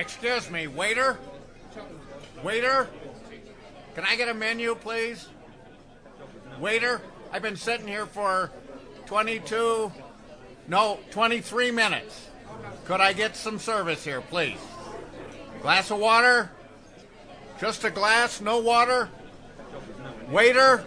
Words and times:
Excuse 0.00 0.50
me, 0.50 0.66
waiter? 0.66 1.18
Waiter? 2.42 2.88
Can 3.94 4.02
I 4.04 4.16
get 4.16 4.30
a 4.30 4.34
menu, 4.34 4.74
please? 4.74 5.28
Waiter? 6.58 7.02
I've 7.30 7.42
been 7.42 7.54
sitting 7.54 7.86
here 7.86 8.06
for 8.06 8.50
22, 9.04 9.92
no, 10.68 10.98
23 11.10 11.70
minutes. 11.70 12.28
Could 12.86 13.02
I 13.02 13.12
get 13.12 13.36
some 13.36 13.58
service 13.58 14.02
here, 14.02 14.22
please? 14.22 14.56
Glass 15.60 15.90
of 15.90 15.98
water? 15.98 16.50
Just 17.60 17.84
a 17.84 17.90
glass, 17.90 18.40
no 18.40 18.58
water? 18.58 19.10
Waiter? 20.30 20.82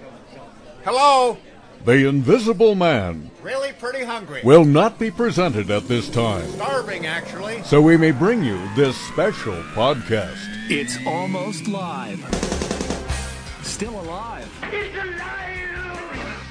Hello? 0.84 1.38
The 1.86 2.08
Invisible 2.08 2.76
Man 2.76 3.30
Really 3.42 3.74
pretty 3.74 4.06
hungry. 4.06 4.42
will 4.44 4.64
not 4.64 4.98
be 4.98 5.12
presented 5.12 5.70
at 5.70 5.88
this 5.90 6.10
time, 6.10 6.50
Starving, 6.52 7.06
actually. 7.06 7.62
so 7.64 7.82
we 7.82 7.98
may 7.98 8.12
bring 8.12 8.42
you 8.44 8.58
this 8.76 8.96
special 9.08 9.56
podcast. 9.76 10.38
It's 10.70 10.98
almost 11.06 11.68
live. 11.68 12.20
Still 13.64 14.00
alive. 14.00 14.50
It's 14.72 14.96
alive! 14.96 15.43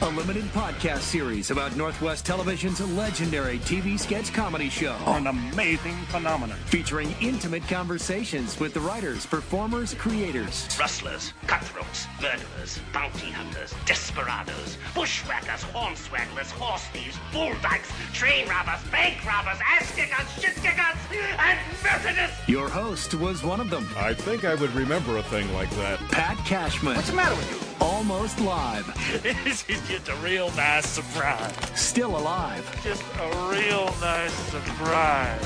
A 0.02 0.10
limited 0.16 0.42
podcast 0.46 1.02
series 1.02 1.52
about 1.52 1.76
Northwest 1.76 2.26
Television's 2.26 2.80
legendary 2.80 3.60
TV 3.60 3.96
sketch 3.96 4.32
comedy 4.32 4.68
show. 4.68 4.96
Oh. 5.06 5.14
An 5.14 5.28
amazing 5.28 5.94
phenomenon. 6.06 6.58
Featuring 6.66 7.14
intimate 7.20 7.62
conversations 7.68 8.58
with 8.58 8.74
the 8.74 8.80
writers, 8.80 9.24
performers, 9.24 9.94
creators. 9.94 10.68
Rustlers, 10.76 11.32
cutthroats, 11.46 12.08
murderers, 12.20 12.80
bounty 12.92 13.30
hunters, 13.30 13.72
desperados, 13.86 14.76
bushwhackers, 14.92 15.62
hornswagglers, 15.72 16.50
horse 16.50 16.82
thieves, 16.86 17.16
bull 17.32 17.54
dykes, 17.62 17.88
train 18.12 18.48
robbers, 18.48 18.82
bank 18.90 19.24
robbers, 19.24 19.60
ass 19.64 19.94
kickers, 19.94 20.28
shit 20.34 20.56
kickers, 20.56 20.98
and 21.38 21.60
Methodists! 21.84 22.48
Your 22.48 22.68
host 22.68 23.14
was 23.14 23.44
one 23.44 23.60
of 23.60 23.70
them, 23.70 23.88
I 23.96 24.14
think 24.14 24.44
I 24.44 24.56
would 24.56 24.74
remember 24.74 25.18
a 25.18 25.22
thing 25.22 25.52
like 25.54 25.70
that. 25.76 26.00
Pat 26.10 26.38
Cashman. 26.38 26.96
What's 26.96 27.10
the 27.10 27.14
matter 27.14 27.36
with 27.36 27.52
you? 27.52 27.71
Almost 27.82 28.38
live. 28.38 28.86
this 29.24 29.68
is 29.68 29.88
just 29.88 30.08
a 30.08 30.14
real 30.16 30.52
nice 30.52 30.86
surprise. 30.86 31.52
Still 31.74 32.16
alive. 32.16 32.64
Just 32.84 33.02
a 33.18 33.26
real 33.50 33.86
nice 34.00 34.32
surprise. 34.32 35.42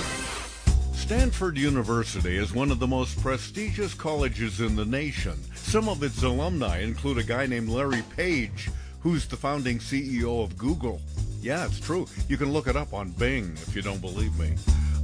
Stanford 0.92 1.56
University 1.56 2.36
is 2.36 2.52
one 2.52 2.70
of 2.70 2.78
the 2.78 2.86
most 2.86 3.18
prestigious 3.22 3.94
colleges 3.94 4.60
in 4.60 4.76
the 4.76 4.84
nation. 4.84 5.38
Some 5.54 5.88
of 5.88 6.02
its 6.02 6.22
alumni 6.22 6.82
include 6.82 7.16
a 7.16 7.22
guy 7.22 7.46
named 7.46 7.70
Larry 7.70 8.02
Page, 8.14 8.68
who's 9.00 9.26
the 9.26 9.36
founding 9.36 9.78
CEO 9.78 10.44
of 10.44 10.58
Google. 10.58 11.00
Yeah, 11.40 11.64
it's 11.64 11.80
true. 11.80 12.06
You 12.28 12.36
can 12.36 12.52
look 12.52 12.66
it 12.66 12.76
up 12.76 12.92
on 12.92 13.12
Bing 13.12 13.52
if 13.66 13.74
you 13.74 13.80
don't 13.80 14.02
believe 14.02 14.38
me. 14.38 14.56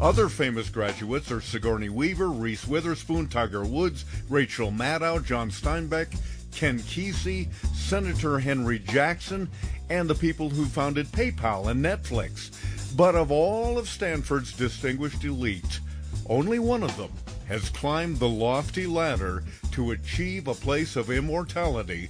Other 0.03 0.29
famous 0.29 0.69
graduates 0.69 1.31
are 1.31 1.41
Sigourney 1.41 1.89
Weaver, 1.89 2.29
Reese 2.29 2.67
Witherspoon, 2.67 3.29
Tiger 3.29 3.65
Woods, 3.65 4.05
Rachel 4.29 4.71
Maddow, 4.71 5.25
John 5.25 5.51
Steinbeck, 5.51 6.09
Ken 6.53 6.79
Kesey, 6.81 7.49
Senator 7.75 8.39
Henry 8.39 8.79
Jackson, 8.79 9.51
and 9.91 10.09
the 10.09 10.15
people 10.15 10.49
who 10.49 10.65
founded 10.65 11.07
PayPal 11.09 11.71
and 11.71 11.85
Netflix. 11.85 12.51
But 12.97 13.15
of 13.15 13.31
all 13.31 13.79
of 13.79 13.89
Stanford's 13.89 14.53
distinguished 14.53 15.25
elite, 15.25 15.81
only 16.29 16.59
one 16.59 16.83
of 16.83 16.97
them 16.97 17.11
has 17.49 17.69
climbed 17.71 18.19
the 18.19 18.29
lofty 18.29 18.87
ladder 18.87 19.45
to 19.73 19.91
achieve 19.91 20.47
a 20.47 20.55
place 20.55 20.97
of 20.97 21.11
immortality 21.11 22.09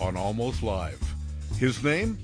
on 0.00 0.16
Almost 0.16 0.62
Live. 0.62 1.00
His 1.58 1.82
name? 1.84 2.18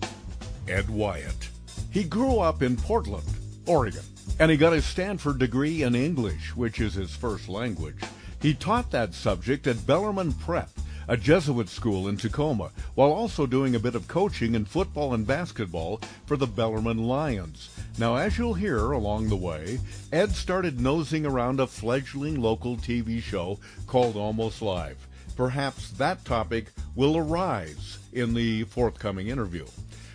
Ed 0.68 0.88
Wyatt. 0.88 1.50
He 1.90 2.04
grew 2.04 2.38
up 2.38 2.62
in 2.62 2.76
Portland, 2.76 3.28
Oregon, 3.66 4.02
and 4.38 4.50
he 4.50 4.56
got 4.56 4.72
his 4.72 4.84
Stanford 4.84 5.38
degree 5.38 5.82
in 5.82 5.94
English, 5.94 6.56
which 6.56 6.80
is 6.80 6.94
his 6.94 7.14
first 7.14 7.48
language. 7.48 8.00
He 8.40 8.54
taught 8.54 8.90
that 8.90 9.14
subject 9.14 9.66
at 9.66 9.86
Bellarmine 9.86 10.32
Prep, 10.32 10.70
a 11.08 11.16
Jesuit 11.16 11.68
school 11.68 12.08
in 12.08 12.16
Tacoma, 12.16 12.70
while 12.94 13.12
also 13.12 13.46
doing 13.46 13.74
a 13.74 13.80
bit 13.80 13.94
of 13.94 14.08
coaching 14.08 14.54
in 14.54 14.64
football 14.64 15.14
and 15.14 15.26
basketball 15.26 16.00
for 16.26 16.36
the 16.36 16.46
Bellarmine 16.46 17.04
Lions. 17.04 17.70
Now, 17.98 18.16
as 18.16 18.38
you'll 18.38 18.54
hear 18.54 18.92
along 18.92 19.28
the 19.28 19.36
way, 19.36 19.78
Ed 20.12 20.32
started 20.32 20.80
nosing 20.80 21.24
around 21.24 21.60
a 21.60 21.66
fledgling 21.66 22.40
local 22.40 22.76
TV 22.76 23.22
show 23.22 23.58
called 23.86 24.16
Almost 24.16 24.62
Live. 24.62 25.06
Perhaps 25.36 25.90
that 25.92 26.24
topic 26.24 26.72
will 26.94 27.16
arise 27.16 27.98
in 28.12 28.34
the 28.34 28.64
forthcoming 28.64 29.28
interview. 29.28 29.66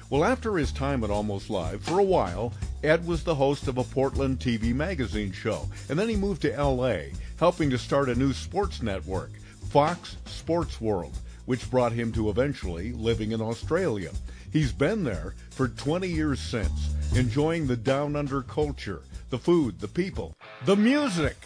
Well, 0.10 0.26
after 0.26 0.58
his 0.58 0.74
time 0.74 1.06
at 1.06 1.10
Almost 1.10 1.50
Live, 1.50 1.84
for 1.84 2.00
a 2.00 2.04
while, 2.04 2.52
Ed 2.84 3.08
was 3.08 3.24
the 3.24 3.36
host 3.36 3.70
of 3.70 3.78
a 3.78 3.84
Portland 3.84 4.40
TV 4.40 4.74
magazine 4.74 5.32
show, 5.32 5.70
and 5.88 5.98
then 5.98 6.10
he 6.10 6.18
moved 6.18 6.42
to 6.42 6.62
LA, 6.62 7.14
helping 7.38 7.70
to 7.70 7.78
start 7.78 8.10
a 8.10 8.16
new 8.16 8.34
sports 8.34 8.82
network, 8.82 9.30
Fox 9.72 10.18
Sports 10.26 10.82
World, 10.82 11.18
which 11.46 11.72
brought 11.72 11.94
him 11.94 12.12
to 12.12 12.30
eventually 12.30 12.92
living 12.92 13.32
in 13.32 13.40
Australia. 13.40 14.12
He's 14.52 14.74
been 14.74 15.06
there 15.06 15.34
for 15.52 15.70
20 15.70 16.10
years 16.10 16.42
since, 16.42 16.94
enjoying 17.16 17.68
the 17.68 17.78
down 17.78 18.18
under 18.18 18.42
culture, 18.42 19.02
the 19.30 19.38
food, 19.38 19.80
the 19.80 19.88
people, 19.88 20.36
the 20.66 20.76
music, 20.76 21.38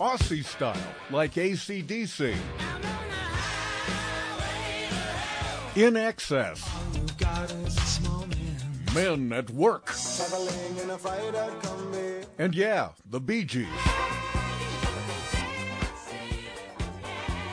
Aussie 0.00 0.44
style, 0.44 0.76
like 1.12 1.34
ACDC. 1.34 2.34
INXS. 5.76 6.68
Men 8.92 9.32
at 9.32 9.50
work. 9.50 9.92
And 12.38 12.56
yeah, 12.56 12.88
the 13.08 13.20
Bee 13.20 13.44
Gees. 13.44 13.68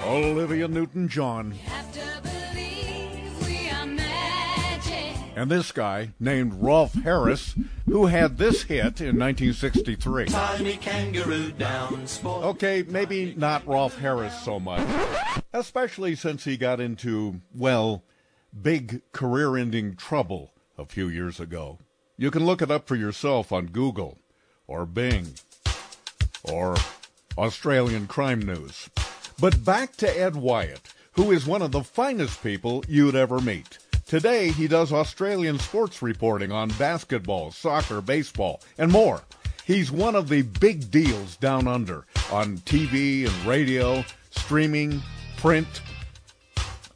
Olivia 0.03 0.67
Newton 0.67 1.07
John. 1.07 1.53
And 5.35 5.49
this 5.49 5.71
guy 5.71 6.09
named 6.19 6.53
Rolf 6.55 6.93
Harris, 6.93 7.55
who 7.85 8.07
had 8.07 8.37
this 8.37 8.63
hit 8.63 8.99
in 8.99 9.17
1963. 9.17 10.27
Okay, 12.25 12.83
maybe 12.89 13.33
not 13.37 13.65
Rolf 13.65 13.97
Harris 13.99 14.37
so 14.43 14.59
much, 14.59 14.85
especially 15.53 16.15
since 16.15 16.43
he 16.43 16.57
got 16.57 16.81
into, 16.81 17.39
well, 17.55 18.03
big 18.61 19.01
career 19.13 19.55
ending 19.55 19.95
trouble 19.95 20.51
a 20.77 20.85
few 20.85 21.07
years 21.07 21.39
ago. 21.39 21.79
You 22.17 22.31
can 22.31 22.45
look 22.45 22.61
it 22.61 22.69
up 22.69 22.85
for 22.85 22.97
yourself 22.97 23.53
on 23.53 23.67
Google 23.67 24.17
or 24.67 24.85
Bing 24.85 25.35
or 26.43 26.75
Australian 27.37 28.07
Crime 28.07 28.41
News. 28.41 28.89
But 29.41 29.63
back 29.63 29.95
to 29.97 30.19
Ed 30.19 30.35
Wyatt, 30.35 30.93
who 31.13 31.31
is 31.31 31.45
one 31.45 31.61
of 31.61 31.71
the 31.71 31.83
finest 31.83 32.43
people 32.43 32.83
you'd 32.89 33.15
ever 33.15 33.39
meet. 33.39 33.77
Today, 34.05 34.51
he 34.51 34.67
does 34.67 34.91
Australian 34.91 35.59
sports 35.59 36.01
reporting 36.01 36.51
on 36.51 36.69
basketball, 36.71 37.51
soccer, 37.51 38.01
baseball, 38.01 38.61
and 38.77 38.91
more. 38.91 39.21
He's 39.65 39.91
one 39.91 40.15
of 40.15 40.27
the 40.27 40.41
big 40.41 40.91
deals 40.91 41.37
down 41.37 41.67
under 41.67 42.05
on 42.31 42.57
TV 42.59 43.27
and 43.27 43.45
radio, 43.45 44.03
streaming, 44.31 45.01
print. 45.37 45.81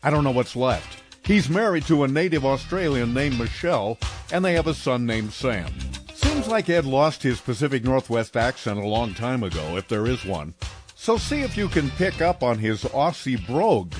I 0.01 0.09
don't 0.09 0.23
know 0.25 0.31
what's 0.31 0.55
left. 0.55 1.01
He's 1.25 1.49
married 1.49 1.85
to 1.85 2.03
a 2.03 2.09
native 2.09 2.45
Australian 2.45 3.13
named 3.13 3.39
Michelle, 3.39 3.97
and 4.33 4.43
they 4.43 4.53
have 4.53 4.67
a 4.67 4.73
son 4.73 5.05
named 5.05 5.31
Sam. 5.31 5.71
Seems 6.13 6.47
like 6.47 6.69
Ed 6.69 6.83
lost 6.83 7.23
his 7.23 7.39
Pacific 7.39 7.85
Northwest 7.85 8.35
accent 8.35 8.79
a 8.79 8.87
long 8.87 9.13
time 9.13 9.43
ago, 9.43 9.77
if 9.77 9.87
there 9.87 10.07
is 10.07 10.25
one. 10.25 10.55
So 11.03 11.17
see 11.17 11.41
if 11.41 11.57
you 11.57 11.67
can 11.67 11.89
pick 11.89 12.21
up 12.21 12.43
on 12.43 12.59
his 12.59 12.85
Aussie 12.85 13.45
brogue 13.45 13.93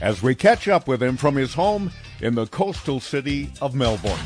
as 0.00 0.22
we 0.22 0.36
catch 0.36 0.68
up 0.68 0.86
with 0.86 1.02
him 1.02 1.16
from 1.16 1.34
his 1.34 1.54
home 1.54 1.90
in 2.20 2.36
the 2.36 2.46
coastal 2.46 3.00
city 3.00 3.50
of 3.60 3.74
Melbourne. 3.74 4.16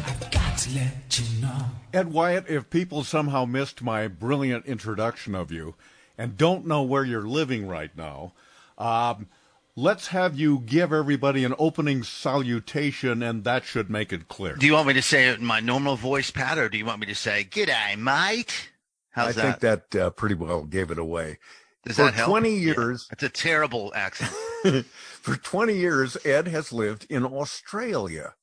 You 0.67 1.41
know. 1.41 1.65
Ed 1.95 2.13
Wyatt, 2.13 2.47
if 2.47 2.69
people 2.69 3.03
somehow 3.03 3.47
missed 3.47 3.81
my 3.81 4.09
brilliant 4.09 4.67
introduction 4.67 5.35
of 5.35 5.51
you 5.51 5.75
and 6.19 6.37
don't 6.37 6.67
know 6.67 6.83
where 6.83 7.03
you're 7.03 7.27
living 7.27 7.67
right 7.67 7.97
now, 7.97 8.35
um, 8.77 9.29
let's 9.75 10.09
have 10.09 10.39
you 10.39 10.59
give 10.59 10.93
everybody 10.93 11.45
an 11.45 11.55
opening 11.59 12.03
salutation, 12.03 13.23
and 13.23 13.45
that 13.45 13.65
should 13.65 13.89
make 13.89 14.13
it 14.13 14.29
clear. 14.29 14.55
Do 14.55 14.67
you 14.67 14.75
want 14.75 14.87
me 14.87 14.93
to 14.93 15.01
say 15.01 15.31
it 15.31 15.39
in 15.39 15.47
my 15.47 15.61
normal 15.61 15.97
voice, 15.97 16.31
Pat, 16.31 16.59
or 16.59 16.69
do 16.69 16.77
you 16.77 16.85
want 16.85 17.01
me 17.01 17.07
to 17.07 17.15
say 17.15 17.49
"G'day, 17.51 17.97
mate"? 17.97 18.69
How's 19.13 19.35
that? 19.37 19.45
I 19.45 19.49
that? 19.49 19.61
think 19.61 19.91
that 19.93 20.05
uh, 20.05 20.11
pretty 20.11 20.35
well 20.35 20.65
gave 20.65 20.91
it 20.91 20.99
away. 20.99 21.39
Does 21.85 21.97
For 21.97 22.05
that 22.05 22.15
help? 22.15 22.29
20 22.31 22.51
Yeah. 22.51 22.75
years, 22.75 23.07
That's 23.11 23.23
a 23.23 23.29
terrible 23.29 23.93
accent. 23.95 24.33
for 25.23 25.37
20 25.37 25.75
years, 25.75 26.17
Ed 26.25 26.49
has 26.49 26.73
lived 26.73 27.07
in 27.11 27.25
Australia. 27.25 28.35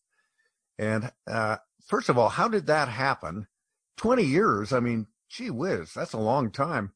And 0.77 1.11
uh, 1.27 1.57
first 1.85 2.09
of 2.09 2.17
all, 2.17 2.29
how 2.29 2.47
did 2.47 2.67
that 2.67 2.87
happen? 2.89 3.47
20 3.97 4.23
years. 4.23 4.73
I 4.73 4.79
mean, 4.79 5.07
gee 5.29 5.49
whiz, 5.49 5.93
that's 5.93 6.13
a 6.13 6.17
long 6.19 6.51
time. 6.51 6.93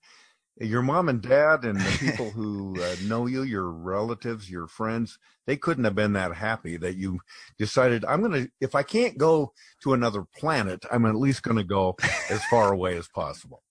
Your 0.62 0.82
mom 0.82 1.08
and 1.08 1.22
dad 1.22 1.64
and 1.64 1.80
the 1.80 1.98
people 2.00 2.32
who 2.36 2.82
uh, 2.82 2.96
know 3.06 3.26
you, 3.28 3.44
your 3.44 3.72
relatives, 3.72 4.50
your 4.50 4.68
friends, 4.68 5.18
they 5.48 5.56
couldn't 5.56 5.86
have 5.86 5.96
been 5.96 6.14
that 6.14 6.36
happy 6.36 6.76
that 6.78 6.98
you 6.98 7.20
decided, 7.58 8.04
I'm 8.04 8.22
going 8.22 8.46
to, 8.46 8.52
if 8.60 8.76
I 8.76 8.84
can't 8.84 9.18
go 9.18 9.54
to 9.84 9.94
another 9.94 10.26
planet, 10.38 10.84
I'm 10.92 11.06
at 11.06 11.16
least 11.16 11.44
going 11.44 11.58
to 11.58 11.64
go 11.64 11.96
as 12.30 12.44
far 12.46 12.74
away 12.74 12.98
as 12.98 13.08
possible. 13.08 13.64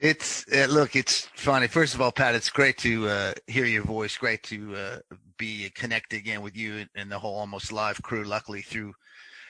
It's 0.00 0.46
uh, 0.50 0.66
look, 0.70 0.96
it's 0.96 1.28
funny. 1.34 1.66
First 1.66 1.94
of 1.94 2.00
all, 2.00 2.10
Pat, 2.10 2.34
it's 2.34 2.48
great 2.48 2.78
to 2.78 3.06
uh, 3.06 3.34
hear 3.46 3.66
your 3.66 3.84
voice. 3.84 4.16
Great 4.16 4.42
to 4.44 4.74
uh, 4.74 4.98
be 5.36 5.70
connected 5.74 6.16
again 6.16 6.40
with 6.40 6.56
you 6.56 6.86
and 6.96 7.12
the 7.12 7.18
whole 7.18 7.36
almost 7.36 7.70
live 7.70 8.00
crew. 8.00 8.24
Luckily, 8.24 8.62
through 8.62 8.94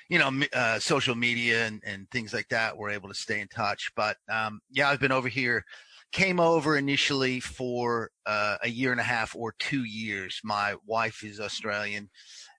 you 0.09 0.19
know 0.19 0.33
uh, 0.53 0.81
social 0.81 1.15
media 1.15 1.67
and, 1.67 1.81
and 1.87 2.11
things 2.11 2.35
like 2.35 2.49
that, 2.49 2.77
we're 2.77 2.91
able 2.91 3.09
to 3.09 3.15
stay 3.15 3.41
in 3.41 3.47
touch. 3.47 3.93
But 3.95 4.17
um, 4.29 4.61
yeah, 4.73 4.89
I've 4.89 4.99
been 4.99 5.13
over 5.13 5.29
here. 5.29 5.65
Came 6.11 6.41
over 6.41 6.77
initially 6.77 7.39
for 7.39 8.11
uh, 8.27 8.57
a 8.65 8.69
year 8.69 8.91
and 8.91 9.01
a 9.01 9.05
half 9.05 9.37
or 9.37 9.55
two 9.61 9.85
years. 9.85 10.41
My 10.43 10.75
wife 10.85 11.23
is 11.23 11.39
Australian. 11.39 12.11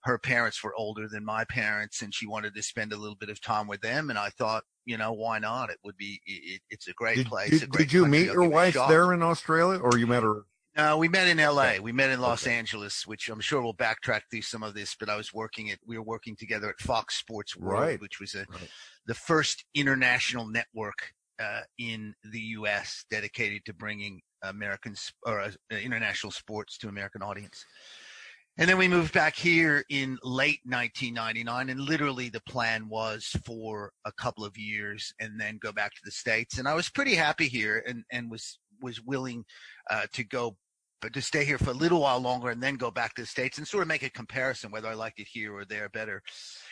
Her 0.03 0.17
parents 0.17 0.63
were 0.63 0.73
older 0.77 1.09
than 1.09 1.25
my 1.25 1.43
parents, 1.43 2.01
and 2.01 2.15
she 2.15 2.25
wanted 2.25 2.55
to 2.55 2.63
spend 2.63 2.93
a 2.93 2.97
little 2.97 3.17
bit 3.17 3.29
of 3.29 3.41
time 3.41 3.67
with 3.67 3.81
them. 3.81 4.09
And 4.09 4.17
I 4.17 4.29
thought, 4.29 4.63
you 4.85 4.97
know, 4.97 5.13
why 5.13 5.39
not? 5.39 5.69
It 5.69 5.77
would 5.83 5.97
be. 5.97 6.19
It, 6.25 6.61
it's 6.69 6.87
a 6.87 6.93
great 6.93 7.17
Did, 7.17 7.27
place. 7.27 7.49
did, 7.59 7.69
great 7.69 7.83
did 7.89 7.93
you 7.93 8.05
meet 8.07 8.25
your 8.25 8.43
give 8.43 8.43
it 8.43 8.47
a 8.47 8.49
wife 8.49 8.73
there 8.89 9.13
in 9.13 9.21
Australia, 9.23 9.79
or 9.79 9.97
you 9.97 10.07
met 10.07 10.23
her? 10.23 10.43
No, 10.77 10.97
we 10.97 11.09
met 11.09 11.27
in 11.27 11.37
L.A. 11.39 11.79
We 11.81 11.91
met 11.91 12.11
in 12.11 12.21
Los 12.21 12.47
Okay. 12.47 12.55
Angeles, 12.55 13.05
which 13.05 13.27
I'm 13.27 13.41
sure 13.41 13.61
we'll 13.61 13.73
backtrack 13.73 14.21
through 14.31 14.43
some 14.43 14.63
of 14.63 14.73
this. 14.73 14.95
But 14.97 15.09
I 15.09 15.17
was 15.17 15.33
working 15.33 15.69
at 15.69 15.79
we 15.85 15.97
were 15.97 16.03
working 16.03 16.35
together 16.35 16.69
at 16.69 16.79
Fox 16.79 17.15
Sports 17.17 17.57
World, 17.57 17.81
Right. 17.83 18.01
which 18.01 18.19
was 18.21 18.35
a 18.35 18.45
Right. 18.49 18.69
the 19.05 19.13
first 19.13 19.65
international 19.73 20.47
network 20.47 21.11
uh, 21.41 21.61
in 21.77 22.13
the 22.23 22.39
U.S. 22.39 23.03
dedicated 23.11 23.65
to 23.65 23.73
bringing 23.73 24.21
Americans 24.43 25.11
or 25.25 25.41
uh, 25.41 25.51
international 25.75 26.31
sports 26.31 26.77
to 26.79 26.87
American 26.87 27.21
audience. 27.21 27.65
And 28.57 28.69
then 28.69 28.77
we 28.77 28.87
moved 28.87 29.13
back 29.13 29.35
here 29.35 29.85
in 29.89 30.17
late 30.23 30.59
1999, 30.65 31.69
and 31.69 31.79
literally 31.79 32.29
the 32.29 32.41
plan 32.41 32.89
was 32.89 33.35
for 33.45 33.93
a 34.05 34.11
couple 34.11 34.43
of 34.43 34.57
years 34.57 35.13
and 35.19 35.39
then 35.39 35.57
go 35.57 35.71
back 35.71 35.93
to 35.93 36.01
the 36.03 36.11
states. 36.11 36.57
And 36.59 36.67
I 36.67 36.73
was 36.73 36.89
pretty 36.89 37.15
happy 37.15 37.47
here, 37.47 37.83
and 37.87 38.03
and 38.11 38.29
was 38.29 38.59
was 38.81 39.01
willing 39.01 39.45
uh, 39.89 40.07
to 40.13 40.23
go, 40.23 40.57
but 41.01 41.13
to 41.13 41.21
stay 41.21 41.43
here 41.43 41.57
for 41.57 41.71
a 41.71 41.73
little 41.73 42.01
while 42.01 42.19
longer 42.19 42.49
and 42.49 42.61
then 42.61 42.75
go 42.75 42.91
back 42.91 43.15
to 43.15 43.21
the 43.21 43.27
states 43.27 43.57
and 43.57 43.67
sort 43.67 43.81
of 43.81 43.87
make 43.87 44.03
a 44.03 44.09
comparison 44.09 44.71
whether 44.71 44.87
I 44.87 44.93
liked 44.93 45.19
it 45.19 45.27
here 45.27 45.53
or 45.53 45.65
there 45.65 45.89
better. 45.89 46.21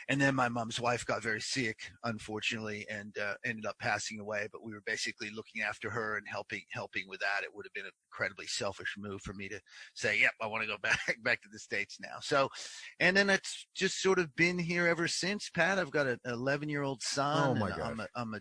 And 0.07 0.21
then 0.21 0.35
my 0.35 0.49
mom's 0.49 0.79
wife 0.79 1.05
got 1.05 1.23
very 1.23 1.41
sick, 1.41 1.91
unfortunately, 2.03 2.85
and 2.89 3.17
uh, 3.17 3.33
ended 3.43 3.65
up 3.65 3.77
passing 3.79 4.19
away. 4.19 4.47
But 4.51 4.63
we 4.63 4.71
were 4.71 4.83
basically 4.85 5.29
looking 5.31 5.61
after 5.61 5.89
her 5.89 6.17
and 6.17 6.27
helping 6.27 6.61
helping 6.71 7.07
with 7.07 7.19
that. 7.19 7.43
It 7.43 7.53
would 7.53 7.65
have 7.65 7.73
been 7.73 7.85
an 7.85 7.91
incredibly 8.07 8.47
selfish 8.47 8.95
move 8.97 9.21
for 9.21 9.33
me 9.33 9.49
to 9.49 9.59
say, 9.93 10.19
"Yep, 10.19 10.31
I 10.41 10.47
want 10.47 10.63
to 10.63 10.67
go 10.67 10.77
back 10.81 11.17
back 11.23 11.41
to 11.41 11.49
the 11.51 11.59
states 11.59 11.97
now." 11.99 12.17
So, 12.21 12.49
and 12.99 13.17
then 13.17 13.29
it's 13.29 13.67
just 13.75 14.01
sort 14.01 14.19
of 14.19 14.35
been 14.35 14.59
here 14.59 14.87
ever 14.87 15.07
since. 15.07 15.49
Pat, 15.49 15.79
I've 15.79 15.91
got 15.91 16.07
an 16.07 16.19
11 16.25 16.69
year 16.69 16.83
old 16.83 17.01
son. 17.01 17.49
Oh, 17.49 17.55
my 17.55 17.69
and 17.71 17.81
I'm 17.81 17.97
gosh. 17.97 18.07
a, 18.15 18.19
I'm 18.19 18.33
a 18.33 18.39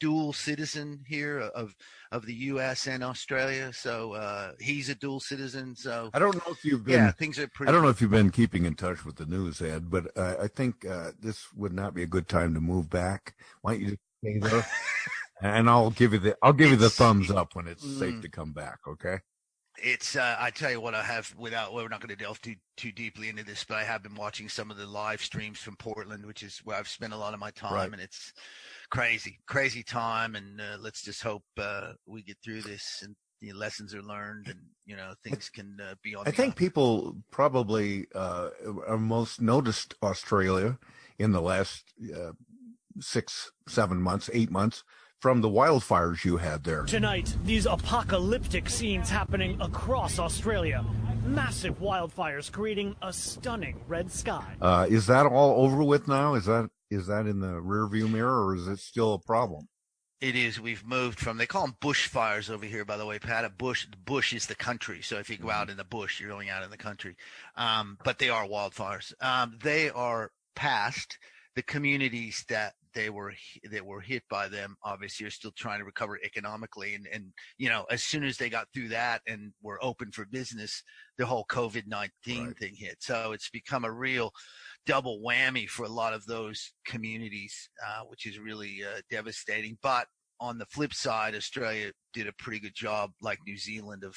dual 0.00 0.32
citizen 0.32 1.04
here 1.06 1.38
of 1.40 1.74
of 2.12 2.24
the 2.26 2.34
U.S. 2.34 2.86
and 2.86 3.02
Australia. 3.04 3.72
So 3.72 4.12
uh, 4.12 4.52
he's 4.60 4.88
a 4.88 4.94
dual 4.94 5.20
citizen. 5.20 5.74
So 5.76 6.10
I 6.14 6.18
don't 6.18 6.34
know 6.36 6.52
if 6.52 6.64
you've 6.64 6.84
been. 6.84 6.94
yeah, 6.94 7.10
things 7.12 7.38
are 7.38 7.48
pretty. 7.48 7.68
I 7.68 7.72
don't 7.72 7.82
know 7.82 7.88
if 7.88 8.00
you've 8.00 8.10
been 8.10 8.30
keeping 8.30 8.64
in 8.64 8.74
touch 8.74 9.04
with 9.04 9.16
the 9.16 9.26
news, 9.26 9.60
Ed, 9.60 9.90
but 9.90 10.10
uh, 10.16 10.36
I 10.40 10.48
think 10.48 10.86
uh, 10.86 11.12
this 11.20 11.46
would 11.54 11.72
not 11.72 11.94
be 11.94 12.02
a 12.02 12.06
good 12.06 12.28
time 12.28 12.54
to 12.54 12.60
move 12.60 12.88
back. 12.90 13.34
Why 13.62 13.72
don't 13.72 13.80
you 13.82 13.88
just 13.90 14.00
stay 14.22 14.38
there? 14.38 14.66
and 15.42 15.68
I'll 15.70 15.90
give 15.90 16.12
you 16.12 16.18
the 16.18 16.36
I'll 16.42 16.52
give 16.52 16.70
you 16.70 16.76
the 16.76 16.90
thumbs 16.90 17.30
up 17.30 17.54
when 17.54 17.66
it's 17.68 17.82
safe 17.84 18.14
Mm. 18.14 18.22
to 18.22 18.28
come 18.28 18.52
back. 18.52 18.78
Okay. 18.88 19.18
it's 19.80 20.16
uh, 20.16 20.36
I 20.40 20.50
tell 20.50 20.70
you 20.72 20.80
what 20.80 20.94
I 20.96 21.02
have 21.04 21.32
without 21.38 21.72
well, 21.72 21.84
we're 21.84 21.88
not 21.88 22.00
going 22.00 22.16
to 22.16 22.24
delve 22.24 22.40
too 22.40 22.56
too 22.76 22.90
deeply 22.90 23.28
into 23.28 23.44
this, 23.44 23.62
but 23.64 23.76
I 23.76 23.84
have 23.84 24.02
been 24.02 24.16
watching 24.16 24.48
some 24.48 24.70
of 24.72 24.76
the 24.76 24.86
live 24.86 25.20
streams 25.22 25.58
from 25.60 25.76
Portland, 25.76 26.26
which 26.26 26.42
is 26.42 26.58
where 26.64 26.76
I've 26.76 26.88
spent 26.88 27.12
a 27.12 27.16
lot 27.16 27.34
of 27.34 27.38
my 27.40 27.50
time, 27.52 27.74
Right. 27.74 27.92
and 27.92 28.00
it's 28.00 28.32
crazy, 28.90 29.38
crazy 29.46 29.82
time. 29.82 30.34
And 30.34 30.60
uh, 30.60 30.76
let's 30.80 31.02
just 31.02 31.22
hope 31.22 31.44
uh, 31.58 31.92
we 32.06 32.22
get 32.22 32.38
through 32.42 32.62
this 32.62 33.00
and 33.02 33.14
the 33.40 33.52
lessons 33.52 33.94
are 33.94 34.02
learned, 34.02 34.48
and 34.48 34.58
you 34.84 34.96
know 34.96 35.14
things 35.22 35.48
can 35.48 35.78
uh, 35.80 35.94
be 36.02 36.14
on. 36.14 36.26
I 36.26 36.30
the 36.30 36.36
think 36.36 36.52
up. 36.52 36.56
people 36.58 37.16
probably 37.30 38.06
uh, 38.14 38.50
are 38.86 38.98
most 38.98 39.40
noticed 39.40 39.94
Australia 40.02 40.78
in 41.18 41.32
the 41.32 41.40
last 41.40 41.84
uh, 42.14 42.32
six, 43.00 43.50
seven 43.68 44.00
months, 44.00 44.28
eight 44.32 44.50
months 44.50 44.84
from 45.20 45.40
the 45.40 45.48
wildfires 45.48 46.24
you 46.24 46.36
had 46.36 46.64
there. 46.64 46.84
Tonight, 46.84 47.36
these 47.44 47.66
apocalyptic 47.66 48.68
scenes 48.68 49.10
happening 49.10 49.60
across 49.60 50.18
Australia. 50.18 50.84
Massive 51.24 51.80
wildfires 51.80 52.50
creating 52.50 52.96
a 53.02 53.12
stunning 53.12 53.80
red 53.86 54.10
sky. 54.10 54.54
Uh, 54.60 54.86
is 54.88 55.06
that 55.08 55.26
all 55.26 55.64
over 55.64 55.82
with 55.82 56.08
now? 56.08 56.34
Is 56.34 56.46
that 56.46 56.70
is 56.90 57.06
that 57.06 57.26
in 57.26 57.40
the 57.40 57.52
rearview 57.52 58.10
mirror, 58.10 58.46
or 58.46 58.54
is 58.56 58.66
it 58.68 58.78
still 58.78 59.14
a 59.14 59.18
problem? 59.18 59.68
It 60.20 60.34
is. 60.34 60.60
We've 60.60 60.84
moved 60.84 61.20
from. 61.20 61.38
They 61.38 61.46
call 61.46 61.62
them 61.62 61.76
bushfires 61.80 62.50
over 62.50 62.66
here, 62.66 62.84
by 62.84 62.96
the 62.96 63.06
way, 63.06 63.20
Pat. 63.20 63.44
A 63.44 63.50
bush. 63.50 63.86
The 63.88 63.96
bush 63.96 64.32
is 64.32 64.46
the 64.46 64.56
country. 64.56 65.00
So 65.00 65.18
if 65.18 65.30
you 65.30 65.36
go 65.36 65.50
out 65.50 65.70
in 65.70 65.76
the 65.76 65.84
bush, 65.84 66.18
you're 66.18 66.28
going 66.28 66.50
out 66.50 66.64
in 66.64 66.70
the 66.70 66.76
country. 66.76 67.14
Um, 67.56 67.98
but 68.02 68.18
they 68.18 68.28
are 68.28 68.44
wildfires. 68.44 69.12
Um, 69.22 69.56
they 69.62 69.90
are 69.90 70.32
past 70.56 71.18
the 71.54 71.62
communities 71.62 72.44
that 72.48 72.74
they 72.94 73.10
were 73.10 73.32
that 73.70 73.86
were 73.86 74.00
hit 74.00 74.24
by 74.28 74.48
them. 74.48 74.74
Obviously, 74.82 75.24
are 75.26 75.30
still 75.30 75.52
trying 75.52 75.78
to 75.78 75.84
recover 75.84 76.18
economically, 76.24 76.96
and 76.96 77.06
and 77.12 77.32
you 77.56 77.68
know, 77.68 77.84
as 77.88 78.02
soon 78.02 78.24
as 78.24 78.38
they 78.38 78.50
got 78.50 78.66
through 78.74 78.88
that 78.88 79.22
and 79.28 79.52
were 79.62 79.78
open 79.84 80.10
for 80.10 80.24
business, 80.24 80.82
the 81.16 81.26
whole 81.26 81.44
COVID 81.48 81.86
nineteen 81.86 82.46
Right. 82.48 82.58
thing 82.58 82.74
hit. 82.74 82.96
So 82.98 83.30
it's 83.30 83.50
become 83.50 83.84
a 83.84 83.92
real 83.92 84.32
double 84.88 85.20
whammy 85.20 85.68
for 85.68 85.84
a 85.84 85.88
lot 85.88 86.14
of 86.14 86.24
those 86.24 86.72
communities, 86.86 87.68
uh, 87.86 88.02
which 88.08 88.24
is 88.26 88.38
really 88.38 88.80
uh, 88.82 89.02
devastating. 89.10 89.76
But 89.82 90.06
on 90.40 90.56
the 90.56 90.66
flip 90.66 90.94
side, 90.94 91.34
Australia 91.34 91.92
did 92.14 92.26
a 92.26 92.32
pretty 92.32 92.58
good 92.58 92.74
job, 92.74 93.10
like 93.20 93.38
New 93.46 93.58
Zealand, 93.58 94.02
of 94.02 94.16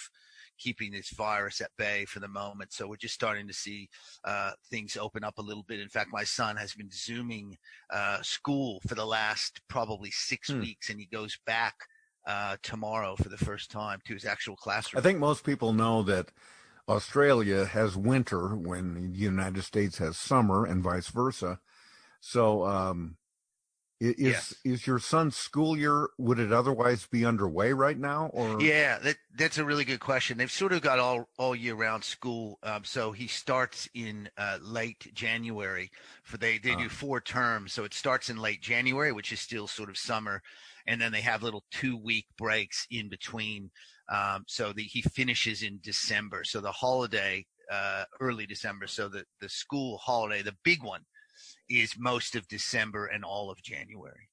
keeping 0.58 0.92
this 0.92 1.10
virus 1.10 1.60
at 1.60 1.72
bay 1.78 2.06
for 2.06 2.22
the 2.22 2.28
moment. 2.28 2.72
So 2.72 2.88
we're 2.88 2.96
just 2.96 3.16
starting 3.16 3.48
to 3.48 3.54
see 3.54 3.90
uh, 4.24 4.52
things 4.70 4.96
open 4.96 5.24
up 5.24 5.38
a 5.40 5.42
little 5.42 5.66
bit. 5.68 5.80
In 5.82 5.90
fact, 5.90 6.10
my 6.14 6.24
son 6.24 6.56
has 6.56 6.74
been 6.74 6.90
zooming 6.92 7.58
uh, 7.92 8.22
school 8.22 8.80
for 8.88 8.96
the 8.96 9.06
last 9.06 9.62
probably 9.68 10.12
six 10.12 10.50
Hmm. 10.50 10.62
weeks, 10.62 10.90
and 10.90 11.00
he 11.00 11.08
goes 11.08 11.38
back 11.46 11.76
uh, 12.28 12.56
tomorrow 12.64 13.16
for 13.18 13.30
the 13.30 13.38
first 13.38 13.72
time 13.72 14.00
to 14.06 14.14
his 14.14 14.26
actual 14.26 14.56
classroom. 14.56 15.00
I 15.00 15.04
think 15.04 15.20
most 15.20 15.44
people 15.44 15.74
know 15.74 16.04
that 16.04 16.32
Australia 16.90 17.66
has 17.66 17.96
winter 17.98 18.56
when 18.56 18.94
the 19.14 19.18
United 19.18 19.64
States 19.64 19.98
has 20.00 20.18
summer 20.18 20.66
and 20.66 20.84
vice 20.84 21.08
versa. 21.10 21.60
So, 22.22 22.66
um, 22.66 23.18
is 24.00 24.18
Yes. 24.18 24.56
is 24.66 24.88
your 24.88 25.00
son's 25.00 25.38
school 25.38 25.78
year? 25.78 26.10
Would 26.20 26.40
it 26.40 26.52
otherwise 26.54 27.08
be 27.08 27.26
underway 27.26 27.74
right 27.74 27.98
now? 28.00 28.28
Or 28.28 28.60
Yeah, 28.60 29.00
that 29.00 29.18
that's 29.36 29.58
a 29.58 29.66
really 29.66 29.86
good 29.86 30.00
question. 30.00 30.38
They've 30.38 30.52
sort 30.52 30.74
of 30.74 30.82
got 30.82 31.00
all 31.00 31.30
all 31.38 31.56
year 31.56 31.76
round 31.76 32.04
school. 32.04 32.60
Um, 32.64 32.84
so 32.84 33.12
he 33.12 33.28
starts 33.28 33.90
in 33.94 34.30
uh, 34.38 34.60
late 34.62 35.14
January. 35.14 35.92
For 36.24 36.38
they 36.38 36.58
they 36.58 36.76
do 36.76 36.88
Ah. 36.88 36.90
four 36.90 37.22
terms, 37.22 37.74
so 37.74 37.84
it 37.84 37.94
starts 37.94 38.30
in 38.30 38.38
late 38.38 38.62
January, 38.62 39.12
which 39.12 39.32
is 39.32 39.40
still 39.40 39.68
sort 39.68 39.90
of 39.90 39.98
summer, 39.98 40.42
and 40.86 41.00
then 41.02 41.12
they 41.12 41.22
have 41.22 41.44
little 41.44 41.66
two 41.72 41.98
week 41.98 42.28
breaks 42.38 42.86
in 42.90 43.10
between. 43.10 43.72
Um, 44.12 44.44
so 44.48 44.74
the, 44.74 44.84
he 44.84 45.02
finishes 45.02 45.64
in 45.64 45.80
December. 45.82 46.44
So 46.44 46.62
the 46.62 46.72
holiday, 46.72 47.46
uh, 47.72 48.04
early 48.20 48.46
December. 48.46 48.88
So 48.88 49.08
the 49.10 49.26
the 49.40 49.50
school 49.50 49.98
holiday, 50.00 50.42
the 50.44 50.58
big 50.64 50.84
one, 50.84 51.02
is 51.70 51.96
most 51.98 52.36
of 52.36 52.48
December 52.48 53.06
and 53.08 53.24
all 53.24 53.50
of 53.52 53.62
January. 53.64 54.30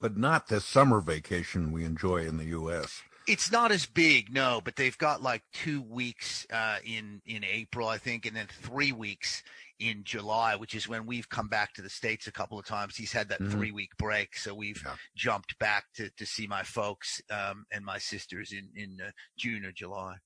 but 0.00 0.16
not 0.16 0.48
the 0.48 0.60
summer 0.60 1.00
vacation 1.00 1.72
we 1.72 1.84
enjoy 1.84 2.18
in 2.26 2.36
the 2.36 2.46
U.S. 2.46 3.02
It's 3.26 3.50
not 3.50 3.72
as 3.72 3.86
big, 3.86 4.32
no, 4.32 4.60
but 4.62 4.76
they've 4.76 4.98
got 4.98 5.22
like 5.22 5.42
two 5.54 5.80
weeks 5.82 6.46
uh, 6.52 6.78
in 6.84 7.22
in 7.24 7.42
April, 7.44 7.88
I 7.88 7.98
think, 7.98 8.26
and 8.26 8.36
then 8.36 8.48
three 8.48 8.92
weeks 8.92 9.42
in 9.78 10.04
July, 10.04 10.54
which 10.56 10.74
is 10.74 10.88
when 10.88 11.06
we've 11.06 11.28
come 11.28 11.48
back 11.48 11.74
to 11.74 11.82
the 11.82 11.90
states 11.90 12.26
a 12.26 12.32
couple 12.32 12.58
of 12.58 12.64
times. 12.64 12.96
He's 12.96 13.12
had 13.12 13.28
that 13.28 13.40
Mhm. 13.40 13.50
three 13.50 13.72
week 13.72 13.96
break, 13.96 14.36
so 14.36 14.54
we've 14.54 14.82
Yeah. 14.84 14.96
jumped 15.14 15.58
back 15.58 15.92
to 15.94 16.10
to 16.10 16.26
see 16.26 16.46
my 16.46 16.62
folks 16.62 17.20
um, 17.30 17.66
and 17.70 17.84
my 17.84 17.98
sisters 17.98 18.52
in 18.52 18.70
in 18.76 19.00
uh, 19.00 19.10
June 19.36 19.64
or 19.64 19.72
July. 19.72 20.18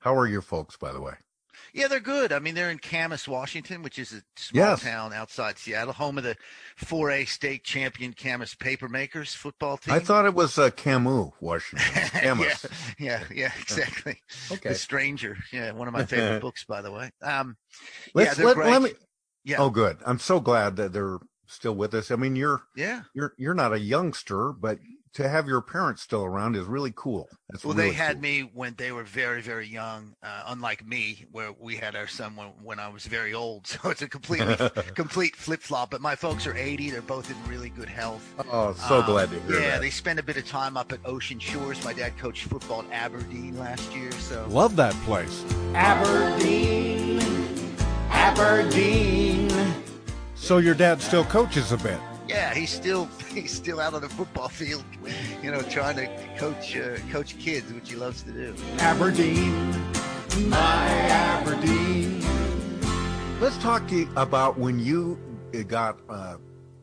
How 0.00 0.16
are 0.16 0.26
your 0.26 0.42
folks, 0.42 0.76
by 0.76 0.92
the 0.92 1.00
way? 1.00 1.16
Yeah, 1.72 1.88
they're 1.88 2.00
good. 2.00 2.32
I 2.32 2.38
mean, 2.38 2.54
they're 2.54 2.70
in 2.70 2.78
Camas, 2.78 3.26
Washington, 3.28 3.82
which 3.82 3.98
is 3.98 4.12
a 4.12 4.22
small 4.36 4.62
Yes. 4.62 4.82
town 4.82 5.12
outside 5.12 5.58
Seattle, 5.58 5.92
home 5.92 6.18
of 6.18 6.24
the 6.24 6.36
4A 6.78 7.26
state 7.28 7.64
champion 7.64 8.12
Camas 8.12 8.54
Papermakers 8.54 9.34
football 9.34 9.76
team. 9.76 9.94
I 9.94 9.98
thought 10.00 10.26
it 10.26 10.34
was 10.34 10.58
uh, 10.58 10.70
Camus, 10.70 11.32
Washington. 11.40 11.86
Camus. 12.10 12.66
yeah, 12.98 13.20
yeah, 13.20 13.24
yeah, 13.34 13.52
exactly. 13.60 14.20
Okay. 14.50 14.70
The 14.70 14.74
Stranger. 14.74 15.36
Yeah, 15.52 15.72
one 15.72 15.88
of 15.88 15.94
my 15.94 16.04
favorite 16.06 16.40
books, 16.40 16.64
by 16.64 16.82
the 16.82 16.90
way. 16.92 17.10
Um, 17.22 17.56
Let's, 18.14 18.38
yeah, 18.38 18.44
let, 18.44 18.56
let 18.56 18.82
me. 18.82 18.92
Yeah. 19.44 19.56
Oh, 19.58 19.70
good. 19.70 19.98
I'm 20.06 20.18
so 20.18 20.40
glad 20.40 20.76
that 20.76 20.92
they're 20.92 21.18
still 21.46 21.74
with 21.74 21.92
us. 21.94 22.10
I 22.10 22.16
mean, 22.16 22.36
you're 22.36 22.62
yeah, 22.76 23.02
you're 23.12 23.34
you're 23.36 23.54
not 23.54 23.72
a 23.72 23.78
youngster, 23.78 24.52
but 24.52 24.78
to 25.14 25.28
have 25.28 25.46
your 25.46 25.60
parents 25.62 26.02
still 26.02 26.24
around 26.24 26.56
is 26.56 26.64
really 26.66 26.92
cool. 26.96 27.28
That's 27.48 27.64
Well, 27.64 27.74
really 27.76 27.90
they 27.90 27.94
had 27.94 28.14
cool. 28.14 28.22
me 28.22 28.50
when 28.52 28.74
they 28.76 28.90
were 28.90 29.04
very, 29.04 29.40
very 29.42 29.66
young. 29.68 30.14
Uh, 30.22 30.42
unlike 30.48 30.84
me, 30.86 31.24
where 31.30 31.52
we 31.58 31.76
had 31.76 31.94
our 31.94 32.08
son 32.08 32.34
when, 32.34 32.48
when 32.62 32.80
I 32.80 32.88
was 32.88 33.06
very 33.06 33.32
old. 33.32 33.66
So 33.84 33.90
it's 33.90 34.02
a 34.02 34.08
completely 34.08 34.56
complete 34.94 35.36
flip 35.36 35.60
flop. 35.60 35.90
But 35.90 36.00
my 36.00 36.16
folks 36.16 36.46
are 36.46 36.56
80. 36.56 36.90
They're 36.90 37.00
both 37.02 37.30
in 37.30 37.36
really 37.50 37.68
good 37.70 37.88
health. 37.88 38.34
Oh, 38.50 38.72
so 38.74 39.00
Um, 39.00 39.06
glad 39.06 39.30
to 39.30 39.38
hear 39.40 39.46
that. 39.46 39.52
Yeah, 39.62 39.70
that. 39.70 39.80
they 39.82 39.90
spend 39.90 40.18
a 40.18 40.22
bit 40.22 40.36
of 40.36 40.46
time 40.48 40.76
up 40.76 40.90
at 40.92 40.98
Ocean 41.04 41.38
Shores. 41.38 41.82
My 41.84 41.92
dad 41.92 42.18
coached 42.18 42.44
football 42.48 42.82
at 42.82 42.90
Aberdeen 42.92 43.56
last 43.58 43.94
year. 43.94 44.10
So 44.12 44.46
Love 44.48 44.74
that 44.76 44.94
place. 45.04 45.44
Aberdeen, 45.74 47.20
Aberdeen. 48.10 49.50
So 50.34 50.58
your 50.58 50.74
dad 50.74 51.00
still 51.00 51.24
coaches 51.24 51.70
a 51.72 51.76
bit. 51.76 51.98
Yeah, 52.28 52.54
he's 52.54 52.70
still 52.70 53.06
he's 53.34 53.52
still 53.52 53.80
out 53.80 53.94
on 53.94 54.02
the 54.02 54.08
football 54.08 54.48
field, 54.48 54.84
you 55.42 55.50
know, 55.50 55.62
trying 55.62 55.96
to 55.96 56.06
coach 56.36 56.76
uh, 56.76 56.96
coach 57.10 57.38
kids, 57.38 57.72
which 57.72 57.90
he 57.90 57.96
loves 57.96 58.22
to 58.24 58.32
do. 58.32 58.54
Aberdeen, 58.78 59.70
my 60.48 60.86
Aberdeen. 60.88 62.20
Let's 63.40 63.58
talk 63.58 63.86
to 63.88 63.96
you 63.96 64.08
about 64.16 64.58
when 64.58 64.78
you 64.78 65.18
got. 65.66 65.98
Uh, 66.08 66.36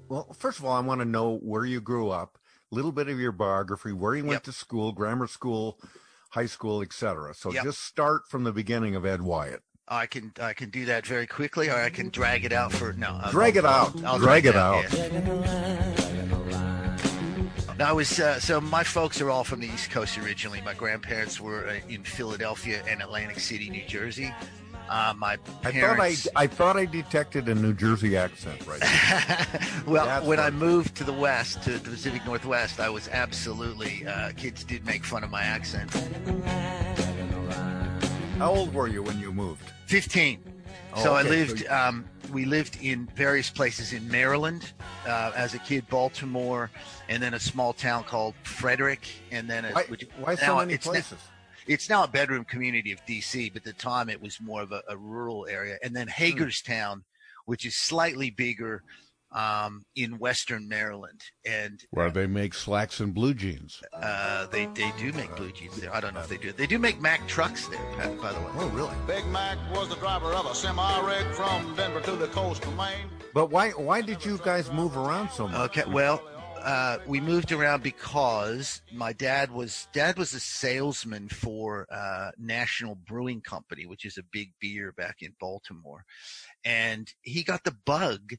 well, 0.10 0.28
first 0.38 0.60
of 0.60 0.66
all, 0.66 0.74
I 0.76 0.82
want 0.82 1.00
to 1.02 1.06
know 1.06 1.38
where 1.38 1.64
you 1.66 1.80
grew 1.80 2.10
up, 2.10 2.38
a 2.72 2.76
little 2.76 2.92
bit 2.92 3.08
of 3.08 3.20
your 3.20 3.32
biography, 3.32 3.94
where 3.94 4.14
you 4.16 4.24
went 4.24 4.34
Yep. 4.38 4.44
to 4.44 4.52
school, 4.52 4.92
grammar 4.92 5.26
school, 5.28 5.80
high 6.32 6.46
school, 6.46 6.82
etc. 6.82 7.34
So 7.34 7.52
Yep. 7.54 7.64
just 7.64 7.82
start 7.84 8.28
from 8.28 8.44
the 8.44 8.52
beginning 8.52 8.94
of 8.96 9.06
Ed 9.06 9.22
Wyatt. 9.22 9.64
I 9.92 10.06
can 10.06 10.32
I 10.40 10.54
can 10.54 10.70
do 10.70 10.86
that 10.86 11.06
very 11.06 11.28
quickly, 11.28 11.70
or 11.70 11.76
I 11.76 11.90
can 11.90 12.08
drag 12.10 12.46
it 12.46 12.54
out 12.54 12.72
for 12.72 12.94
no. 12.94 13.20
I'll- 13.22 13.32
Drag 13.32 13.58
it 13.58 13.66
I'll- 13.66 13.88
out. 13.88 14.04
I'll 14.06 14.20
Drag 14.20 14.46
it 14.46 14.56
yeah. 14.56 14.66
out. 14.66 14.86
No, 17.78 17.86
I 17.86 17.92
was 17.92 18.18
uh, 18.20 18.40
so 18.40 18.62
my 18.62 18.84
folks 18.86 19.20
are 19.20 19.30
all 19.30 19.44
from 19.44 19.60
the 19.60 19.68
East 19.68 19.92
Coast 19.92 20.18
originally. 20.18 20.62
My 20.62 20.74
grandparents 20.74 21.42
were 21.42 21.68
uh, 21.68 21.80
in 21.90 22.04
Philadelphia 22.06 22.82
and 22.88 23.02
Atlantic 23.02 23.40
City, 23.40 23.70
New 23.70 23.86
Jersey. 23.86 24.34
Uh, 24.90 25.14
my 25.18 25.38
I 25.64 25.72
thought 25.72 26.00
I, 26.00 26.16
I 26.36 26.48
thought 26.48 26.78
I 26.78 26.86
detected 26.86 27.50
a 27.50 27.56
New 27.56 27.74
Jersey 27.74 28.16
accent 28.16 28.66
right 28.68 28.80
there. 28.80 29.48
well, 29.88 30.06
That's 30.06 30.26
when 30.26 30.40
I 30.40 30.52
moved 30.52 30.96
to 30.98 31.04
the 31.04 31.14
West, 31.14 31.64
to 31.64 31.72
the 31.80 31.90
Pacific 31.90 32.26
Northwest, 32.26 32.80
I 32.80 32.90
was 32.90 33.10
absolutely. 33.10 34.06
Uh, 34.08 34.32
kids 34.38 34.64
did 34.64 34.86
make 34.86 35.04
fun 35.04 35.24
of 35.24 35.32
my 35.32 35.44
accent. 35.44 35.92
How 38.42 38.56
old 38.56 38.74
were 38.74 38.88
you 38.88 39.04
when 39.04 39.20
you 39.20 39.32
moved? 39.32 39.70
15. 39.86 40.42
Oh, 40.96 41.04
so 41.04 41.14
I 41.14 41.22
lived. 41.22 41.60
so 41.60 41.64
you- 41.64 41.70
um, 41.70 42.06
we 42.34 42.46
lived 42.46 42.80
in 42.82 43.06
various 43.16 43.52
places 43.52 43.94
in 43.94 44.08
Maryland 44.10 44.74
uh, 45.06 45.32
as 45.36 45.54
a 45.54 45.60
kid, 45.60 45.88
Baltimore, 45.90 46.72
and 47.08 47.22
then 47.22 47.36
a 47.36 47.40
small 47.40 47.72
town 47.72 48.04
called 48.04 48.34
Frederick, 48.42 49.08
and 49.30 49.48
then 49.48 49.66
a, 49.66 49.72
Why, 49.74 49.84
which- 49.84 50.08
why 50.20 50.34
so 50.34 50.56
many 50.58 50.74
it's 50.74 50.88
places? 50.88 51.20
it's 51.68 51.88
now 51.88 52.04
a 52.04 52.08
bedroom 52.08 52.44
community 52.44 52.92
of 52.92 53.06
DC, 53.06 53.54
but 53.54 53.58
at 53.60 53.64
the 53.64 53.74
time 53.74 54.10
it 54.10 54.20
was 54.20 54.42
more 54.42 54.64
of 54.64 54.72
a, 54.72 54.82
a 54.90 54.98
rural 54.98 55.46
area. 55.48 55.78
And 55.84 55.96
then 55.96 56.08
Hagerstown, 56.08 57.04
which 57.46 57.64
is 57.64 57.76
slightly 57.76 58.32
bigger 58.32 58.82
um, 59.32 59.84
in 59.96 60.18
Western 60.20 60.68
Maryland, 60.68 61.22
and 61.46 61.80
Where 61.92 62.12
they 62.12 62.28
make 62.28 62.54
slacks 62.54 63.00
and 63.00 63.14
blue 63.14 63.34
jeans. 63.34 63.82
uh, 63.94 64.48
they 64.48 64.66
they 64.68 64.92
do 64.98 65.14
make 65.14 65.36
blue 65.36 65.52
jeans 65.52 65.80
there. 65.80 65.94
I 65.94 66.00
don't 66.02 66.14
know 66.14 66.20
if 66.22 66.28
they 66.28 66.38
do. 66.38 66.52
They 66.52 66.68
do 66.68 66.78
make 66.80 67.00
Mack 67.02 67.28
trucks 67.28 67.68
there, 67.68 67.80
Pat, 67.98 68.20
by 68.22 68.34
the 68.34 68.40
way. 68.40 68.52
Oh, 68.56 68.70
really? 68.70 68.96
Big 69.08 69.26
Mac 69.28 69.58
was 69.74 69.90
the 69.90 69.96
driver 69.96 70.34
of 70.34 70.46
a 70.46 70.56
semi-rig 70.56 71.26
from 71.34 71.76
Denver 71.76 72.02
to 72.02 72.12
the 72.18 72.28
coast 72.28 72.64
of 72.66 72.76
Maine. 72.76 73.08
But 73.34 73.50
why 73.52 73.70
why 73.72 74.02
did 74.02 74.26
you 74.26 74.38
guys 74.44 74.72
move 74.72 74.98
around 74.98 75.32
so 75.32 75.48
much? 75.48 75.78
Okay, 75.78 75.90
well, 75.90 76.22
uh, 76.62 76.98
we 77.08 77.22
moved 77.22 77.52
around 77.54 77.82
because 77.82 78.82
my 78.94 79.14
dad 79.14 79.50
was 79.52 79.88
dad 79.94 80.18
was 80.18 80.34
a 80.34 80.40
salesman 80.40 81.30
for 81.30 81.88
uh, 81.90 82.32
National 82.38 82.96
Brewing 82.96 83.40
Company, 83.42 83.86
which 83.86 84.04
is 84.04 84.18
a 84.18 84.24
big 84.32 84.52
beer 84.60 84.92
back 84.92 85.18
in 85.22 85.34
Baltimore, 85.40 86.04
and 86.66 87.12
he 87.22 87.44
got 87.44 87.64
the 87.64 87.76
bug 87.86 88.34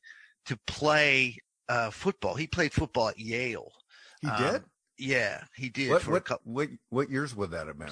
to 0.47 0.57
play 0.67 1.37
uh, 1.69 1.91
football. 1.91 2.35
He 2.35 2.47
played 2.47 2.73
football 2.73 3.09
at 3.09 3.19
Yale. 3.19 3.73
He 4.21 4.29
Um, 4.29 4.43
did. 4.53 4.63
Yeah, 4.99 5.43
he 5.57 5.69
did 5.69 5.91
What 5.91 6.03
for 6.03 6.11
a 6.11 6.13
what, 6.15 6.25
couple. 6.25 6.53
what 6.53 6.69
what 6.91 7.11
years 7.11 7.35
would 7.35 7.51
that 7.53 7.67
have 7.67 7.79
been? 7.79 7.89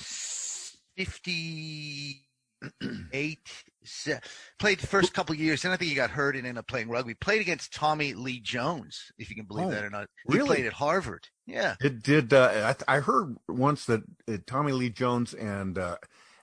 58 0.97 3.39
se- 3.85 4.21
played 4.59 4.81
the 4.81 4.87
first 4.87 5.15
couple 5.15 5.35
years 5.35 5.65
and 5.65 5.73
i 5.73 5.77
think 5.79 5.89
he 5.89 5.95
got 5.95 6.11
hurt 6.11 6.37
and 6.37 6.47
ended 6.47 6.59
up 6.59 6.67
playing 6.69 6.91
rugby 6.91 7.15
played 7.15 7.41
against 7.41 7.73
tommy 7.73 8.13
lee 8.13 8.39
jones 8.39 9.11
if 9.19 9.31
you 9.31 9.37
can 9.37 9.47
believe 9.47 9.69
Oh, 9.69 9.71
that 9.71 9.83
or 9.85 9.89
not 9.91 10.09
he 10.29 10.37
really? 10.37 10.57
played 10.57 10.67
at 10.67 10.75
harvard 10.75 11.27
yeah 11.47 11.77
It 11.81 12.03
did. 12.03 12.33
Uh, 12.35 12.75
I, 12.87 12.97
I 12.97 13.01
heard 13.01 13.37
once 13.49 13.87
that 13.87 14.03
uh, 14.29 14.37
Tommy 14.47 14.73
Lee 14.73 14.91
Jones 14.91 15.33
and 15.35 15.79
uh, 15.79 15.97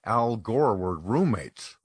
Al 0.05 0.37
Gore 0.37 0.75
were 0.75 0.97
roommates 0.97 1.77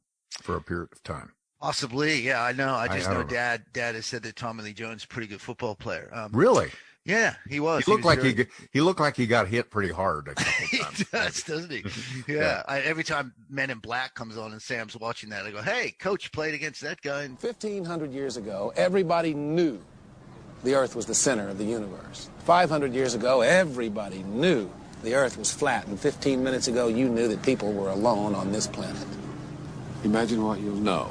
for 0.42 0.56
a 0.56 0.62
period 0.62 0.88
of 0.92 1.02
time. 1.02 1.32
Possibly 1.62 2.20
yeah 2.22 2.42
i 2.42 2.50
know 2.52 2.74
i 2.74 2.84
I- 2.84 2.88
just 2.96 3.08
I 3.08 3.14
know 3.14 3.22
know. 3.22 3.28
dad 3.28 3.62
dad 3.72 3.94
has 3.94 4.04
said 4.04 4.24
that 4.24 4.34
tommy 4.34 4.64
lee 4.64 4.72
jones 4.72 5.02
is 5.02 5.04
a 5.04 5.08
pretty 5.08 5.28
good 5.28 5.40
football 5.40 5.76
player 5.76 6.10
um, 6.12 6.30
Really? 6.32 6.70
yeah 7.04 7.36
he 7.48 7.60
was 7.60 7.84
He 7.84 7.92
looked 7.92 8.04
was 8.04 8.16
like 8.16 8.20
very- 8.20 8.34
he 8.34 8.44
he 8.72 8.80
looked 8.80 8.98
like 8.98 9.16
he 9.16 9.28
got 9.28 9.46
hit 9.46 9.70
pretty 9.70 9.92
hard 9.92 10.26
a 10.26 10.34
couple 10.34 10.52
he 10.70 11.04
does, 11.12 11.42
doesn't 11.44 11.70
he? 11.70 11.84
Yeah. 12.32 12.40
Yeah. 12.40 12.62
I, 12.66 12.80
every 12.80 13.04
time 13.04 13.32
Men 13.48 13.70
in 13.70 13.78
Black 13.78 14.14
comes 14.14 14.36
on 14.36 14.50
and 14.52 14.60
Sam's 14.60 14.96
watching 14.96 15.30
that, 15.30 15.44
I 15.46 15.50
go, 15.52 15.60
"Hey, 15.62 15.94
coach 15.98 16.30
played 16.32 16.54
against 16.54 16.80
that 16.82 17.00
guy." 17.02 17.22
And 17.24 17.36
1,500 17.40 18.12
years 18.12 18.36
ago, 18.36 18.72
everybody 18.76 19.34
knew 19.34 19.80
the 20.64 20.74
Earth 20.74 20.94
was 20.96 21.06
the 21.06 21.14
center 21.14 21.48
of 21.48 21.58
the 21.58 21.64
universe. 21.64 22.28
500 22.44 22.92
years 22.94 23.14
ago, 23.14 23.40
everybody 23.40 24.22
knew 24.22 24.70
the 25.02 25.14
Earth 25.14 25.36
was 25.36 25.50
flat. 25.52 25.86
And 25.88 25.98
15 25.98 26.42
minutes 26.42 26.68
ago, 26.68 26.86
you 26.88 27.08
knew 27.08 27.26
that 27.28 27.42
people 27.42 27.72
were 27.72 27.90
alone 27.90 28.34
on 28.36 28.52
this 28.52 28.66
planet. 28.68 29.06
Imagine 30.04 30.44
what 30.44 30.60
you'll 30.60 30.76
know 30.76 31.08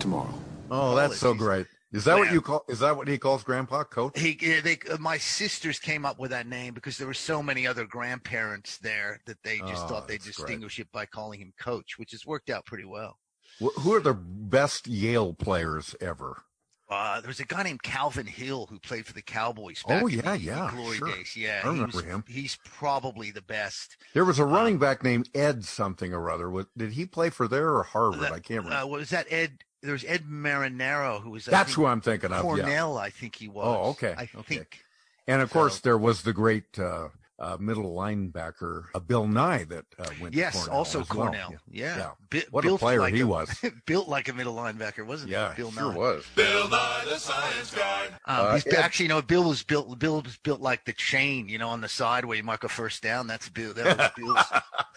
tomorrow. 0.00 0.34
Oh, 0.70 0.94
that's 0.96 1.18
so 1.18 1.34
great. 1.34 1.66
Is 1.92 2.04
that 2.04 2.16
what 2.16 2.32
you 2.32 2.40
call? 2.40 2.64
Is 2.68 2.78
that 2.80 2.96
what 2.96 3.08
he 3.08 3.18
calls 3.18 3.42
Grandpa 3.42 3.82
Coach? 3.84 4.18
He, 4.18 4.34
they, 4.34 4.78
uh, 4.90 4.96
my 4.98 5.18
sisters 5.18 5.80
came 5.80 6.06
up 6.06 6.20
with 6.20 6.30
that 6.30 6.46
name 6.46 6.72
because 6.72 6.96
there 6.96 7.08
were 7.08 7.14
so 7.14 7.42
many 7.42 7.66
other 7.66 7.84
grandparents 7.84 8.78
there 8.78 9.20
that 9.26 9.38
they 9.42 9.58
just 9.58 9.84
Oh, 9.84 9.88
thought 9.88 10.06
they'd 10.08 10.14
that's 10.20 10.26
distinguish 10.26 10.78
it 10.78 10.90
by 10.92 11.06
calling 11.06 11.40
him 11.40 11.52
Coach, 11.60 11.98
which 11.98 12.12
has 12.12 12.24
worked 12.24 12.48
out 12.48 12.64
pretty 12.64 12.84
well. 12.84 13.18
Wh- 13.60 13.76
Who 13.80 13.92
are 13.94 14.00
the 14.00 14.14
best 14.14 14.86
Yale 14.86 15.34
players 15.34 15.96
ever? 16.00 16.42
Uh, 16.88 17.20
there 17.20 17.28
was 17.28 17.38
a 17.40 17.44
guy 17.44 17.62
named 17.64 17.82
Calvin 17.82 18.26
Hill 18.26 18.66
who 18.70 18.78
played 18.80 19.06
for 19.06 19.12
the 19.12 19.22
Cowboys. 19.22 19.82
Back 19.82 20.02
Oh, 20.02 20.06
in 20.06 20.14
yeah, 20.18 20.32
the 20.32 20.38
yeah, 20.40 20.70
glory 20.72 20.96
sure. 20.96 21.08
days. 21.08 21.36
Yeah, 21.36 21.60
I 21.64 21.68
remember 21.68 21.96
was- 21.98 22.04
him. 22.04 22.24
He's 22.28 22.56
probably 22.64 23.30
the 23.32 23.42
best. 23.42 23.96
There 24.14 24.24
was 24.24 24.38
a 24.38 24.44
running 24.44 24.78
back 24.78 25.02
named 25.02 25.28
Ed 25.34 25.64
something 25.64 26.12
or 26.14 26.30
other. 26.30 26.52
Did 26.76 26.92
he 26.92 27.04
play 27.06 27.30
for 27.30 27.46
there 27.48 27.70
or 27.74 27.82
Harvard? 27.82 28.20
That- 28.20 28.32
I 28.32 28.38
can't 28.40 28.64
remember. 28.64 28.76
Uh, 28.76 28.86
was 28.86 29.10
that? 29.10 29.26
Ed. 29.30 29.58
There 29.82 29.92
was 29.92 30.04
Ed 30.06 30.24
Marinaro 30.24 31.22
who 31.22 31.30
was. 31.30 31.48
I 31.48 31.52
That's 31.52 31.70
think, 31.70 31.76
who 31.76 31.86
I'm 31.86 32.00
thinking 32.00 32.32
of. 32.32 32.36
Yeah. 32.36 32.42
Cornell, 32.42 32.98
I 32.98 33.10
think 33.10 33.36
he 33.36 33.48
was. 33.48 33.64
Oh, 33.66 33.90
okay, 33.90 34.14
I 34.16 34.28
okay. 34.34 34.56
think. 34.56 34.84
And 35.26 35.40
of 35.40 35.50
course, 35.50 35.80
there 35.80 35.96
was 35.96 36.22
the 36.22 36.32
great 36.32 36.78
uh, 36.78 37.08
uh, 37.40 37.56
middle 37.58 37.94
linebacker, 37.96 38.84
uh, 38.94 38.98
Bill 39.00 39.26
Nye, 39.26 39.64
that 39.64 39.84
uh, 39.98 40.04
went. 40.20 40.34
to 40.34 40.38
Yes, 40.38 40.54
Cornell 40.56 40.76
also 40.76 41.00
as 41.00 41.08
well. 41.08 41.18
Cornell. 41.28 41.54
Yeah. 41.70 41.96
Yeah. 41.96 42.10
Bi- 42.30 42.44
What 42.50 42.64
a 42.64 42.68
built 42.68 42.80
player 42.80 43.00
like 43.00 43.14
he 43.14 43.20
a- 43.20 43.26
was. 43.26 43.48
built 43.86 44.08
like 44.08 44.28
a 44.28 44.32
middle 44.32 44.54
linebacker, 44.54 45.06
wasn't 45.06 45.30
Yeah, 45.30 45.50
he? 45.54 45.62
Bill 45.62 45.72
sure 45.72 45.92
Nye. 45.92 45.96
was. 45.96 46.24
Um, 46.36 46.70
Uh, 48.26 48.54
he's 48.54 48.66
Ed- 48.66 48.74
actually, 48.74 49.04
you 49.04 49.08
know, 49.08 49.22
Bill 49.22 49.44
was 49.44 49.62
built. 49.62 49.98
Bill 49.98 50.20
was 50.22 50.36
built 50.38 50.60
like 50.60 50.84
the 50.84 50.92
chain, 50.92 51.48
you 51.48 51.58
know, 51.58 51.68
on 51.68 51.80
the 51.80 51.88
side 51.88 52.24
where 52.24 52.36
you 52.36 52.42
mark 52.42 52.64
a 52.64 52.68
first 52.68 53.02
down. 53.02 53.26
That's 53.26 53.48
Bill. 53.48 53.72
That 53.74 53.96
was 53.96 54.10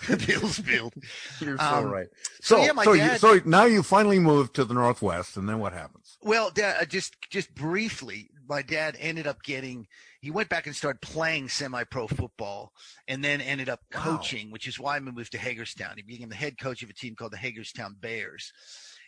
Bill's. 0.08 0.26
Bill's 0.28 0.60
build. 0.60 0.94
You're 1.40 1.58
so 1.58 1.64
Um, 1.64 1.86
right. 1.86 2.08
so, 2.42 2.58
So, 2.58 2.64
yeah, 2.64 2.72
my 2.74 2.84
so, 2.84 2.94
you, 2.94 3.18
so 3.18 3.40
now 3.46 3.66
you 3.66 3.84
finally 3.84 4.20
moved 4.20 4.54
to 4.56 4.66
the 4.66 4.74
Northwest, 4.74 5.38
and 5.38 5.48
then 5.48 5.60
what 5.60 5.74
happens? 5.74 6.18
Well, 6.22 6.50
Dad, 6.52 6.78
uh, 6.82 6.86
just 6.86 7.16
just 7.30 7.54
briefly, 7.56 8.30
my 8.48 8.62
dad 8.62 8.98
ended 9.00 9.28
up 9.28 9.42
getting. 9.44 9.88
He 10.24 10.32
went 10.32 10.48
back 10.48 10.68
and 10.68 10.74
started 10.76 11.02
playing 11.02 11.50
semi-pro 11.50 12.08
football, 12.08 12.72
and 13.10 13.22
then 13.22 13.42
ended 13.42 13.68
up 13.68 13.82
Wow. 13.94 14.04
coaching, 14.04 14.52
which 14.52 14.70
is 14.70 14.80
why 14.80 14.98
we 14.98 15.12
moved 15.12 15.34
to 15.34 15.38
Hagerstown. 15.38 15.98
He 15.98 16.02
became 16.02 16.30
the 16.30 16.36
head 16.36 16.58
coach 16.58 16.82
of 16.82 16.90
a 16.90 16.94
team 16.94 17.14
called 17.14 17.34
the 17.34 17.38
Hagerstown 17.38 17.98
Bears. 18.00 18.54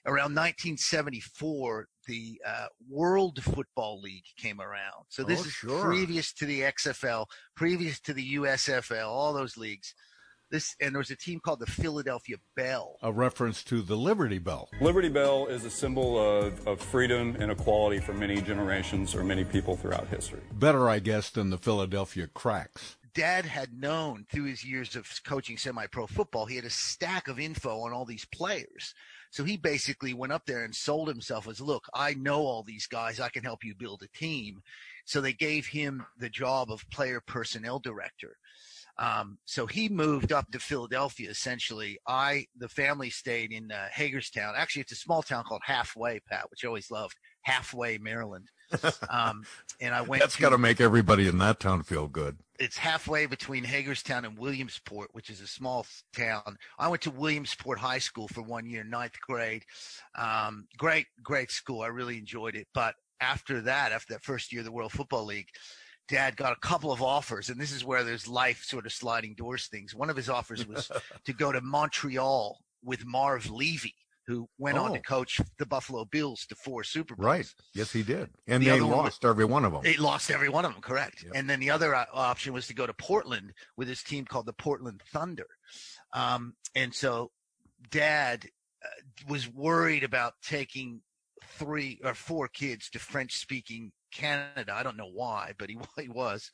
Around 0.05 0.36
1974, 0.36 1.88
the 2.05 2.41
uh, 2.45 2.67
World 2.89 3.41
Football 3.41 4.01
League 4.01 4.25
came 4.38 4.60
around. 4.60 5.05
So 5.07 5.24
this 5.24 5.39
Oh, 5.39 5.45
is 5.45 5.51
sure. 5.53 5.81
previous 5.86 6.34
to 6.34 6.45
the 6.45 6.62
XFL, 6.63 7.27
previous 7.55 8.01
to 8.01 8.13
the 8.13 8.34
USFL, 8.36 9.07
all 9.07 9.31
those 9.31 9.55
leagues. 9.55 9.95
This 10.52 10.75
and 10.80 10.94
there 10.94 11.00
was 11.00 11.12
a 11.12 11.16
team 11.16 11.40
called 11.40 11.60
the 11.60 11.66
Philadelphia 11.66 12.38
Bell. 12.56 12.98
A 13.02 13.12
reference 13.12 13.64
to 13.66 13.82
the 13.82 13.96
Liberty 13.96 14.38
Bell. 14.40 14.70
Liberty 14.80 15.10
Bell 15.10 15.48
is 15.48 15.66
a 15.66 15.70
symbol 15.70 16.20
of, 16.20 16.68
of 16.68 16.80
freedom 16.80 17.36
and 17.40 17.52
equality 17.52 18.00
for 18.00 18.14
many 18.14 18.42
generations 18.42 19.16
or 19.16 19.24
many 19.24 19.44
people 19.44 19.75
throughout 19.75 20.08
history. 20.08 20.42
Better, 20.52 20.88
I 20.90 21.00
guess, 21.00 21.30
than 21.30 21.50
the 21.50 21.58
Philadelphia 21.58 22.28
Cracks. 22.28 22.98
dad 23.14 23.46
had 23.46 23.74
known 23.74 24.25
through 24.30 24.46
his 24.46 24.64
years 24.64 24.96
of 24.96 25.10
coaching 25.25 25.58
semi-pro 25.58 26.06
football 26.06 26.46
he 26.46 26.58
had 26.58 26.66
a 26.66 26.70
stack 26.70 27.28
of 27.28 27.40
info 27.40 27.80
on 27.80 27.94
all 27.94 28.06
these 28.06 28.25
players 28.25 28.94
So 29.36 29.44
he 29.44 29.58
basically 29.58 30.14
went 30.14 30.32
up 30.32 30.46
there 30.46 30.64
and 30.64 30.74
sold 30.74 31.10
himself 31.10 31.46
as, 31.50 31.60
look, 31.60 31.90
I 31.94 32.14
know 32.14 32.46
all 32.46 32.64
these 32.64 32.88
guys. 32.88 33.20
I 33.20 33.28
can 33.28 33.44
help 33.44 33.66
you 33.66 33.75
build 33.75 34.02
a 34.02 34.18
team. 34.18 34.62
So 35.04 35.20
they 35.20 35.34
gave 35.34 35.68
him 35.68 36.06
the 36.18 36.30
job 36.30 36.72
of 36.72 36.90
player 36.90 37.20
personnel 37.20 37.80
director. 37.80 38.38
Um, 38.98 39.38
so 39.46 39.66
he 39.66 39.90
moved 39.90 40.32
up 40.32 40.52
to 40.52 40.60
Philadelphia. 40.60 41.30
Essentially, 41.30 42.00
I 42.08 42.46
the 42.58 42.70
family 42.70 43.10
stayed 43.10 43.52
in 43.52 43.72
uh, 43.72 43.88
Hagerstown. 43.92 44.54
Actually, 44.56 44.84
it's 44.84 44.94
a 44.94 44.96
small 44.96 45.22
town 45.22 45.44
called 45.44 45.62
Halfway, 45.66 46.20
Pat, 46.22 46.50
which 46.50 46.64
I 46.64 46.68
always 46.68 46.90
loved. 46.90 47.18
Halfway, 47.42 47.98
Maryland. 47.98 48.50
Um, 49.10 49.44
and 49.80 49.94
I 49.94 50.02
went. 50.02 50.22
That's 50.22 50.36
got 50.36 50.50
to 50.50 50.58
make 50.58 50.82
everybody 50.82 51.28
in 51.28 51.38
that 51.38 51.60
town 51.60 51.84
feel 51.84 52.08
good. 52.08 52.38
it's 52.60 52.78
halfway 52.78 53.25
between 53.25 53.64
Hagerstown 53.64 54.25
and 54.25 54.38
Williamsport, 54.38 55.10
which 55.14 55.30
is 55.30 55.42
a 55.42 55.48
small 55.48 55.86
town. 56.16 56.58
I 56.80 56.88
went 56.88 57.02
to 57.04 57.12
Williamsport 57.12 57.80
High 57.80 58.00
School 58.00 58.28
for 58.28 58.42
one 58.42 58.66
year, 58.66 58.84
ninth 58.84 59.20
grade. 59.22 59.64
Um, 60.18 60.68
great, 60.78 61.06
great 61.22 61.52
school. 61.52 61.82
I 61.82 61.88
really 61.88 62.18
enjoyed 62.18 62.56
it. 62.56 62.68
But 62.74 62.96
after 63.20 63.62
that, 63.62 63.92
after 63.92 64.14
that 64.14 64.24
first 64.24 64.52
year 64.52 64.62
of 64.62 64.66
the 64.66 64.72
World 64.72 64.92
Football 64.92 65.25
League, 65.25 65.50
Dad 66.08 66.36
got 66.38 66.54
a 66.54 66.60
couple 66.60 66.92
of 66.92 67.02
offers, 67.02 67.50
and 67.50 67.60
this 67.60 67.72
is 67.72 67.84
where 67.84 68.04
there's 68.04 68.28
life 68.28 68.64
sort 68.64 68.86
of 68.86 68.92
sliding 68.94 69.34
doors 69.36 69.68
things. 69.68 69.96
One 69.96 70.10
of 70.10 70.16
his 70.16 70.30
offers 70.30 70.68
was 70.68 70.92
to 71.26 71.34
go 71.34 71.52
to 71.52 71.62
Montreal 71.62 72.60
with 72.84 73.06
Marv 73.06 73.50
Levy, 73.50 73.96
who 74.28 74.48
went 74.60 74.78
on 74.78 74.92
to 74.94 75.00
Oh. 75.00 75.02
coach 75.02 75.42
the 75.58 75.66
Buffalo 75.66 76.06
Bills 76.06 76.46
to 76.48 76.56
four 76.56 76.84
Super 76.84 77.16
Bowls. 77.16 77.26
Right. 77.26 77.54
Yes, 77.74 77.92
he 77.92 78.04
did. 78.04 78.30
And 78.48 78.62
The 78.62 78.68
they 78.68 78.72
other 78.74 78.86
was- 78.86 78.96
lost 78.96 79.26
every 79.26 79.46
one 79.46 79.66
of 79.66 79.72
them. 79.72 79.84
He 79.84 79.98
lost 79.98 80.30
every 80.30 80.50
one 80.50 80.66
of 80.66 80.74
them, 80.74 80.82
correct. 80.82 81.26
And 81.34 81.50
then 81.50 81.60
the 81.60 81.72
other 81.72 81.96
uh, 81.96 82.06
option 82.14 82.54
was 82.54 82.68
to 82.68 82.76
go 82.76 82.86
to 82.86 82.94
Portland 82.94 83.54
with 83.78 83.88
his 83.88 84.04
team 84.04 84.26
called 84.26 84.46
the 84.46 84.54
Portland 84.54 85.02
Thunder. 85.12 85.48
Um, 86.14 86.54
and 86.76 86.94
so 86.94 87.32
dad 87.90 88.46
uh, 88.84 88.88
was 89.28 89.48
worried 89.52 90.04
about 90.04 90.34
taking 90.44 91.02
three 91.58 92.00
or 92.04 92.14
four 92.14 92.48
kids 92.48 92.90
to 92.92 93.00
French 93.00 93.34
speaking 93.38 93.92
Canada. 94.15 94.74
I 94.74 94.84
don't 94.84 94.98
know 94.98 95.12
why, 95.12 95.53
but 95.57 95.69
he, 95.69 95.77
he 96.01 96.07
was. 96.07 96.50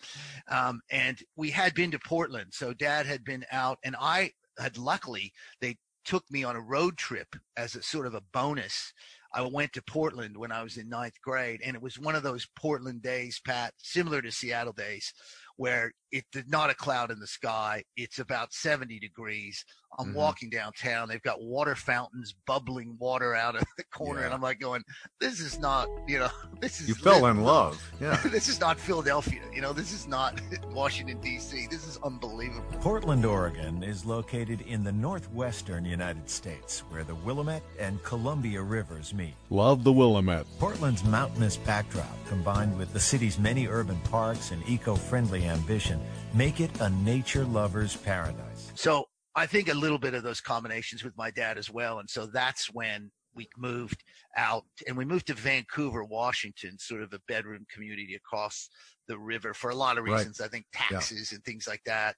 Um, 0.49 0.81
and 0.91 1.19
we 1.35 1.51
had 1.51 1.73
been 1.73 1.91
to 1.91 1.99
Portland. 1.99 2.53
So 2.53 2.73
dad 2.73 3.05
had 3.05 3.23
been 3.23 3.45
out 3.51 3.79
and 3.83 3.95
I 3.99 4.31
had 4.59 4.77
luckily, 4.77 5.31
they 5.61 5.77
took 6.03 6.29
me 6.29 6.43
on 6.43 6.55
a 6.55 6.61
road 6.61 6.97
trip 6.97 7.35
as 7.55 7.75
a 7.75 7.83
sort 7.83 8.07
of 8.07 8.15
a 8.15 8.23
bonus. 8.33 8.93
I 9.33 9.41
went 9.43 9.73
to 9.73 9.83
Portland 9.83 10.35
when 10.35 10.51
I 10.51 10.63
was 10.63 10.75
in 10.77 10.89
ninth 10.89 11.21
grade, 11.21 11.61
and 11.63 11.75
it 11.75 11.81
was 11.81 11.97
one 11.97 12.15
of 12.15 12.23
those 12.23 12.47
Portland 12.55 13.01
days, 13.01 13.39
Pat, 13.45 13.73
similar 13.77 14.21
to 14.21 14.31
Seattle 14.31 14.73
days, 14.73 15.13
where 15.55 15.93
it 16.11 16.25
did 16.31 16.49
not 16.49 16.69
a 16.69 16.73
cloud 16.75 17.11
in 17.11 17.19
the 17.19 17.27
sky. 17.27 17.83
It's 17.95 18.19
about 18.19 18.53
70 18.53 18.99
degrees. 18.99 19.63
I'm 19.99 20.11
Mhm. 20.11 20.15
walking 20.15 20.49
downtown. 20.49 21.09
They've 21.09 21.21
got 21.21 21.41
water 21.41 21.75
fountains 21.75 22.33
bubbling 22.47 22.95
water 22.97 23.35
out 23.35 23.57
of 23.57 23.63
the 23.77 23.83
corner, 23.91 24.21
and 24.23 24.33
I'm 24.33 24.41
like 24.41 24.57
going, 24.59 24.83
"This 25.19 25.41
is 25.41 25.59
not, 25.59 25.89
you 26.07 26.19
know, 26.19 26.29
this 26.61 26.79
is 26.79 26.87
You 26.87 26.95
fell 26.95 27.21
lit- 27.23 27.31
in 27.31 27.43
love. 27.43 27.81
Yeah. 27.99 28.15
this 28.25 28.47
is 28.47 28.59
not 28.61 28.79
Philadelphia. 28.79 29.41
You 29.53 29.61
know, 29.61 29.73
this 29.73 29.91
is 29.91 30.07
not 30.07 30.39
Washington 30.69 31.19
D.C. 31.19 31.67
This 31.69 31.85
is 31.85 31.97
unbelievable." 32.03 32.71
Portland, 32.79 33.25
Oregon 33.25 33.83
is 33.83 34.05
located 34.05 34.61
in 34.61 34.83
the 34.83 34.93
northwestern 34.93 35.83
United 35.83 36.29
States, 36.29 36.79
where 36.89 37.03
the 37.03 37.15
Willamette 37.15 37.63
and 37.77 38.01
Columbia 38.03 38.61
rivers 38.61 39.13
meet. 39.13 39.33
Love 39.49 39.83
the 39.83 39.91
Willamette. 39.91 40.45
Portland's 40.57 41.03
mountainous 41.03 41.57
backdrop, 41.57 42.07
combined 42.27 42.77
with 42.77 42.93
the 42.93 42.99
city's 42.99 43.37
many 43.37 43.67
urban 43.67 43.99
parks 44.09 44.51
and 44.51 44.63
eco-friendly 44.69 45.45
ambition, 45.47 46.00
make 46.33 46.59
it 46.59 46.79
a 46.81 46.89
nature 46.89 47.45
lover's 47.45 47.95
paradise. 47.95 48.71
So 48.75 49.05
I 49.35 49.45
think 49.45 49.69
a 49.69 49.73
little 49.73 49.97
bit 49.99 50.13
of 50.13 50.23
those 50.23 50.41
combinations 50.41 51.03
with 51.03 51.15
my 51.17 51.31
dad 51.31 51.57
as 51.57 51.69
well. 51.69 51.99
And 51.99 52.09
so 52.09 52.25
that's 52.25 52.67
when 52.73 53.11
we 53.33 53.47
moved 53.57 54.03
out 54.35 54.65
and 54.87 54.97
we 54.97 55.05
moved 55.05 55.27
to 55.27 55.33
Vancouver, 55.33 56.03
Washington, 56.03 56.77
sort 56.77 57.01
of 57.01 57.13
a 57.13 57.19
bedroom 57.29 57.65
community 57.73 58.15
across 58.15 58.69
the 59.07 59.17
river 59.17 59.53
for 59.53 59.69
a 59.69 59.75
lot 59.75 59.97
of 59.97 60.03
Right. 60.03 60.17
reasons. 60.17 60.41
I 60.41 60.49
think 60.49 60.65
Yeah. 60.73 60.87
taxes 60.99 61.31
and 61.31 61.43
things 61.45 61.65
like 61.67 61.81
that. 61.85 62.17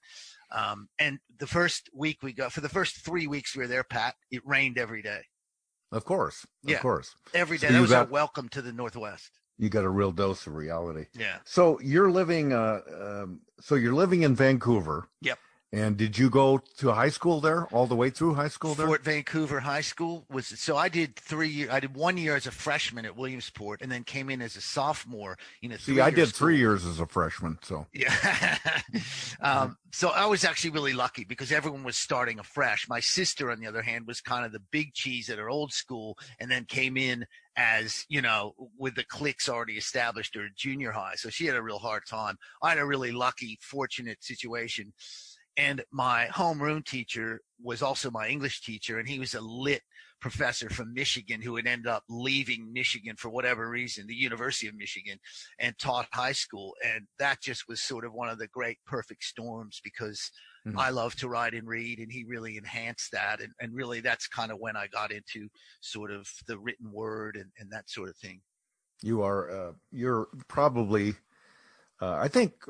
Um, 0.50 0.88
and 0.98 1.20
the 1.38 1.46
first 1.46 1.88
week 1.94 2.18
we 2.22 2.32
got, 2.32 2.52
for 2.52 2.60
the 2.62 2.68
first 2.68 3.04
three 3.04 3.26
weeks 3.28 3.54
we 3.54 3.62
were 3.62 3.68
there, 3.68 3.84
Pat, 3.84 4.16
it 4.32 4.42
rained 4.44 4.76
every 4.76 5.02
day. 5.02 5.22
Of 5.92 6.04
course. 6.04 6.42
Of 6.64 6.70
Yeah. 6.70 6.80
course. 6.80 7.14
Every 7.32 7.58
day. 7.58 7.68
So 7.68 7.74
that 7.74 7.80
was 7.80 7.90
got- 7.90 8.06
our 8.06 8.12
welcome 8.12 8.48
to 8.48 8.60
the 8.62 8.72
Northwest. 8.72 9.30
You 9.58 9.68
got 9.68 9.84
a 9.84 9.88
real 9.88 10.12
dose 10.12 10.46
of 10.46 10.54
reality. 10.54 11.06
Yeah. 11.16 11.38
So 11.44 11.80
you're 11.80 12.10
living 12.10 12.52
uh 12.52 12.80
um, 13.00 13.40
so 13.60 13.74
you're 13.74 13.94
living 13.94 14.22
in 14.22 14.34
Vancouver. 14.34 15.08
Yep. 15.20 15.38
And 15.74 15.96
did 15.96 16.16
you 16.16 16.30
go 16.30 16.62
to 16.78 16.92
high 16.92 17.08
school 17.08 17.40
there 17.40 17.64
all 17.72 17.88
the 17.88 17.96
way 17.96 18.08
through 18.08 18.34
high 18.34 18.48
school 18.48 18.74
there? 18.74 18.86
Fort 18.86 19.02
Vancouver 19.02 19.58
High 19.58 19.80
School 19.80 20.24
was 20.30 20.46
so 20.46 20.76
I 20.76 20.88
did 20.88 21.16
three 21.16 21.48
year 21.48 21.68
I 21.68 21.80
did 21.80 21.96
one 21.96 22.16
year 22.16 22.36
as 22.36 22.46
a 22.46 22.52
freshman 22.52 23.04
at 23.04 23.16
Williamsport 23.16 23.82
and 23.82 23.90
then 23.90 24.04
came 24.04 24.30
in 24.30 24.40
as 24.40 24.54
a 24.54 24.60
sophomore 24.60 25.36
You 25.60 25.70
know, 25.70 25.76
See, 25.76 26.00
I 26.00 26.10
did 26.10 26.28
3 26.28 26.58
years 26.58 26.86
as 26.86 27.00
a 27.00 27.06
freshman, 27.06 27.58
so 27.62 27.86
Yeah. 27.92 28.56
um, 29.40 29.76
so 29.92 30.10
I 30.10 30.26
was 30.26 30.44
actually 30.44 30.70
really 30.70 30.92
lucky 30.92 31.24
because 31.24 31.50
everyone 31.50 31.82
was 31.82 31.96
starting 31.96 32.38
afresh. 32.38 32.88
My 32.88 33.00
sister, 33.00 33.50
on 33.50 33.58
the 33.58 33.66
other 33.66 33.82
hand, 33.82 34.06
was 34.06 34.20
kind 34.20 34.46
of 34.46 34.52
the 34.52 34.62
big 34.70 34.94
cheese 34.94 35.28
at 35.28 35.38
her 35.38 35.50
old 35.50 35.72
school 35.72 36.16
and 36.38 36.48
then 36.48 36.66
came 36.66 36.96
in 36.96 37.26
as, 37.56 38.04
you 38.08 38.20
know, 38.20 38.54
with 38.78 38.94
the 38.94 39.04
cliques 39.04 39.48
already 39.48 39.74
established 39.74 40.36
or 40.36 40.48
junior 40.56 40.92
high. 40.92 41.14
So 41.16 41.30
she 41.30 41.46
had 41.46 41.56
a 41.56 41.62
real 41.62 41.78
hard 41.78 42.06
time. 42.06 42.38
I 42.62 42.70
had 42.70 42.78
a 42.78 42.86
really 42.86 43.12
lucky, 43.12 43.58
fortunate 43.60 44.22
situation. 44.22 44.92
And 45.56 45.84
my 45.92 46.28
homeroom 46.32 46.84
teacher 46.84 47.40
was 47.62 47.82
also 47.82 48.10
my 48.10 48.26
English 48.28 48.62
teacher, 48.62 48.98
and 48.98 49.08
he 49.08 49.18
was 49.18 49.34
a 49.34 49.40
lit 49.40 49.82
professor 50.20 50.70
from 50.70 50.94
Michigan 50.94 51.42
who 51.42 51.54
had 51.56 51.66
ended 51.66 51.86
up 51.86 52.02
leaving 52.08 52.72
Michigan 52.72 53.14
for 53.16 53.28
whatever 53.28 53.68
reason, 53.68 54.06
the 54.06 54.14
University 54.14 54.66
of 54.66 54.74
Michigan, 54.74 55.18
and 55.58 55.78
taught 55.78 56.08
high 56.12 56.32
school. 56.32 56.74
And 56.84 57.06
that 57.18 57.40
just 57.42 57.68
was 57.68 57.82
sort 57.82 58.04
of 58.04 58.12
one 58.14 58.28
of 58.28 58.38
the 58.38 58.48
great 58.48 58.78
perfect 58.86 59.22
storms 59.24 59.80
because 59.84 60.30
Mhm. 60.66 60.78
I 60.78 60.88
love 60.90 61.14
to 61.16 61.28
write 61.28 61.52
and 61.54 61.68
read, 61.68 61.98
and 61.98 62.10
he 62.10 62.24
really 62.24 62.56
enhanced 62.56 63.12
that. 63.12 63.40
And, 63.42 63.52
and 63.60 63.74
really, 63.74 64.00
that's 64.00 64.26
kind 64.26 64.50
of 64.50 64.58
when 64.58 64.76
I 64.76 64.86
got 64.86 65.12
into 65.12 65.48
sort 65.82 66.10
of 66.10 66.26
the 66.46 66.58
written 66.58 66.90
word 66.90 67.36
and, 67.36 67.52
and 67.58 67.70
that 67.70 67.90
sort 67.90 68.08
of 68.08 68.16
thing. 68.16 68.40
you 69.02 69.22
are 69.22 69.50
uh, 69.50 69.72
you're 69.90 70.28
probably 70.48 71.14
uh, 72.00 72.14
I 72.14 72.28
think 72.28 72.64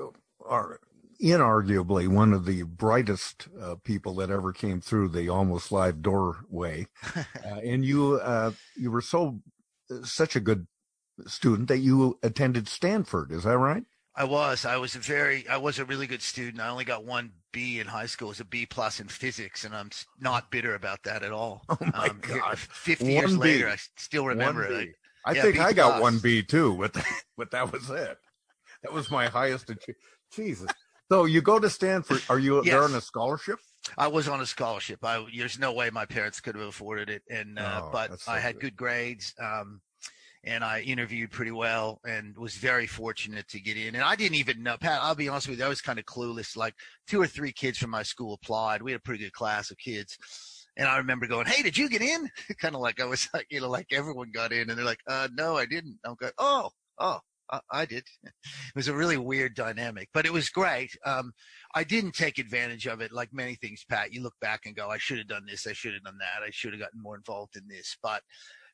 are 0.44 0.81
inarguably 1.22 2.09
one 2.09 2.33
of 2.33 2.44
the 2.44 2.62
brightest 2.62 3.48
uh, 3.61 3.77
people 3.85 4.14
that 4.16 4.31
ever 4.31 4.53
came 4.53 4.81
through 4.81 5.09
the 5.09 5.29
almost 5.29 5.72
live 5.72 6.03
doorway. 6.03 6.87
uh, 7.16 7.22
and 7.44 7.85
you 7.85 8.16
uh, 8.16 8.53
you 8.77 8.90
were 8.90 9.00
so 9.00 9.40
such 10.03 10.37
a 10.37 10.40
good 10.40 10.66
student 11.27 11.68
that 11.68 11.79
you 11.79 12.18
attended 12.22 12.68
Stanford, 12.68 13.31
is 13.33 13.44
that 13.44 13.59
right? 13.59 13.85
I 14.16 14.24
was. 14.24 14.64
I 14.64 14.77
was 14.77 14.94
a 14.94 15.00
very. 15.00 15.48
I 15.48 15.57
was 15.57 15.79
a 15.81 15.85
really 15.85 16.07
good 16.07 16.22
student. 16.22 16.61
I 16.61 16.68
only 16.68 16.85
got 16.85 17.05
one 17.05 17.33
B 17.53 17.81
in 17.81 17.87
high 17.88 18.07
school. 18.07 18.29
It 18.29 18.33
was 18.33 18.40
a 18.40 18.44
B 18.44 18.64
plus 18.64 19.00
in 19.00 19.09
physics, 19.09 19.64
and 19.64 19.74
I'm 19.74 19.90
not 20.20 20.53
bitter 20.53 20.74
about 20.77 21.03
that 21.03 21.22
at 21.24 21.33
all. 21.33 21.62
Oh 21.70 21.77
my 21.92 22.11
here- 22.27 22.38
God. 22.38 22.59
Fifty 22.59 23.12
years 23.12 23.33
B. 23.33 23.38
later, 23.38 23.68
I 23.68 23.77
still 23.96 24.27
remember 24.27 24.62
One 24.62 24.72
it. 24.72 24.88
I 25.27 25.33
Yeah, 25.33 25.42
think 25.42 25.55
B 25.57 25.61
I 25.61 25.72
got 25.72 25.92
plus. 25.92 26.03
one 26.03 26.18
B 26.18 26.42
too, 26.42 26.77
but 26.79 26.96
but 27.37 27.50
that 27.50 27.72
was 27.72 27.90
it. 27.90 28.16
That 28.85 28.92
was 28.92 29.11
my 29.11 29.27
highest 29.27 29.70
achievement. 29.70 29.98
Jesus. 30.33 30.70
So 31.10 31.26
you 31.26 31.42
go 31.42 31.58
to 31.58 31.68
Stanford. 31.68 32.22
Are 32.28 32.38
you 32.38 32.62
there 32.62 32.80
Yes. 32.80 32.90
on 32.90 32.94
a 32.96 33.00
scholarship? 33.00 33.58
I 33.98 34.08
was 34.08 34.28
on 34.28 34.40
a 34.40 34.46
scholarship. 34.46 35.04
I 35.04 35.24
there's 35.36 35.58
no 35.58 35.72
way 35.72 35.90
my 35.90 36.06
parents 36.06 36.40
could 36.40 36.54
have 36.56 36.66
afforded 36.66 37.10
it, 37.10 37.22
and 37.28 37.58
uh, 37.58 37.82
Oh, 37.84 37.90
but 37.92 38.18
so 38.20 38.32
I 38.32 38.38
had 38.38 38.54
good. 38.54 38.62
good 38.62 38.76
grades. 38.76 39.34
Um, 39.38 39.80
and 40.46 40.62
I 40.62 40.80
interviewed 40.80 41.30
pretty 41.30 41.52
well 41.52 42.00
and 42.06 42.36
was 42.36 42.54
very 42.56 42.86
fortunate 42.86 43.48
to 43.48 43.60
get 43.60 43.78
in. 43.78 43.94
And 43.94 44.04
I 44.04 44.14
didn't 44.14 44.36
even 44.36 44.62
know, 44.62 44.76
Pat, 44.76 45.00
I'll 45.02 45.14
be 45.14 45.28
honest 45.28 45.48
with 45.48 45.58
you, 45.58 45.64
I 45.64 45.68
was 45.68 45.80
kind 45.80 45.98
of 45.98 46.04
clueless. 46.04 46.54
Like 46.56 46.74
two 47.06 47.20
or 47.20 47.26
three 47.26 47.52
kids 47.52 47.78
from 47.78 47.88
my 47.90 48.02
school 48.02 48.34
applied. 48.34 48.82
We 48.82 48.92
had 48.92 48.98
a 49.00 49.02
pretty 49.02 49.24
good 49.24 49.32
class 49.32 49.70
of 49.70 49.78
kids. 49.78 50.18
And 50.76 50.86
I 50.86 50.98
remember 50.98 51.26
going, 51.26 51.46
Hey, 51.46 51.62
did 51.62 51.78
you 51.78 51.88
get 51.88 52.02
in? 52.02 52.28
kind 52.60 52.74
of 52.74 52.82
like 52.82 53.00
I 53.00 53.06
was 53.06 53.26
like, 53.32 53.46
you 53.50 53.60
know, 53.60 53.70
like 53.70 53.86
everyone 53.92 54.32
got 54.32 54.52
in 54.52 54.68
and 54.68 54.78
they're 54.78 54.84
like, 54.84 55.00
uh, 55.08 55.28
no, 55.32 55.56
I 55.56 55.64
didn't. 55.66 55.98
I'm 56.04 56.14
going, 56.16 56.32
Oh, 56.38 56.70
oh, 56.98 57.20
I, 57.50 57.61
I 57.72 57.85
did. 57.87 58.04
It 58.24 58.33
was 58.74 58.88
a 58.88 58.94
really 58.94 59.16
weird 59.16 59.54
dynamic, 59.54 60.09
but 60.12 60.26
it 60.26 60.33
was 60.33 60.48
great. 60.48 60.90
Um, 61.04 61.33
I 61.74 61.85
didn't 61.85 62.12
take 62.12 62.38
advantage 62.38 62.87
of 62.87 63.00
it 63.00 63.12
like 63.12 63.30
many 63.33 63.54
things, 63.57 63.85
Pat. 63.88 64.12
You 64.12 64.22
look 64.22 64.35
back 64.40 64.62
and 64.66 64.74
go, 64.76 64.88
I 64.88 64.98
should 64.98 65.18
have 65.18 65.28
done 65.28 65.44
this. 65.48 65.66
I 65.66 65.72
should 65.72 65.94
have 65.94 66.04
done 66.04 66.18
that. 66.18 66.42
I 66.46 66.50
should 66.50 66.72
have 66.72 66.80
gotten 66.80 67.02
more 67.02 67.16
involved 67.16 67.57
in 67.57 67.66
this, 67.68 67.96
but 68.02 68.22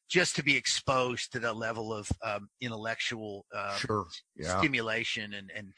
just 0.09 0.35
to 0.37 0.42
be 0.42 0.56
exposed 0.56 1.33
to 1.33 1.38
the 1.38 1.52
level 1.52 1.92
of 1.92 2.11
um, 2.22 2.48
intellectual 2.61 3.46
uh, 3.54 3.76
Sure. 3.76 4.06
Yeah. 4.37 4.59
stimulation 4.59 5.35
and, 5.35 5.50
and 5.56 5.72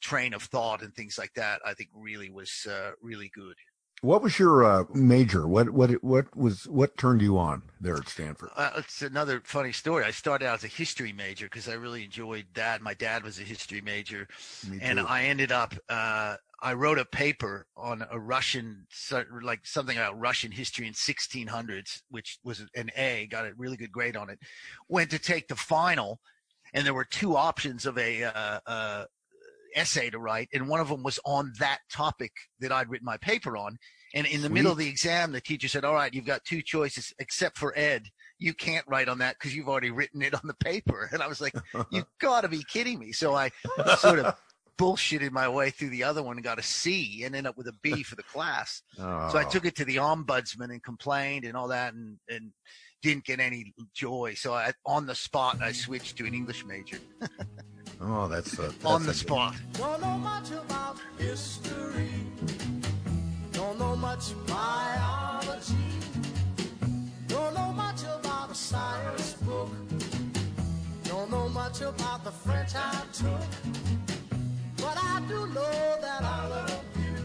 train 0.00 0.34
of 0.34 0.42
thought 0.42 0.82
and 0.82 0.94
things 0.94 1.16
like 1.18 1.32
that, 1.36 1.60
I 1.64 1.74
think 1.74 1.90
really 1.94 2.30
was 2.30 2.66
uh, 2.68 2.90
really 3.00 3.30
good. 3.34 3.54
What 4.00 4.22
was 4.22 4.38
your 4.38 4.64
uh, 4.64 4.84
major? 4.94 5.48
What 5.48 5.70
what 5.70 5.90
what 6.04 6.36
was 6.36 6.68
what 6.68 6.96
turned 6.96 7.20
you 7.20 7.36
on 7.36 7.62
there 7.80 7.96
at 7.96 8.08
Stanford? 8.08 8.50
Uh, 8.56 8.70
it's 8.76 9.02
another 9.02 9.40
funny 9.44 9.72
story. 9.72 10.04
I 10.04 10.12
started 10.12 10.46
out 10.46 10.58
as 10.58 10.64
a 10.64 10.68
history 10.68 11.12
major 11.12 11.46
because 11.46 11.68
I 11.68 11.74
really 11.74 12.04
enjoyed 12.04 12.46
that. 12.54 12.80
My 12.80 12.94
dad 12.94 13.24
was 13.24 13.40
a 13.40 13.42
history 13.42 13.80
major, 13.80 14.28
and. 14.80 15.00
I 15.00 15.24
ended 15.24 15.52
up. 15.52 15.74
Uh, 15.88 16.36
I 16.60 16.72
wrote 16.74 16.98
a 16.98 17.04
paper 17.04 17.66
on 17.76 18.04
a 18.10 18.18
Russian, 18.18 18.86
like 19.42 19.60
something 19.64 19.96
about 19.96 20.18
Russian 20.18 20.50
history 20.50 20.88
in 20.88 20.92
1600s, 20.92 22.02
which 22.10 22.38
was 22.42 22.64
an 22.74 22.90
A. 22.96 23.26
Got 23.30 23.46
a 23.46 23.54
really 23.56 23.76
good 23.76 23.92
grade 23.92 24.16
on 24.16 24.28
it. 24.28 24.38
Went 24.88 25.10
to 25.10 25.18
take 25.18 25.46
the 25.46 25.56
final, 25.56 26.20
and 26.74 26.84
there 26.84 26.94
were 26.94 27.04
two 27.04 27.36
options 27.36 27.86
of 27.86 27.96
a 27.96 28.24
uh, 28.24 28.60
uh, 28.66 29.04
essay 29.74 30.10
to 30.10 30.18
write, 30.18 30.48
and 30.52 30.68
one 30.68 30.80
of 30.80 30.88
them 30.88 31.02
was 31.02 31.18
on 31.24 31.52
that 31.58 31.78
topic 31.90 32.32
that 32.60 32.72
I'd 32.72 32.88
written 32.88 33.06
my 33.06 33.16
paper 33.18 33.56
on. 33.56 33.78
And 34.14 34.26
in 34.26 34.40
the 34.40 34.48
middle 34.48 34.72
of 34.72 34.78
the 34.78 34.88
exam, 34.88 35.32
the 35.32 35.40
teacher 35.40 35.68
said, 35.68 35.84
"All 35.84 35.94
right, 35.94 36.12
you've 36.12 36.24
got 36.24 36.44
two 36.44 36.62
choices, 36.62 37.12
except 37.18 37.58
for 37.58 37.76
Ed. 37.76 38.04
You 38.38 38.54
can't 38.54 38.86
write 38.88 39.08
on 39.08 39.18
that 39.18 39.36
because 39.38 39.54
you've 39.54 39.68
already 39.68 39.90
written 39.90 40.22
it 40.22 40.32
on 40.34 40.40
the 40.44 40.54
paper." 40.54 41.10
And 41.12 41.22
I 41.22 41.26
was 41.26 41.40
like, 41.40 41.54
"You 41.90 42.04
got 42.20 42.42
to 42.42 42.48
be 42.48 42.64
kidding 42.64 42.98
me!" 42.98 43.12
So 43.12 43.34
I 43.34 43.50
sort 43.98 44.18
of 44.20 44.34
bullshitted 44.78 45.32
my 45.32 45.48
way 45.48 45.70
through 45.70 45.90
the 45.90 46.04
other 46.04 46.22
one 46.22 46.36
and 46.36 46.44
got 46.44 46.58
a 46.58 46.62
C 46.62 47.24
and 47.24 47.34
ended 47.34 47.50
up 47.50 47.58
with 47.58 47.66
a 47.66 47.74
B 47.82 48.02
for 48.02 48.14
the 48.14 48.22
class. 48.22 48.82
So 48.96 49.04
I 49.04 49.44
Oh. 49.44 49.48
took 49.50 49.66
it 49.66 49.74
to 49.76 49.84
the 49.84 49.96
ombudsman 49.96 50.70
and 50.70 50.82
complained 50.82 51.44
and 51.44 51.56
all 51.56 51.68
that, 51.68 51.92
and 51.94 52.18
and 52.30 52.52
didn't 53.02 53.24
get 53.24 53.40
any 53.40 53.74
joy. 53.94 54.34
So 54.36 54.54
I, 54.54 54.72
on 54.86 55.06
the 55.06 55.14
spot, 55.14 55.58
I 55.60 55.70
mm. 55.70 55.74
switched 55.74 56.16
to 56.18 56.26
an 56.26 56.34
English 56.34 56.64
major 56.64 56.98
Oh, 58.00 58.28
that's, 58.28 58.58
uh, 58.58 58.62
that's 58.62 58.84
on 58.84 59.02
the 59.04 59.10
a- 59.10 59.14
spot. 59.14 59.54
Don't 59.72 60.00
know 60.00 60.18
much 60.18 60.50
about 60.52 60.96
history. 61.18 62.08
Don't 63.52 63.78
know 63.78 63.96
much 63.96 64.32
biology. 64.46 65.74
Don't 67.26 67.54
know 67.54 67.72
much 67.72 68.02
about 68.04 68.50
a 68.50 68.54
science 68.54 69.32
book. 69.34 69.70
Don't 71.04 71.30
know 71.30 71.48
much 71.48 71.80
about 71.80 72.22
the 72.24 72.30
French 72.30 72.74
I 72.76 73.02
took. 73.12 73.40
But 74.76 74.96
I 74.96 75.20
do 75.26 75.46
know 75.48 75.98
that 76.00 76.22
I 76.22 76.48
love 76.48 76.84
you. 76.96 77.16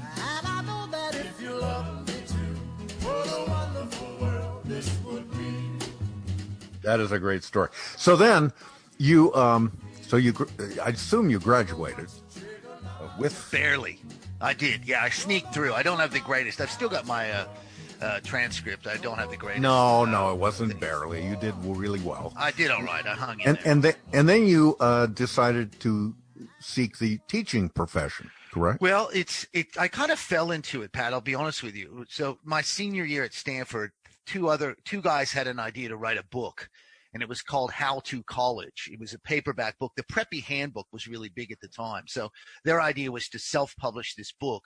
And 0.00 0.46
I 0.46 0.62
know 0.64 0.88
that 0.90 1.14
if 1.14 1.40
you 1.40 1.54
love 1.54 2.08
me 2.08 2.14
too, 2.26 3.04
what 3.06 3.26
a 3.28 3.50
wonderful 3.50 4.16
world 4.20 4.62
this 4.64 4.90
would 5.04 5.30
be. 5.32 5.86
That 6.82 6.98
is 7.00 7.12
a 7.12 7.18
great 7.18 7.44
story. 7.44 7.68
So 7.98 8.16
then 8.16 8.52
you 9.00 9.34
um 9.34 9.72
so 10.06 10.16
you 10.16 10.32
I 10.82 10.90
assume 10.90 11.30
you 11.30 11.40
graduated 11.40 12.08
uh, 12.84 13.08
with 13.18 13.34
Barely. 13.50 13.98
I 14.40 14.52
did. 14.54 14.84
Yeah, 14.86 15.02
I 15.02 15.10
sneaked 15.10 15.52
through. 15.54 15.72
I 15.74 15.82
don't 15.82 15.98
have 15.98 16.12
the 16.12 16.20
greatest. 16.20 16.60
I've 16.60 16.70
still 16.70 16.88
got 16.88 17.06
my 17.06 17.30
uh, 17.30 17.44
uh, 18.00 18.20
transcript. 18.20 18.86
I 18.86 18.96
don't 18.96 19.18
have 19.18 19.30
the 19.30 19.36
greatest. 19.36 19.62
No, 19.62 20.04
no, 20.06 20.30
it 20.32 20.38
wasn't 20.38 20.78
barely. 20.80 21.26
You 21.26 21.36
did 21.36 21.54
really 21.62 22.00
well. 22.00 22.32
I 22.36 22.50
did 22.50 22.70
all 22.70 22.82
right. 22.82 23.06
I 23.06 23.14
hung 23.14 23.40
in 23.40 23.48
And 23.48 23.56
there. 23.58 23.72
and 23.72 23.82
then 23.84 23.94
and 24.12 24.28
then 24.28 24.46
you 24.46 24.76
uh 24.80 25.06
decided 25.06 25.78
to 25.80 26.14
seek 26.60 26.98
the 26.98 27.18
teaching 27.28 27.68
profession, 27.68 28.30
correct? 28.52 28.80
Well, 28.80 29.10
it's 29.14 29.46
it. 29.52 29.66
I 29.78 29.88
kind 29.88 30.10
of 30.10 30.18
fell 30.18 30.50
into 30.50 30.82
it, 30.82 30.92
Pat. 30.92 31.12
I'll 31.12 31.20
be 31.20 31.34
honest 31.34 31.62
with 31.62 31.74
you. 31.76 32.04
So 32.08 32.38
my 32.44 32.62
senior 32.62 33.04
year 33.04 33.24
at 33.24 33.34
Stanford, 33.34 33.92
two 34.26 34.48
other 34.48 34.76
two 34.84 35.00
guys 35.02 35.32
had 35.32 35.46
an 35.46 35.58
idea 35.60 35.88
to 35.90 35.96
write 35.96 36.18
a 36.18 36.24
book, 36.24 36.70
and 37.12 37.22
it 37.22 37.28
was 37.28 37.42
called 37.42 37.72
How 37.72 38.00
to 38.04 38.22
College. 38.24 38.88
It 38.92 39.00
was 39.00 39.14
a 39.14 39.18
paperback 39.18 39.78
book. 39.78 39.92
The 39.96 40.04
Preppy 40.04 40.42
Handbook 40.42 40.86
was 40.92 41.08
really 41.08 41.28
big 41.28 41.50
at 41.50 41.60
the 41.60 41.68
time. 41.68 42.04
So 42.06 42.30
their 42.64 42.80
idea 42.80 43.10
was 43.10 43.28
to 43.30 43.38
self-publish 43.38 44.14
this 44.14 44.32
book, 44.32 44.64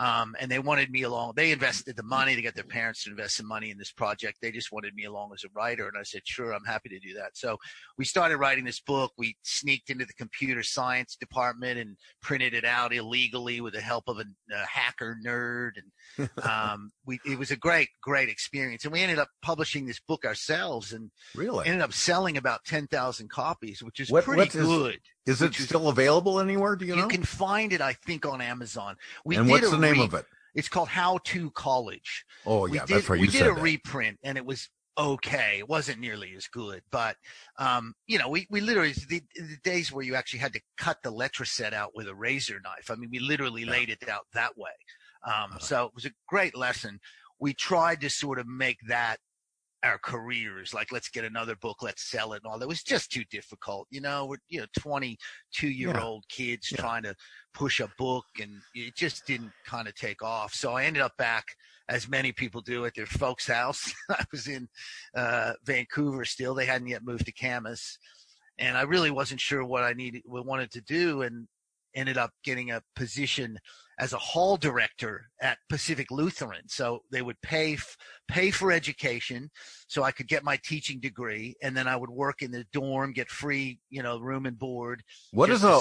um, 0.00 0.34
and 0.40 0.50
they 0.50 0.58
wanted 0.58 0.90
me 0.90 1.02
along. 1.02 1.34
They 1.36 1.52
invested 1.52 1.94
the 1.94 2.02
money 2.02 2.34
to 2.34 2.40
get 2.40 2.54
their 2.54 2.64
parents 2.64 3.04
to 3.04 3.10
invest 3.10 3.36
some 3.36 3.46
money 3.46 3.70
in 3.70 3.76
this 3.76 3.92
project. 3.92 4.38
They 4.40 4.50
just 4.50 4.72
wanted 4.72 4.94
me 4.94 5.04
along 5.04 5.32
as 5.34 5.44
a 5.44 5.48
writer, 5.54 5.86
and 5.86 5.96
I 5.98 6.04
said, 6.04 6.22
"Sure, 6.24 6.52
I'm 6.52 6.64
happy 6.64 6.88
to 6.88 6.98
do 6.98 7.12
that." 7.14 7.36
So 7.36 7.58
we 7.98 8.06
started 8.06 8.38
writing 8.38 8.64
this 8.64 8.80
book. 8.80 9.12
We 9.18 9.36
sneaked 9.42 9.90
into 9.90 10.06
the 10.06 10.14
computer 10.14 10.62
science 10.62 11.16
department 11.16 11.78
and 11.78 11.96
printed 12.22 12.54
it 12.54 12.64
out 12.64 12.94
illegally 12.94 13.60
with 13.60 13.74
the 13.74 13.82
help 13.82 14.04
of 14.08 14.18
a, 14.18 14.24
a 14.54 14.66
hacker 14.66 15.18
nerd. 15.24 15.72
And 16.18 16.30
um, 16.42 16.92
we, 17.04 17.20
it 17.26 17.38
was 17.38 17.50
a 17.50 17.56
great, 17.56 17.88
great 18.02 18.30
experience. 18.30 18.84
And 18.84 18.92
we 18.94 19.02
ended 19.02 19.18
up 19.18 19.28
publishing 19.42 19.84
this 19.86 20.00
book 20.00 20.24
ourselves 20.24 20.92
and 20.94 21.10
Really? 21.34 21.66
ended 21.66 21.82
up 21.82 21.92
selling 21.92 22.36
about 22.38 22.64
10,000 22.64 23.28
copies, 23.28 23.82
which 23.82 24.00
is 24.00 24.10
What- 24.10 24.24
pretty 24.24 24.48
good. 24.50 24.98
Is 25.26 25.42
it 25.42 25.54
still 25.54 25.88
available 25.88 26.40
anywhere? 26.40 26.76
Do 26.76 26.84
you, 26.86 26.92
You 26.94 26.96
know? 26.96 27.02
You 27.04 27.08
can 27.08 27.24
find 27.24 27.72
it, 27.72 27.80
I 27.80 27.92
think, 27.92 28.26
on 28.26 28.40
Amazon. 28.40 28.96
We 29.24 29.36
and 29.36 29.48
what's 29.48 29.70
the 29.70 29.78
name 29.78 29.98
re- 29.98 30.04
of 30.04 30.14
it? 30.14 30.26
It's 30.54 30.68
called 30.68 30.88
How 30.88 31.18
to 31.24 31.50
College. 31.50 32.24
Oh 32.46 32.62
We 32.62 32.72
yeah, 32.76 32.86
did, 32.86 32.96
that's 32.96 33.08
right. 33.08 33.20
We 33.20 33.26
You 33.26 33.32
did 33.32 33.46
a 33.46 33.54
that. 33.54 33.62
reprint, 33.62 34.18
and 34.24 34.36
it 34.36 34.44
was 34.44 34.68
okay. 34.98 35.56
It 35.58 35.68
wasn't 35.68 36.00
nearly 36.00 36.34
as 36.36 36.46
good, 36.48 36.82
but 36.90 37.16
um, 37.58 37.94
you 38.06 38.18
know, 38.18 38.28
we 38.28 38.46
we 38.50 38.60
literally 38.60 38.92
the, 39.08 39.22
the 39.36 39.56
days 39.62 39.92
where 39.92 40.04
you 40.04 40.14
actually 40.14 40.40
had 40.40 40.52
to 40.54 40.60
cut 40.76 41.02
the 41.02 41.12
letraset 41.12 41.72
out 41.72 41.94
with 41.94 42.08
a 42.08 42.14
razor 42.14 42.60
knife. 42.64 42.90
I 42.90 42.96
mean, 42.96 43.10
we 43.12 43.18
literally 43.20 43.64
laid 43.64 43.90
it 43.90 44.08
out 44.08 44.26
that 44.34 44.56
way. 44.58 44.70
Um, 45.26 45.58
so 45.60 45.84
it 45.84 45.92
was 45.94 46.06
a 46.06 46.10
great 46.26 46.56
lesson. 46.56 46.98
We 47.38 47.54
tried 47.54 48.00
to 48.00 48.10
sort 48.10 48.38
of 48.38 48.46
make 48.48 48.78
that 48.88 49.18
our 49.82 49.98
careers 49.98 50.74
like 50.74 50.92
let's 50.92 51.08
get 51.08 51.24
another 51.24 51.56
book 51.56 51.78
let's 51.82 52.10
sell 52.10 52.34
it 52.34 52.42
and 52.44 52.52
all 52.52 52.58
that 52.58 52.66
It 52.66 52.68
was 52.68 52.82
just 52.82 53.10
too 53.10 53.24
difficult 53.30 53.86
you 53.90 54.00
know 54.00 54.26
we're 54.26 54.36
you 54.48 54.60
know 54.60 54.66
22 54.78 55.68
year 55.68 55.98
old 55.98 56.24
kids 56.28 56.70
Yeah. 56.70 56.80
trying 56.82 57.02
to 57.04 57.14
push 57.54 57.80
a 57.80 57.90
book 57.96 58.24
and 58.40 58.52
it 58.74 58.94
just 58.94 59.26
didn't 59.26 59.52
kind 59.64 59.88
of 59.88 59.94
take 59.94 60.22
off 60.22 60.52
so 60.54 60.72
i 60.74 60.84
ended 60.84 61.02
up 61.02 61.16
back 61.16 61.46
as 61.88 62.08
many 62.08 62.30
people 62.30 62.60
do 62.60 62.84
at 62.84 62.94
their 62.94 63.06
folks 63.06 63.46
house 63.46 63.92
i 64.10 64.22
was 64.30 64.46
in 64.48 64.68
uh, 65.16 65.54
vancouver 65.64 66.24
still 66.24 66.54
they 66.54 66.66
hadn't 66.66 66.88
yet 66.88 67.04
moved 67.04 67.24
to 67.24 67.32
camas 67.32 67.98
and 68.58 68.76
i 68.76 68.82
really 68.82 69.10
wasn't 69.10 69.40
sure 69.40 69.64
what 69.64 69.82
i 69.82 69.94
needed 69.94 70.22
what 70.26 70.44
wanted 70.44 70.70
to 70.70 70.82
do 70.82 71.22
and 71.22 71.48
ended 71.94 72.18
up 72.18 72.30
getting 72.44 72.70
a 72.70 72.82
position 72.94 73.58
as 74.00 74.14
a 74.14 74.18
hall 74.18 74.56
director 74.56 75.26
at 75.42 75.58
Pacific 75.68 76.10
Lutheran. 76.10 76.62
So 76.68 77.02
they 77.12 77.20
would 77.22 77.40
pay 77.42 77.74
f- 77.74 77.96
pay 78.28 78.50
for 78.50 78.72
education, 78.72 79.50
so 79.88 80.02
I 80.02 80.10
could 80.10 80.26
get 80.26 80.42
my 80.42 80.58
teaching 80.64 80.98
degree, 81.00 81.54
and 81.62 81.76
then 81.76 81.86
I 81.86 81.96
would 81.96 82.10
work 82.10 82.40
in 82.42 82.50
the 82.50 82.64
dorm, 82.72 83.12
get 83.12 83.28
free, 83.28 83.78
you 83.90 84.02
know, 84.02 84.18
room 84.18 84.46
and 84.46 84.58
board. 84.58 85.02
What 85.32 85.50
is 85.50 85.62
a 85.62 85.78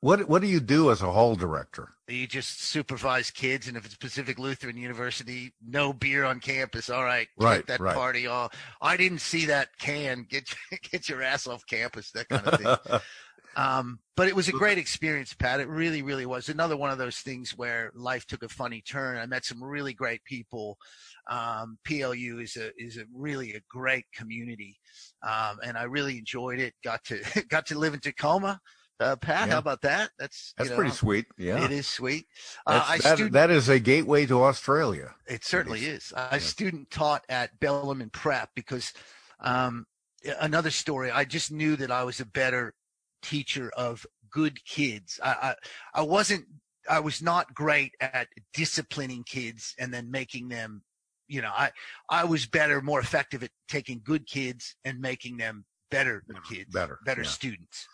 what 0.00 0.28
what 0.28 0.42
do 0.42 0.48
you 0.48 0.60
do 0.60 0.90
as 0.90 1.00
a 1.02 1.10
hall 1.10 1.34
director? 1.34 1.88
you 2.08 2.26
just 2.28 2.60
supervise 2.62 3.32
kids, 3.32 3.66
and 3.66 3.76
if 3.76 3.84
it's 3.84 3.96
Pacific 3.96 4.38
Lutheran 4.38 4.76
University, 4.76 5.52
no 5.66 5.92
beer 5.92 6.24
on 6.24 6.38
campus. 6.38 6.88
All 6.88 7.02
right, 7.02 7.26
Right, 7.36 7.66
that 7.66 7.80
right. 7.80 7.96
party 7.96 8.28
off. 8.28 8.52
I 8.80 8.96
didn't 8.96 9.20
see 9.20 9.46
that 9.46 9.70
can. 9.80 10.24
Get 10.28 10.44
get 10.92 11.08
your 11.08 11.22
ass 11.22 11.46
off 11.48 11.66
campus. 11.66 12.12
That 12.12 12.28
kind 12.28 12.46
of 12.46 12.60
thing. 12.60 13.00
Um, 13.56 14.00
but 14.16 14.28
it 14.28 14.36
was 14.36 14.48
a 14.48 14.52
great 14.52 14.76
experience, 14.78 15.32
Pat. 15.34 15.60
It 15.60 15.68
really, 15.68 16.02
really 16.02 16.26
was. 16.26 16.48
Another 16.50 16.76
one 16.76 16.90
of 16.90 16.98
those 16.98 17.16
things 17.18 17.56
where 17.56 17.90
life 17.94 18.26
took 18.26 18.42
a 18.42 18.48
funny 18.48 18.82
turn. 18.82 19.16
I 19.18 19.24
met 19.26 19.44
some 19.46 19.62
really 19.64 19.94
great 19.94 20.22
people. 20.24 20.76
Um, 21.30 21.78
PLU 21.84 22.38
is 22.40 22.56
a 22.56 22.70
is 22.76 22.98
a 22.98 23.04
really 23.14 23.54
a 23.54 23.60
great 23.68 24.04
community, 24.14 24.78
um, 25.26 25.58
and 25.64 25.76
I 25.76 25.84
really 25.84 26.18
enjoyed 26.18 26.60
it. 26.60 26.74
Got 26.84 27.04
to 27.06 27.22
got 27.48 27.66
to 27.66 27.78
live 27.78 27.94
in 27.94 28.00
Tacoma. 28.00 28.60
Uh, 28.98 29.16
Pat, 29.16 29.46
Yeah. 29.48 29.54
how 29.54 29.58
about 29.58 29.82
that? 29.82 30.10
That's 30.18 30.54
you 30.58 30.64
That's 30.64 30.70
know, 30.70 30.76
pretty 30.76 30.92
sweet. 30.92 31.26
Yeah, 31.36 31.62
it 31.64 31.70
is 31.70 31.86
sweet. 31.86 32.26
Uh, 32.66 32.96
that, 32.98 33.16
student- 33.16 33.32
that 33.32 33.50
is 33.50 33.68
a 33.68 33.78
gateway 33.78 34.24
to 34.26 34.42
Australia. 34.44 35.14
it 35.26 35.44
certainly 35.44 35.80
is. 35.80 36.12
I 36.16 36.38
student 36.38 36.90
taught 36.90 37.24
at 37.28 37.58
Bellarmine 37.60 38.08
Prep 38.10 38.50
because 38.54 38.94
um, 39.40 39.84
another 40.40 40.70
story. 40.70 41.10
I 41.10 41.24
just 41.24 41.52
knew 41.52 41.76
that 41.76 41.90
I 41.90 42.04
was 42.04 42.20
a 42.20 42.26
better 42.26 42.72
teacher 43.22 43.70
of 43.76 44.06
good 44.30 44.64
kids. 44.64 45.20
I, 45.22 45.30
I 45.94 46.00
I 46.00 46.02
wasn't. 46.02 46.46
I 46.88 47.00
was 47.00 47.20
not 47.20 47.52
great 47.54 47.92
at 48.00 48.28
disciplining 48.54 49.24
kids 49.24 49.74
and 49.78 49.92
then 49.92 50.10
making 50.10 50.48
them. 50.48 50.82
You 51.28 51.42
know, 51.42 51.50
I 51.52 51.70
I 52.08 52.24
was 52.24 52.46
better, 52.46 52.80
more 52.80 53.00
effective 53.00 53.42
at 53.42 53.50
taking 53.68 54.00
good 54.04 54.26
kids 54.26 54.76
and 54.84 55.00
making 55.00 55.38
them 55.38 55.64
better 55.90 56.24
kids, 56.48 56.72
Better, 56.72 56.98
better 57.04 57.22
yeah. 57.22 57.28
students. 57.28 57.88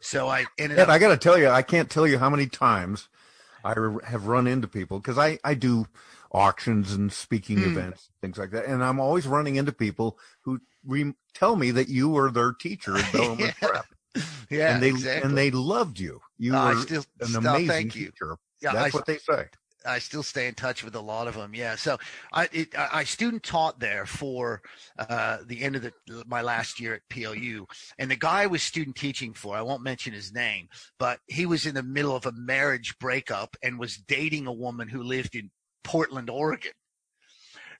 So 0.00 0.28
I 0.28 0.46
ended 0.58 0.78
Ed, 0.78 0.82
up. 0.84 0.88
I 0.90 0.98
got 0.98 1.08
to 1.08 1.16
tell 1.16 1.38
you, 1.38 1.48
I 1.48 1.62
can't 1.62 1.90
tell 1.90 2.06
you 2.06 2.18
how 2.18 2.28
many 2.28 2.46
times 2.46 3.08
I 3.64 3.72
re- 3.72 4.04
have 4.06 4.26
run 4.26 4.46
into 4.46 4.68
people 4.68 4.98
because 4.98 5.18
I, 5.18 5.38
I 5.44 5.54
do 5.54 5.86
auctions 6.32 6.92
and 6.92 7.12
speaking 7.12 7.58
Hmm. 7.58 7.64
events, 7.64 8.10
things 8.20 8.36
like 8.38 8.50
that. 8.50 8.66
And 8.66 8.82
I'm 8.84 9.00
always 9.00 9.26
running 9.26 9.56
into 9.56 9.72
people 9.72 10.18
who 10.42 10.60
re- 10.86 11.14
tell 11.32 11.56
me 11.56 11.70
that 11.70 11.88
you 11.88 12.08
were 12.10 12.30
their 12.30 12.52
teacher 12.52 12.98
at 12.98 13.10
Bellarmine 13.12 13.54
Prep. 13.60 13.86
yeah, 14.50 14.74
and 14.74 14.82
they 14.82 14.88
exactly. 14.88 15.28
and 15.28 15.36
they 15.38 15.50
loved 15.50 15.98
you. 15.98 16.20
You 16.38 16.54
I 16.54 16.74
were 16.74 16.80
still- 16.80 17.04
an 17.20 17.28
still 17.28 17.46
amazing 17.46 17.90
teacher. 17.90 18.36
Yeah, 18.60 18.72
That's 18.72 18.94
I- 18.94 18.98
what 18.98 19.06
they 19.06 19.18
say. 19.18 19.46
I 19.86 19.98
still 19.98 20.22
stay 20.22 20.48
in 20.48 20.54
touch 20.54 20.82
with 20.82 20.94
a 20.94 21.00
lot 21.00 21.28
of 21.28 21.34
them. 21.34 21.54
Yeah. 21.54 21.76
So 21.76 21.98
I 22.32 22.48
it, 22.52 22.68
I 22.78 22.88
I 22.92 23.04
student 23.04 23.42
taught 23.42 23.78
there 23.80 24.06
for 24.06 24.62
uh, 24.98 25.38
the 25.46 25.60
end 25.62 25.76
of 25.76 25.82
the 25.82 25.92
my 26.26 26.40
last 26.40 26.80
year 26.80 26.94
at 26.94 27.02
PLU, 27.10 27.66
and 27.98 28.10
the 28.10 28.16
guy 28.16 28.44
I 28.44 28.46
was 28.46 28.62
student 28.62 28.96
teaching 28.96 29.34
for, 29.34 29.54
I 29.54 29.60
won't 29.60 29.82
mention 29.82 30.14
his 30.14 30.32
name, 30.32 30.68
but 30.98 31.18
he 31.26 31.44
was 31.44 31.66
in 31.66 31.74
the 31.74 31.82
middle 31.82 32.16
of 32.16 32.24
a 32.24 32.32
marriage 32.32 32.94
breakup 32.98 33.58
and 33.62 33.78
was 33.78 33.98
dating 33.98 34.46
a 34.46 34.52
woman 34.54 34.88
who 34.88 35.02
lived 35.02 35.34
in 35.34 35.50
Portland, 35.82 36.30
Oregon. 36.30 36.72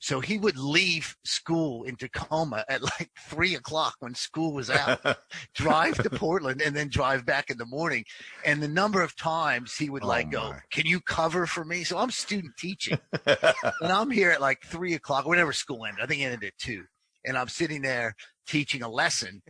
So 0.04 0.20
he 0.20 0.36
would 0.36 0.58
leave 0.58 1.16
school 1.24 1.84
in 1.84 1.96
Tacoma 1.96 2.62
at 2.68 2.82
like 2.82 3.08
three 3.26 3.54
o'clock 3.54 3.94
when 4.00 4.14
school 4.14 4.52
was 4.52 4.68
out, 4.68 5.00
drive 5.54 5.96
to 5.96 6.10
Portland, 6.10 6.60
and 6.60 6.76
then 6.76 6.90
drive 6.90 7.24
back 7.24 7.48
in 7.48 7.56
the 7.56 7.64
morning. 7.64 8.04
And 8.44 8.62
the 8.62 8.68
number 8.68 9.00
of 9.00 9.16
times 9.16 9.76
he 9.76 9.88
would 9.88 10.04
oh 10.04 10.08
like 10.08 10.30
go, 10.30 10.56
"Can 10.70 10.84
you 10.84 11.00
cover 11.00 11.46
for 11.46 11.64
me?" 11.64 11.84
So 11.84 11.96
I'm 11.96 12.10
student 12.10 12.52
teaching, 12.58 12.98
and 13.26 13.90
I'm 13.90 14.10
here 14.10 14.30
at 14.30 14.42
like 14.42 14.58
three 14.66 14.92
o'clock, 14.92 15.24
whenever 15.24 15.54
school 15.54 15.86
ended. 15.86 16.04
I 16.04 16.06
think 16.06 16.20
it 16.20 16.24
ended 16.24 16.44
at 16.48 16.58
two, 16.58 16.84
and 17.24 17.38
I'm 17.38 17.48
sitting 17.48 17.80
there 17.80 18.14
teaching 18.46 18.82
a 18.82 18.90
lesson. 18.90 19.40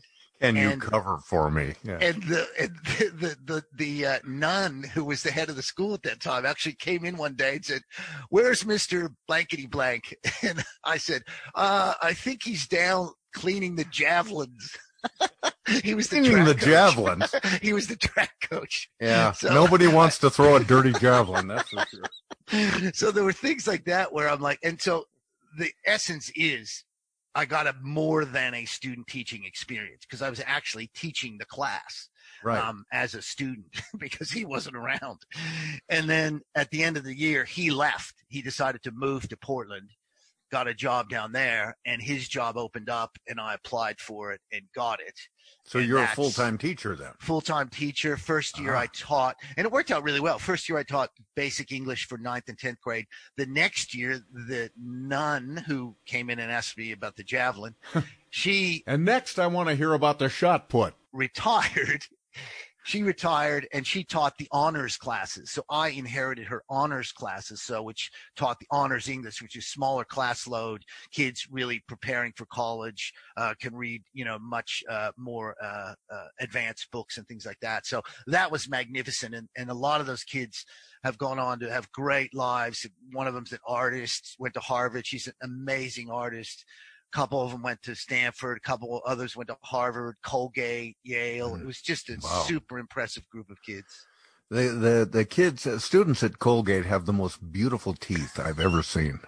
Can 0.40 0.57
you 0.57 0.70
And- 0.70 0.83
cover 0.83 1.18
for 1.27 1.51
me? 1.51 1.75
Yeah. 1.83 1.99
And 2.01 2.23
the 2.25 2.47
and 2.59 2.70
the 2.85 3.09
the 3.14 3.37
the, 3.44 3.62
the 3.77 4.07
uh, 4.07 4.18
nun 4.27 4.83
who 4.83 5.05
was 5.05 5.23
the 5.23 5.31
head 5.31 5.49
of 5.49 5.57
the 5.57 5.62
school 5.62 5.94
at 5.94 6.03
that 6.03 6.20
time 6.20 6.44
actually 6.44 6.75
came 6.75 7.05
in 7.05 7.16
one 7.16 7.35
day 7.35 7.57
and 7.57 7.64
said, 7.64 7.83
"Where's 8.31 8.66
Mister 8.66 9.11
Blankety 9.29 9.66
Blank?" 9.66 10.14
And 10.42 10.62
I 10.85 10.99
said, 10.99 11.23
uh, 11.55 11.94
"I 12.03 12.12
think 12.14 12.42
he's 12.42 12.66
down 12.66 13.11
cleaning 13.33 13.77
the 13.77 13.85
javelins." 13.85 14.77
he 15.83 15.94
was 15.94 16.09
the 16.09 16.20
Cleaning 16.20 16.44
the 16.44 16.55
coach. 16.55 16.64
javelins? 16.64 17.35
he 17.62 17.73
was 17.75 17.87
the 17.88 17.97
track 17.97 18.33
coach. 18.51 18.88
Yeah. 19.01 19.33
So- 19.33 19.53
Nobody 19.55 19.87
wants 19.87 20.18
to 20.18 20.31
throw 20.31 20.57
a 20.57 20.64
dirty 20.64 20.92
javelin. 20.92 21.47
That's 21.49 21.68
for 21.68 21.85
sure. 21.90 22.92
so 22.94 23.11
there 23.11 23.25
were 23.25 23.33
things 23.33 23.66
like 23.66 23.85
that 23.85 24.12
where 24.12 24.29
I'm 24.29 24.40
like, 24.40 24.59
and 24.62 24.81
so 24.81 25.05
the 25.59 25.70
essence 25.87 26.31
is 26.35 26.85
I 27.35 27.44
got 27.44 27.66
a 27.66 27.75
more 27.83 28.25
than 28.25 28.55
a 28.55 28.64
student 28.64 29.07
teaching 29.09 29.44
experience 29.44 30.05
because 30.09 30.23
I 30.23 30.31
was 30.31 30.40
actually 30.47 30.90
teaching 30.94 31.37
the 31.38 31.44
class 31.47 32.09
Right. 32.42 32.59
um, 32.62 32.85
as 32.92 33.14
a 33.14 33.23
student 33.23 33.66
because 33.99 34.31
he 34.31 34.44
wasn't 34.44 34.77
around. 34.77 35.20
And 35.88 36.09
then 36.09 36.42
at 36.55 36.70
the 36.70 36.83
end 36.83 36.97
of 36.97 37.05
the 37.05 37.16
year, 37.16 37.44
he 37.44 37.70
left. 37.70 38.23
He 38.29 38.42
decided 38.42 38.83
to 38.83 38.92
move 38.92 39.29
to 39.29 39.37
Portland, 39.37 39.90
got 40.55 40.69
a 40.69 40.75
job 40.75 41.09
down 41.09 41.33
there, 41.33 41.77
and 41.85 42.01
his 42.01 42.29
job 42.29 42.57
opened 42.57 42.88
up, 42.88 43.19
and 43.27 43.40
I 43.40 43.55
applied 43.55 43.99
for 43.99 44.31
it 44.31 44.40
and 44.53 44.62
got 44.73 45.01
it. 45.01 45.19
So 45.64 45.81
And 45.81 45.88
you're 45.88 45.99
a 45.99 46.07
full 46.07 46.31
time 46.31 46.57
teacher 46.59 46.95
then. 46.95 47.11
full-time 47.19 47.71
teacher. 47.71 48.17
First 48.17 48.61
year 48.61 48.77
Ah. 48.77 48.83
I 48.83 48.87
taught, 48.95 49.35
and 49.57 49.67
it 49.67 49.73
worked 49.73 49.90
out 49.90 50.05
really 50.05 50.21
well. 50.21 50.38
First 50.38 50.69
year 50.69 50.79
I 50.79 50.85
taught 50.85 51.11
basic 51.35 51.73
English 51.73 52.07
for 52.07 52.19
ninth 52.19 52.45
and 52.49 52.57
tenth 52.57 52.81
grade. 52.81 53.07
The 53.37 53.47
next 53.47 53.95
year, 53.97 54.21
the 54.33 54.71
nun 54.79 55.64
who 55.67 55.97
came 56.07 56.31
in 56.31 56.38
and 56.38 56.53
asked 56.53 56.79
me 56.79 56.93
about 56.93 57.17
the 57.17 57.25
javelin, 57.25 57.75
she 58.31 58.85
And 58.87 59.05
next, 59.05 59.38
I 59.40 59.49
want 59.49 59.69
to 59.71 59.75
hear 59.75 59.93
about 59.93 60.21
the 60.21 60.29
shot 60.29 60.69
put. 60.69 60.95
retired. 61.12 62.07
She 62.85 63.03
retired 63.03 63.66
and 63.73 63.87
she 63.87 64.05
taught 64.05 64.37
the 64.38 64.49
honors 64.53 64.97
classes. 64.97 65.51
So 65.51 65.62
I 65.70 65.88
inherited 65.88 66.47
her 66.49 66.62
honors 66.68 67.12
classes. 67.12 67.62
So 67.62 67.83
which 67.83 68.11
taught 68.37 68.59
the 68.61 68.66
honors 68.70 69.09
English, 69.09 69.40
which 69.40 69.57
is 69.57 69.66
smaller 69.66 70.05
class 70.05 70.47
load. 70.47 70.83
Kids 71.11 71.47
really 71.51 71.83
preparing 71.88 72.33
for 72.37 72.44
college 72.47 73.12
uh, 73.38 73.55
can 73.59 73.75
read, 73.75 74.03
you 74.12 74.25
know, 74.25 74.38
much 74.38 74.85
uh, 74.90 75.12
more 75.16 75.57
uh, 75.62 75.94
uh, 76.12 76.27
advanced 76.40 76.90
books 76.92 77.16
and 77.16 77.27
things 77.27 77.47
like 77.47 77.59
that. 77.61 77.87
So 77.87 78.03
that 78.27 78.53
was 78.53 78.68
magnificent. 78.68 79.35
And, 79.35 79.49
and 79.57 79.70
a 79.70 79.75
lot 79.75 80.03
of 80.03 80.07
those 80.07 80.25
kids 80.25 80.66
have 81.05 81.16
gone 81.16 81.38
on 81.38 81.61
to 81.61 81.70
have 81.70 81.90
great 81.92 82.35
lives. 82.35 82.87
One 83.12 83.27
of 83.27 83.35
them's 83.35 83.53
an 83.53 83.59
artist, 83.66 84.37
went 84.38 84.55
to 84.55 84.61
Harvard. 84.61 85.07
She's 85.07 85.27
an 85.27 85.35
amazing 85.42 86.11
artist 86.11 86.64
couple 87.14 87.40
of 87.40 87.53
them 87.53 87.62
went 87.62 87.81
to 87.83 87.94
Stanford, 87.94 88.57
a 88.59 88.61
couple 88.61 89.00
others 89.07 89.37
went 89.37 89.48
to 89.48 89.57
Harvard, 89.62 90.16
Colgate, 90.22 90.96
Yale. 91.05 91.55
It 91.55 91.64
was 91.64 91.81
just 91.81 92.11
a 92.11 92.18
Wow. 92.20 92.44
super 92.46 92.79
impressive 92.79 93.29
group 93.31 93.50
of 93.50 93.62
kids. 93.62 93.87
The 94.50 94.68
the 94.68 95.09
the 95.11 95.24
kids, 95.24 95.66
uh, 95.66 95.79
students 95.79 96.22
at 96.22 96.38
Colgate 96.38 96.85
have 96.87 97.07
the 97.07 97.12
most 97.12 97.53
beautiful 97.53 97.94
teeth 97.94 98.38
I've 98.38 98.61
ever 98.61 98.83
seen. 98.83 99.20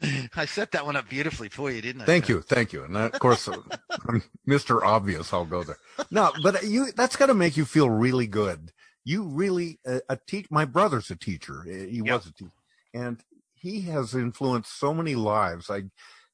I 0.36 0.44
set 0.44 0.72
that 0.72 0.84
one 0.84 0.96
up 0.96 1.08
beautifully 1.08 1.48
for 1.48 1.70
you, 1.70 1.80
didn't 1.80 2.02
I? 2.02 2.04
Thank 2.04 2.28
you, 2.28 2.42
thank 2.42 2.72
you. 2.72 2.84
And 2.84 2.96
of 2.96 3.12
course, 3.12 3.48
uh, 3.48 3.56
Mr. 4.48 4.82
Obvious. 4.82 5.32
I'll 5.32 5.46
go 5.46 5.62
there. 5.64 5.78
No, 6.10 6.32
but 6.42 6.62
you 6.64 6.92
that's 6.92 7.16
got 7.16 7.26
to 7.26 7.34
make 7.34 7.56
you 7.56 7.64
feel 7.64 7.88
really 7.90 8.26
good. 8.26 8.72
You 9.04 9.22
really 9.24 9.78
uh, 9.86 10.00
a 10.08 10.18
teach. 10.26 10.46
My 10.50 10.64
brother's 10.64 11.10
a 11.10 11.16
teacher. 11.16 11.62
He 11.64 12.02
was 12.02 12.26
a 12.26 12.32
teacher, 12.32 12.52
and 12.92 13.20
he 13.54 13.82
has 13.82 14.14
influenced 14.14 14.78
so 14.78 14.92
many 14.92 15.14
lives. 15.14 15.70
I 15.70 15.84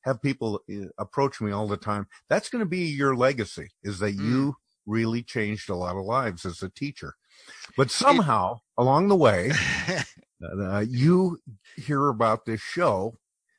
have 0.05 0.23
people 0.23 0.61
uh, 0.71 0.87
approach 0.99 1.40
me 1.40 1.51
all 1.51 1.67
the 1.67 1.77
time. 1.77 2.07
That's 2.29 2.49
going 2.49 2.61
to 2.61 2.69
be 2.69 2.87
your 2.87 3.17
legacy. 3.17 3.69
Is 3.83 3.99
that 3.99 4.12
you 4.12 4.57
really 4.87 5.23
changed 5.23 5.71
a 5.71 5.75
lot 5.75 5.97
of 5.97 6.05
lives 6.05 6.45
as 6.45 6.62
a 6.62 6.69
teacher, 6.69 7.14
but 7.77 7.90
somehow 7.90 8.61
along 8.79 9.09
the 9.09 9.17
way, 9.17 9.51
uh, 10.61 10.85
you 10.88 11.40
hear 11.77 12.09
about 12.09 12.45
this 12.45 12.61
show 12.61 13.14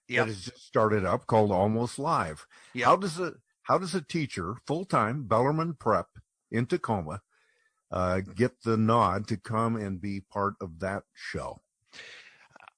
Yep. 0.08 0.28
that 0.28 0.34
has 0.34 0.44
just 0.46 0.66
started 0.66 1.04
up 1.04 1.26
called 1.26 1.52
Almost 1.52 1.98
Live. 1.98 2.46
Yep. 2.74 2.86
How 2.86 2.96
does 2.96 3.20
a 3.20 3.34
how 3.64 3.80
does 3.80 3.96
a 3.96 4.02
teacher 4.02 4.56
full 4.68 4.86
time 4.86 5.24
Bellarmine 5.24 5.74
Prep 5.74 6.08
in 6.52 6.68
Tacoma 6.68 7.22
uh, 7.92 8.22
get 8.36 8.62
the 8.62 8.78
nod 8.78 9.28
to 9.30 9.38
come 9.38 9.76
and 9.76 10.00
be 10.00 10.22
part 10.22 10.54
of 10.62 10.80
that 10.80 11.04
show? 11.14 11.62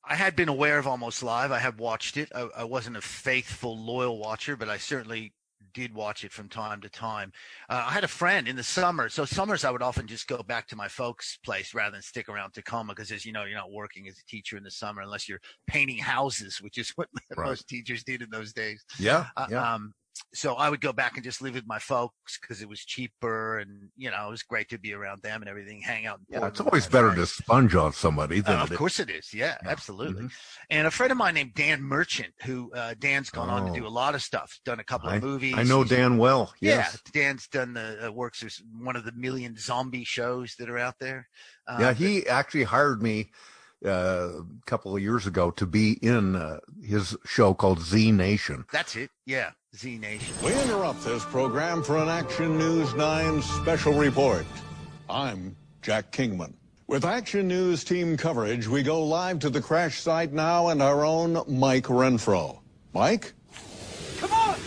I 0.09 0.15
had 0.15 0.35
been 0.35 0.49
aware 0.49 0.77
of 0.79 0.87
Almost 0.87 1.23
Live. 1.23 1.51
I 1.51 1.59
had 1.59 1.79
watched 1.79 2.17
it. 2.17 2.29
I, 2.33 2.47
I 2.57 2.63
wasn't 2.63 2.97
a 2.97 3.01
faithful, 3.01 3.77
loyal 3.77 4.19
watcher, 4.19 4.55
but 4.55 4.69
I 4.69 4.77
certainly 4.77 5.33
did 5.73 5.93
watch 5.93 6.23
it 6.23 6.31
from 6.31 6.49
time 6.49 6.81
to 6.81 6.89
time. 6.89 7.31
Uh, 7.69 7.85
I 7.87 7.91
had 7.91 8.03
a 8.03 8.07
friend 8.07 8.47
in 8.47 8.55
the 8.55 8.63
summer. 8.63 9.09
So 9.09 9.25
summers, 9.25 9.63
I 9.65 9.69
would 9.71 9.81
often 9.81 10.07
just 10.07 10.27
go 10.27 10.41
back 10.41 10.67
to 10.69 10.75
my 10.75 10.87
folks' 10.87 11.37
place 11.43 11.73
rather 11.73 11.91
than 11.91 12.01
stick 12.01 12.29
around 12.29 12.53
Tacoma 12.53 12.93
because, 12.93 13.11
as 13.11 13.25
you 13.25 13.31
know, 13.33 13.43
you're 13.43 13.57
not 13.57 13.71
working 13.71 14.07
as 14.07 14.17
a 14.17 14.25
teacher 14.25 14.57
in 14.57 14.63
the 14.63 14.71
summer 14.71 15.01
unless 15.01 15.27
you're 15.27 15.41
painting 15.67 15.97
houses, 15.97 16.61
which 16.61 16.77
is 16.77 16.89
what 16.95 17.09
Right. 17.35 17.47
most 17.47 17.67
teachers 17.67 18.03
did 18.03 18.21
in 18.21 18.29
those 18.29 18.53
days. 18.53 18.83
Yeah, 18.99 19.27
Uh, 19.35 19.47
yeah. 19.51 19.73
Um, 19.73 19.93
so 20.33 20.55
I 20.55 20.69
would 20.69 20.81
go 20.81 20.93
back 20.93 21.15
and 21.15 21.23
just 21.23 21.41
live 21.41 21.53
with 21.55 21.67
my 21.67 21.79
folks 21.79 22.39
because 22.39 22.61
it 22.61 22.69
was 22.69 22.79
cheaper 22.85 23.59
and 23.59 23.89
you 23.95 24.09
know 24.11 24.27
it 24.27 24.31
was 24.31 24.43
great 24.43 24.69
to 24.69 24.77
be 24.79 24.93
around 24.93 25.21
them 25.21 25.41
and 25.41 25.49
everything, 25.49 25.81
hang 25.81 26.05
out. 26.05 26.19
Yeah, 26.29 26.47
it's 26.47 26.59
always 26.59 26.87
better 26.87 27.13
to 27.15 27.25
sponge 27.25 27.75
on 27.75 27.93
somebody 27.93 28.39
than 28.41 28.57
Uh, 28.59 28.63
of 28.63 28.71
it- 28.71 28.77
course 28.77 28.99
it 28.99 29.09
is. 29.09 29.33
Yeah, 29.33 29.57
absolutely. 29.65 30.23
Mm-hmm. 30.23 30.67
And 30.69 30.87
a 30.87 30.91
friend 30.91 31.11
of 31.11 31.17
mine 31.17 31.33
named 31.35 31.53
Dan 31.55 31.81
Merchant, 31.81 32.33
who 32.43 32.71
uh, 32.73 32.95
Dan's 32.99 33.29
gone 33.29 33.49
on 33.49 33.65
to 33.65 33.71
Oh. 33.71 33.75
do 33.75 33.87
a 33.87 33.89
lot 33.89 34.15
of 34.15 34.21
stuff, 34.21 34.59
done 34.65 34.79
a 34.79 34.83
couple 34.83 35.09
I, 35.09 35.15
of 35.17 35.23
movies. 35.23 35.55
I 35.57 35.63
know 35.63 35.83
Dan 35.83 36.17
well. 36.17 36.53
Yes. 36.61 36.99
Yeah, 37.13 37.21
Dan's 37.21 37.47
done 37.47 37.73
the 37.73 38.07
uh, 38.07 38.11
works 38.11 38.43
as 38.43 38.61
one 38.81 38.95
of 38.95 39.05
the 39.05 39.11
million 39.13 39.55
zombie 39.57 40.03
shows 40.03 40.55
that 40.59 40.69
are 40.69 40.77
out 40.77 40.95
there. 40.99 41.27
Uh, 41.67 41.77
yeah, 41.79 41.93
he 41.93 42.25
actually 42.27 42.63
hired 42.63 43.01
me 43.01 43.21
uh, 43.21 43.33
a 43.83 44.41
couple 44.65 44.95
of 44.95 45.01
years 45.01 45.27
ago 45.27 45.51
to 45.51 45.65
be 45.65 45.93
in 46.01 46.35
uh, 46.35 46.59
his 46.81 47.15
show 47.25 47.53
called 47.53 47.81
Z 47.81 48.11
Nation. 48.11 48.65
That's 48.71 48.95
it. 48.95 49.09
Yeah, 49.25 49.51
Z 49.75 49.97
Nation. 49.97 50.35
We 50.43 50.53
interrupt 50.61 51.03
this 51.03 51.23
program 51.25 51.83
for 51.83 51.97
an 51.97 52.09
Action 52.09 52.57
News 52.57 52.93
9 52.95 53.41
special 53.41 53.93
report. 53.93 54.45
I'm 55.09 55.55
Jack 55.81 56.11
Kingman. 56.11 56.53
With 56.87 57.03
Action 57.03 57.47
News 57.47 57.83
team 57.83 58.15
coverage, 58.15 58.67
we 58.67 58.81
go 58.81 59.03
live 59.03 59.39
to 59.39 59.49
the 59.49 59.61
crash 59.61 59.99
site 59.99 60.31
now 60.31 60.69
and 60.69 60.81
our 60.81 61.03
own 61.03 61.43
Mike 61.47 61.85
Renfro. 61.85 62.59
Mike? 62.93 63.33
Come 64.19 64.31
on! 64.31 64.57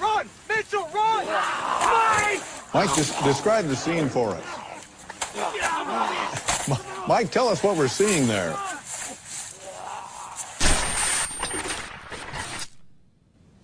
Run! 0.00 0.28
Mitchell, 0.48 0.88
run! 0.94 1.26
Mike! 1.26 2.42
Mike, 2.74 2.94
just 2.94 3.22
describe 3.24 3.66
the 3.66 3.76
scene 3.76 4.08
for 4.08 4.30
us. 4.30 4.61
Mike, 7.08 7.30
tell 7.30 7.48
us 7.48 7.62
what 7.62 7.76
we're 7.76 7.88
seeing 7.88 8.26
there. 8.26 8.56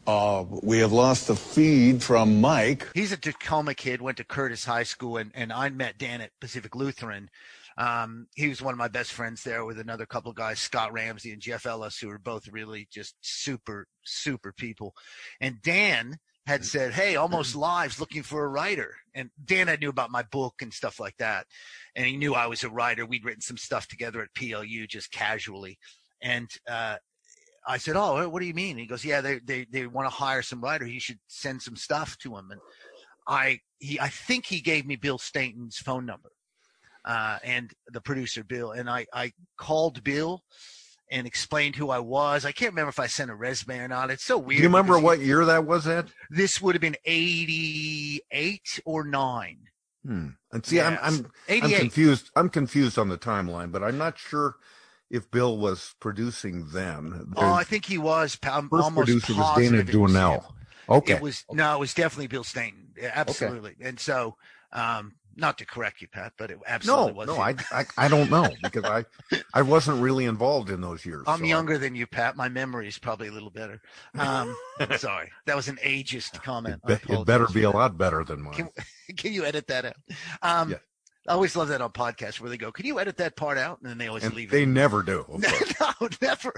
Uh, 0.06 0.44
we 0.62 0.78
have 0.78 0.92
lost 0.92 1.28
the 1.28 1.36
feed 1.36 2.02
from 2.02 2.40
Mike. 2.40 2.88
He's 2.94 3.12
a 3.12 3.16
Tacoma 3.16 3.74
kid, 3.74 4.00
went 4.00 4.16
to 4.16 4.24
Curtis 4.24 4.64
High 4.64 4.84
School, 4.84 5.18
and, 5.18 5.30
and 5.34 5.52
I 5.52 5.68
met 5.68 5.98
Dan 5.98 6.22
at 6.22 6.30
Pacific 6.40 6.74
Lutheran. 6.74 7.28
Um, 7.76 8.26
he 8.34 8.48
was 8.48 8.60
one 8.60 8.72
of 8.72 8.78
my 8.78 8.88
best 8.88 9.12
friends 9.12 9.44
there 9.44 9.64
with 9.64 9.78
another 9.78 10.06
couple 10.06 10.30
of 10.30 10.36
guys, 10.36 10.58
Scott 10.58 10.92
Ramsey 10.92 11.30
and 11.30 11.40
Jeff 11.40 11.64
Ellis, 11.64 11.98
who 11.98 12.08
were 12.08 12.18
both 12.18 12.48
really 12.48 12.88
just 12.90 13.14
super, 13.20 13.86
super 14.02 14.52
people. 14.52 14.94
And 15.40 15.62
Dan 15.62 16.18
had 16.48 16.64
said, 16.64 16.92
Hey, 16.94 17.16
Almost 17.16 17.54
Live's 17.56 18.00
looking 18.00 18.24
for 18.24 18.44
a 18.44 18.48
writer. 18.48 18.96
And 19.14 19.30
Dan, 19.44 19.68
I 19.68 19.76
knew 19.76 19.90
about 19.90 20.10
my 20.10 20.24
book 20.24 20.54
and 20.62 20.72
stuff 20.72 20.98
like 21.00 21.16
that. 21.18 21.46
And 21.94 22.06
he 22.06 22.16
knew 22.16 22.34
I 22.34 22.46
was 22.48 22.64
a 22.64 22.70
writer. 22.70 23.06
We'd 23.06 23.24
written 23.24 23.42
some 23.42 23.58
stuff 23.58 23.86
together 23.88 24.22
at 24.22 24.34
PLU 24.34 24.86
just 24.86 25.12
casually. 25.12 25.78
And, 26.22 26.50
uh, 26.68 26.96
I 27.66 27.78
said, 27.78 27.96
"Oh, 27.96 28.28
what 28.30 28.40
do 28.40 28.46
you 28.46 28.54
mean?" 28.54 28.72
And 28.72 28.80
he 28.80 28.86
goes, 28.86 29.04
"Yeah, 29.04 29.20
they 29.20 29.40
they 29.40 29.66
they 29.70 29.86
want 29.86 30.06
to 30.06 30.14
hire 30.16 30.42
some 30.42 30.62
writer. 30.62 30.86
You 30.86 31.00
should 31.00 31.20
send 31.28 31.62
some 31.62 31.76
stuff 31.76 32.16
to 32.20 32.36
him." 32.36 32.50
And 32.50 32.60
I 33.26 33.60
he 33.78 34.00
I 34.00 34.08
think 34.08 34.46
he 34.46 34.60
gave 34.60 34.86
me 34.86 34.96
Bill 34.96 35.18
Stainton's 35.18 35.78
phone 35.78 36.06
number. 36.06 36.30
uh, 37.04 37.38
and 37.44 37.72
the 37.88 38.00
producer 38.00 38.44
Bill, 38.44 38.72
and 38.72 38.88
I 38.90 39.06
I 39.12 39.32
called 39.58 40.02
Bill 40.04 40.42
and 41.10 41.26
explained 41.26 41.76
who 41.76 41.90
I 41.90 41.98
was. 41.98 42.44
I 42.44 42.52
can't 42.52 42.72
remember 42.72 42.90
if 42.90 42.98
I 42.98 43.06
sent 43.06 43.30
a 43.30 43.34
resume 43.34 43.78
or 43.78 43.88
not. 43.88 44.10
It's 44.10 44.24
so 44.24 44.38
weird. 44.38 44.58
Do 44.58 44.62
you 44.62 44.68
remember 44.68 44.98
what 44.98 45.20
year 45.20 45.44
that 45.44 45.64
was, 45.66 45.86
at? 45.86 46.06
This 46.30 46.60
would 46.60 46.74
have 46.74 46.82
been 46.82 46.96
eighty 47.04 48.20
eight 48.30 48.80
or 48.84 49.04
nine. 49.04 49.58
Hmm. 50.06 50.28
And 50.52 50.64
see, 50.64 50.80
I'm 50.80 50.98
I'm 51.02 51.30
I'm 51.48 51.70
confused. 51.70 52.30
I'm 52.36 52.48
confused 52.48 52.98
on 52.98 53.08
the 53.08 53.18
timeline, 53.18 53.72
but 53.72 53.82
I'm 53.82 53.98
not 53.98 54.18
sure 54.18 54.56
if 55.10 55.30
Bill 55.30 55.56
was 55.56 55.94
producing 56.00 56.68
then. 56.72 57.32
Oh, 57.36 57.52
I 57.52 57.64
think 57.64 57.86
he 57.86 57.98
was. 57.98 58.38
I'm 58.42 58.68
First 58.68 58.84
almost 58.84 59.06
producer 59.06 59.34
was 59.34 59.56
Dana 59.56 59.78
it 59.78 59.86
was 59.86 59.94
him. 59.94 60.00
Dwinell. 60.00 60.44
Okay. 60.88 61.14
It 61.14 61.22
was 61.22 61.44
no, 61.50 61.74
it 61.74 61.80
was 61.80 61.94
definitely 61.94 62.28
Bill 62.28 62.44
Stainton. 62.44 62.88
Absolutely. 63.02 63.76
And 63.80 64.00
so, 64.00 64.36
um, 64.72 65.14
not 65.38 65.56
to 65.58 65.64
correct 65.64 66.02
you, 66.02 66.08
Pat, 66.08 66.32
but 66.36 66.50
it 66.50 66.58
absolutely 66.66 67.12
no, 67.12 67.16
was. 67.16 67.26
no. 67.28 67.36
I, 67.38 67.54
I 67.70 67.86
I 67.96 68.08
don't 68.08 68.30
know 68.30 68.48
because 68.62 68.84
I 68.84 69.04
I 69.54 69.62
wasn't 69.62 70.02
really 70.02 70.24
involved 70.24 70.68
in 70.68 70.80
those 70.80 71.06
years. 71.06 71.24
I'm 71.26 71.40
so 71.40 71.44
younger 71.44 71.78
than 71.78 71.94
you, 71.94 72.06
Pat. 72.06 72.36
My 72.36 72.48
memory 72.48 72.88
is 72.88 72.98
probably 72.98 73.28
a 73.28 73.32
little 73.32 73.50
better. 73.50 73.80
Um, 74.18 74.54
sorry, 74.96 75.30
that 75.46 75.56
was 75.56 75.68
an 75.68 75.78
ageist 75.84 76.42
comment. 76.42 76.82
It, 76.88 77.00
it 77.08 77.24
better 77.24 77.46
be 77.46 77.62
a 77.62 77.70
lot 77.70 77.96
better 77.96 78.24
than 78.24 78.42
mine. 78.42 78.54
Can, 78.54 78.68
can 79.16 79.32
you 79.32 79.44
edit 79.44 79.68
that 79.68 79.84
out? 79.84 79.96
Um, 80.42 80.74
I 81.28 81.32
always 81.32 81.54
love 81.54 81.68
that 81.68 81.80
on 81.80 81.92
podcasts 81.92 82.40
where 82.40 82.50
they 82.50 82.58
go, 82.58 82.72
"Can 82.72 82.86
you 82.86 82.98
edit 82.98 83.16
that 83.18 83.36
part 83.36 83.58
out?" 83.58 83.78
And 83.80 83.88
then 83.88 83.98
they 83.98 84.08
always 84.08 84.24
and 84.24 84.34
leave 84.34 84.50
they 84.50 84.64
it. 84.64 84.68
never 84.68 85.02
do. 85.02 85.24
no, 85.28 86.08
never. 86.20 86.52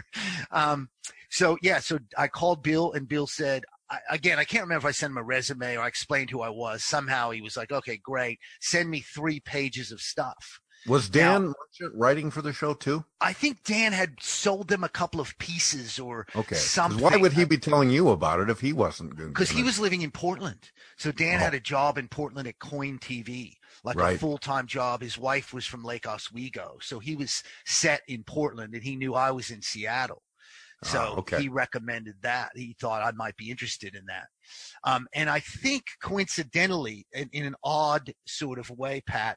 Um, 0.50 0.88
so 1.28 1.58
yeah, 1.60 1.80
so 1.80 1.98
I 2.16 2.28
called 2.28 2.62
Bill, 2.62 2.92
and 2.92 3.06
Bill 3.06 3.26
said, 3.26 3.64
I, 3.90 3.98
again, 4.10 4.38
I 4.38 4.44
can't 4.44 4.62
remember 4.62 4.86
if 4.86 4.90
I 4.90 4.92
sent 4.92 5.10
him 5.12 5.18
a 5.18 5.22
resume 5.22 5.76
or 5.76 5.80
I 5.82 5.88
explained 5.88 6.30
who 6.30 6.40
I 6.42 6.48
was. 6.50 6.84
Somehow 6.84 7.30
he 7.30 7.40
was 7.42 7.56
like, 7.56 7.72
"Okay, 7.72 7.96
great, 7.96 8.38
send 8.60 8.88
me 8.90 9.00
three 9.00 9.40
pages 9.40 9.90
of 9.90 10.00
stuff." 10.00 10.60
Was 10.86 11.10
Dan 11.10 11.42
Merchant 11.48 11.94
writing 11.94 12.30
for 12.30 12.40
the 12.40 12.52
show 12.54 12.72
too? 12.72 13.04
I 13.20 13.34
think 13.34 13.64
Dan 13.64 13.92
had 13.92 14.22
sold 14.22 14.68
them 14.68 14.82
a 14.82 14.88
couple 14.88 15.20
of 15.20 15.36
pieces 15.38 15.98
or 15.98 16.26
Okay. 16.34 16.54
something. 16.56 17.02
Why 17.02 17.16
would 17.16 17.34
he 17.34 17.44
be 17.44 17.58
telling 17.58 17.90
you 17.90 18.08
about 18.08 18.40
it 18.40 18.48
if 18.48 18.60
he 18.60 18.72
wasn't 18.72 19.14
going? 19.16 19.28
because 19.28 19.50
he 19.50 19.62
was 19.62 19.78
living 19.78 20.00
in 20.00 20.10
Portland. 20.10 20.70
So 20.96 21.12
Dan 21.12 21.36
Oh. 21.36 21.44
had 21.44 21.54
a 21.54 21.60
job 21.60 21.98
in 21.98 22.08
Portland 22.08 22.48
at 22.48 22.58
KOIN 22.58 22.98
TV, 22.98 23.56
like 23.84 23.98
a 23.98 24.16
full 24.16 24.38
time 24.38 24.66
job. 24.66 25.02
His 25.02 25.18
wife 25.18 25.52
was 25.52 25.66
from 25.66 25.84
Lake 25.84 26.06
Oswego, 26.06 26.78
so 26.80 26.98
he 26.98 27.14
was 27.14 27.42
set 27.66 28.00
in 28.08 28.24
Portland, 28.24 28.72
and 28.74 28.82
he 28.82 28.96
knew 28.96 29.14
I 29.14 29.30
was 29.32 29.50
in 29.50 29.60
Seattle. 29.60 30.22
So 30.84 30.98
Ah, 30.98 31.18
okay. 31.18 31.42
he 31.42 31.48
recommended 31.48 32.14
that. 32.22 32.50
He 32.54 32.74
thought 32.80 33.02
I 33.02 33.12
might 33.12 33.36
be 33.36 33.50
interested 33.50 33.94
in 33.94 34.06
that. 34.06 34.28
Um, 34.84 35.06
and 35.14 35.28
I 35.28 35.40
think 35.40 35.84
coincidentally, 36.02 37.06
in, 37.12 37.28
in 37.32 37.44
an 37.44 37.54
odd 37.62 38.12
sort 38.26 38.58
of 38.58 38.70
way, 38.70 39.02
Pat, 39.06 39.36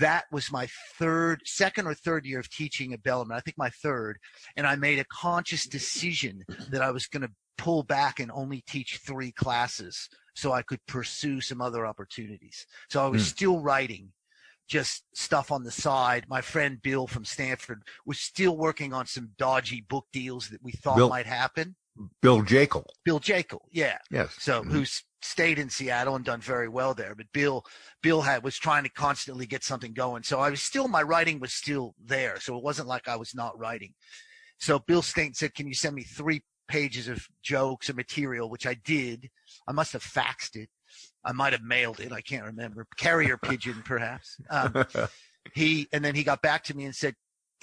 that 0.00 0.24
was 0.32 0.50
my 0.52 0.68
third, 0.98 1.40
second 1.44 1.86
or 1.86 1.94
third 1.94 2.26
year 2.26 2.40
of 2.40 2.50
teaching 2.50 2.92
at 2.92 3.02
Bellarmine. 3.02 3.36
I 3.36 3.40
think 3.40 3.56
my 3.56 3.70
third. 3.70 4.18
And 4.56 4.66
I 4.66 4.76
made 4.76 4.98
a 4.98 5.04
conscious 5.04 5.64
decision 5.66 6.42
that 6.70 6.82
I 6.82 6.90
was 6.90 7.06
going 7.06 7.22
to 7.22 7.30
pull 7.56 7.82
back 7.82 8.20
and 8.20 8.30
only 8.32 8.62
teach 8.66 8.98
three 9.06 9.32
classes 9.32 10.08
so 10.34 10.52
I 10.52 10.60
could 10.62 10.84
pursue 10.86 11.40
some 11.40 11.62
other 11.62 11.86
opportunities. 11.86 12.66
So 12.90 13.02
I 13.02 13.08
was 13.08 13.22
Hmm. 13.22 13.28
still 13.28 13.60
writing 13.60 14.12
just 14.68 15.04
stuff 15.14 15.50
on 15.50 15.64
the 15.64 15.70
side. 15.70 16.26
My 16.28 16.40
friend 16.40 16.80
Bill 16.82 17.06
from 17.06 17.24
Stanford 17.24 17.82
was 18.04 18.18
still 18.18 18.56
working 18.56 18.92
on 18.92 19.06
some 19.06 19.30
dodgy 19.38 19.84
book 19.88 20.06
deals 20.12 20.48
that 20.48 20.62
we 20.62 20.72
thought 20.72 20.96
Bill- 20.96 21.08
might 21.08 21.26
happen. 21.26 21.76
Bill 22.20 22.42
Jekyll. 22.42 22.84
Bill 23.06 23.18
Jekyll, 23.18 23.62
yeah. 23.72 23.96
Yes. 24.10 24.36
So 24.38 24.60
mm-hmm. 24.60 24.70
who's 24.70 25.02
stayed 25.22 25.58
in 25.58 25.70
Seattle 25.70 26.14
and 26.14 26.24
done 26.24 26.42
very 26.42 26.68
well 26.68 26.92
there. 26.92 27.14
But 27.14 27.32
Bill 27.32 27.64
Bill 28.02 28.20
had 28.20 28.44
was 28.44 28.58
trying 28.58 28.82
to 28.84 28.90
constantly 28.90 29.46
get 29.46 29.64
something 29.64 29.94
going. 29.94 30.22
So 30.22 30.38
I 30.38 30.50
was 30.50 30.60
still 30.60 30.88
my 30.88 31.02
writing 31.02 31.40
was 31.40 31.54
still 31.54 31.94
there. 32.04 32.38
So 32.38 32.54
it 32.56 32.62
wasn't 32.62 32.88
like 32.88 33.08
I 33.08 33.16
was 33.16 33.34
not 33.34 33.58
writing. 33.58 33.94
So 34.58 34.78
Bill 34.78 35.00
Stainton 35.00 35.34
said, 35.34 35.54
Can 35.54 35.66
you 35.66 35.74
send 35.74 35.94
me 35.94 36.02
three 36.02 36.42
pages 36.68 37.08
of 37.08 37.26
jokes 37.42 37.90
or 37.90 37.94
material, 37.94 38.50
which 38.50 38.66
I 38.66 38.74
did. 38.74 39.30
I 39.68 39.72
must 39.72 39.92
have 39.92 40.02
faxed 40.02 40.56
it. 40.56 40.68
I 41.26 41.32
might 41.32 41.52
have 41.52 41.62
mailed 41.62 41.98
it. 42.00 42.12
I 42.12 42.20
can't 42.20 42.44
remember. 42.44 42.86
Carrier 42.96 43.36
pigeon, 43.36 43.82
perhaps. 43.84 44.36
Um, 44.48 44.84
he 45.52 45.88
and 45.92 46.04
then 46.04 46.14
he 46.14 46.22
got 46.22 46.40
back 46.40 46.62
to 46.64 46.76
me 46.76 46.84
and 46.84 46.94
said, 46.94 47.14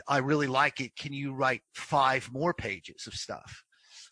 "I 0.08 0.18
really 0.18 0.48
like 0.48 0.82
it. 0.82 0.96
Can 0.96 1.14
you 1.14 1.34
write 1.34 1.62
five 1.74 2.30
more 2.32 2.54
pages 2.54 3.08
of 3.08 3.14
stuff?" 3.14 3.64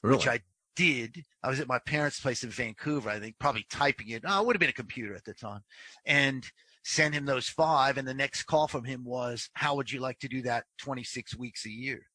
Which 0.01 0.27
I 0.27 0.39
did. 0.75 1.25
I 1.43 1.49
was 1.49 1.59
at 1.59 1.67
my 1.67 1.79
parents' 1.79 2.19
place 2.19 2.43
in 2.43 2.49
Vancouver. 2.49 3.09
I 3.09 3.19
think 3.19 3.35
probably 3.39 3.65
typing 3.69 4.09
it. 4.09 4.23
Oh, 4.25 4.41
it 4.41 4.45
would 4.47 4.55
have 4.55 4.59
been 4.61 4.69
a 4.69 4.73
computer 4.73 5.13
at 5.15 5.25
the 5.25 5.33
time, 5.33 5.61
and 6.05 6.49
sent 6.83 7.13
him 7.13 7.25
those 7.25 7.47
five. 7.49 7.97
And 7.97 8.07
the 8.07 8.13
next 8.13 8.43
call 8.43 8.67
from 8.67 8.85
him 8.85 9.03
was, 9.03 9.49
"How 9.53 9.75
would 9.75 9.91
you 9.91 9.99
like 9.99 10.19
to 10.19 10.27
do 10.29 10.41
that 10.43 10.65
26 10.79 11.35
weeks 11.35 11.65
a 11.65 11.69
year?" 11.69 12.07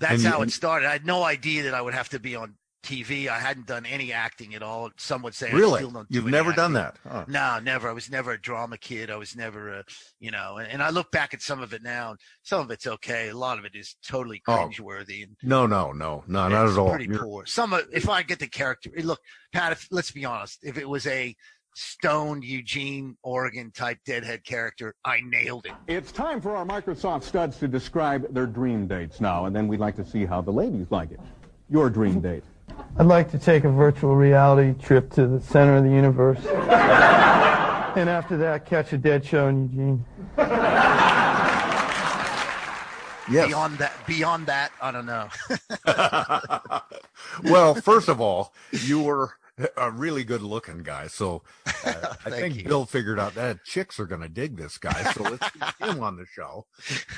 That's 0.00 0.22
you- 0.24 0.28
how 0.28 0.42
it 0.42 0.50
started. 0.50 0.88
I 0.88 0.92
had 0.92 1.06
no 1.06 1.22
idea 1.22 1.62
that 1.64 1.74
I 1.74 1.80
would 1.80 1.94
have 1.94 2.08
to 2.10 2.18
be 2.20 2.34
on 2.36 2.56
TV. 2.82 3.28
I 3.28 3.38
hadn't 3.38 3.66
done 3.66 3.84
any 3.86 4.12
acting 4.12 4.54
at 4.54 4.62
all. 4.62 4.90
Some 4.96 5.22
would 5.22 5.34
say 5.34 5.50
I 5.50 5.54
Really? 5.54 5.80
still 5.80 5.90
don't 5.90 6.06
You've 6.10 6.24
any 6.24 6.32
never 6.32 6.52
done 6.52 6.72
that? 6.74 6.96
Huh. 7.06 7.24
No, 7.28 7.58
never. 7.60 7.88
I 7.88 7.92
was 7.92 8.10
never 8.10 8.32
a 8.32 8.40
drama 8.40 8.78
kid. 8.78 9.10
I 9.10 9.16
was 9.16 9.34
never 9.36 9.68
a, 9.70 9.84
you 10.20 10.30
know, 10.30 10.56
and, 10.58 10.70
and 10.70 10.82
I 10.82 10.90
look 10.90 11.10
back 11.10 11.34
at 11.34 11.42
some 11.42 11.60
of 11.60 11.72
it 11.72 11.82
now. 11.82 12.16
Some 12.42 12.60
of 12.60 12.70
it's 12.70 12.86
okay. 12.86 13.28
A 13.28 13.36
lot 13.36 13.58
of 13.58 13.64
it 13.64 13.74
is 13.74 13.96
totally 14.06 14.42
Oh. 14.46 14.52
cringeworthy 14.52 15.24
and 15.24 15.36
No, 15.42 15.66
no, 15.66 15.92
no, 15.92 16.24
no, 16.26 16.48
not 16.48 16.68
at 16.70 16.78
all. 16.78 16.90
pretty 16.90 17.06
You're- 17.06 17.18
poor. 17.18 17.46
Some 17.46 17.72
of, 17.72 17.82
if 17.92 18.08
I 18.08 18.22
get 18.22 18.38
the 18.38 18.46
character, 18.48 18.90
eh, 18.96 19.02
look, 19.04 19.20
Pat. 19.52 19.72
If, 19.72 19.88
let's 19.90 20.10
be 20.12 20.24
honest. 20.24 20.60
If 20.62 20.78
it 20.78 20.88
was 20.88 21.06
a 21.06 21.34
stoned 21.74 22.42
Eugene, 22.44 23.16
Oregon 23.22 23.70
type 23.72 23.98
deadhead 24.04 24.44
character, 24.44 24.94
I 25.04 25.20
nailed 25.24 25.66
it. 25.66 25.72
It's 25.86 26.10
time 26.10 26.40
for 26.40 26.56
our 26.56 26.64
Microsoft 26.64 27.22
studs 27.24 27.58
to 27.58 27.68
describe 27.68 28.32
their 28.34 28.46
dream 28.46 28.86
dates 28.86 29.20
now, 29.20 29.44
and 29.46 29.54
then 29.54 29.68
we'd 29.68 29.78
like 29.80 29.94
to 29.96 30.04
see 30.04 30.24
how 30.24 30.40
the 30.40 30.50
ladies 30.52 30.86
like 30.90 31.10
it. 31.12 31.20
Your 31.70 31.88
dream 31.90 32.20
date. 32.20 32.42
I'd 32.98 33.06
like 33.06 33.30
to 33.30 33.38
take 33.38 33.64
a 33.64 33.70
virtual 33.70 34.16
reality 34.16 34.78
trip 34.80 35.10
to 35.12 35.26
the 35.26 35.40
center 35.40 35.76
of 35.76 35.84
the 35.84 35.90
universe. 35.90 36.44
and 36.46 38.08
after 38.08 38.36
that, 38.38 38.66
catch 38.66 38.92
a 38.92 38.98
dead 38.98 39.24
show 39.24 39.48
in 39.48 39.68
Eugene. 39.68 40.04
Yes. 43.30 43.48
Beyond 43.48 43.78
that, 43.78 43.92
beyond 44.06 44.46
that, 44.46 44.72
I 44.80 44.90
don't 44.90 45.04
know. 45.04 45.28
well, 47.50 47.74
first 47.74 48.08
of 48.08 48.20
all, 48.22 48.54
you 48.72 49.02
were 49.02 49.34
a 49.76 49.90
really 49.90 50.24
good 50.24 50.42
looking 50.42 50.82
guy. 50.82 51.06
So 51.08 51.42
uh, 51.84 52.14
I 52.26 52.30
think 52.30 52.56
you. 52.56 52.64
Bill 52.64 52.84
figured 52.86 53.18
out 53.18 53.34
that 53.34 53.64
chicks 53.64 53.98
are 54.00 54.06
going 54.06 54.20
to 54.22 54.28
dig 54.28 54.56
this 54.56 54.78
guy. 54.78 55.12
So 55.12 55.22
let's 55.24 55.50
get 55.50 55.74
him 55.90 56.02
on 56.02 56.16
the 56.16 56.26
show. 56.26 56.66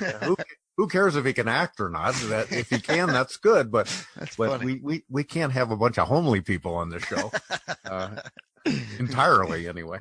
Uh, 0.00 0.12
who, 0.24 0.36
who 0.76 0.86
cares 0.88 1.16
if 1.16 1.24
he 1.24 1.32
can 1.32 1.48
act 1.48 1.80
or 1.80 1.88
not? 1.90 2.14
That 2.28 2.50
if 2.52 2.70
he 2.70 2.80
can, 2.80 3.08
that's 3.08 3.36
good. 3.36 3.70
But 3.70 3.86
but 4.36 4.50
funny. 4.50 4.64
we, 4.66 4.80
we 4.82 5.04
we 5.10 5.24
can't 5.24 5.52
have 5.52 5.70
a 5.70 5.76
bunch 5.76 5.98
of 5.98 6.08
homely 6.08 6.40
people 6.40 6.74
on 6.74 6.88
the 6.90 7.00
show. 7.00 7.30
Uh, 7.84 8.20
entirely 8.98 9.68
anyway. 9.68 9.98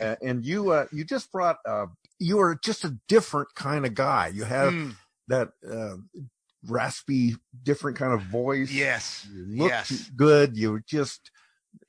Uh, 0.00 0.16
and 0.22 0.44
you 0.44 0.70
uh, 0.70 0.86
you 0.92 1.04
just 1.04 1.30
brought 1.32 1.56
uh, 1.66 1.86
you 2.18 2.36
were 2.36 2.58
just 2.62 2.84
a 2.84 2.96
different 3.08 3.48
kind 3.54 3.84
of 3.86 3.94
guy. 3.94 4.28
You 4.28 4.44
have 4.44 4.72
Mm. 4.72 4.94
that 5.28 5.48
uh, 5.68 5.96
raspy, 6.66 7.36
different 7.62 7.96
kind 7.96 8.12
of 8.12 8.22
voice. 8.22 8.70
Yes. 8.70 9.26
You 9.32 9.46
looked 9.64 9.70
Yes. 9.90 10.10
good. 10.16 10.56
You 10.56 10.72
were 10.72 10.82
just 10.86 11.30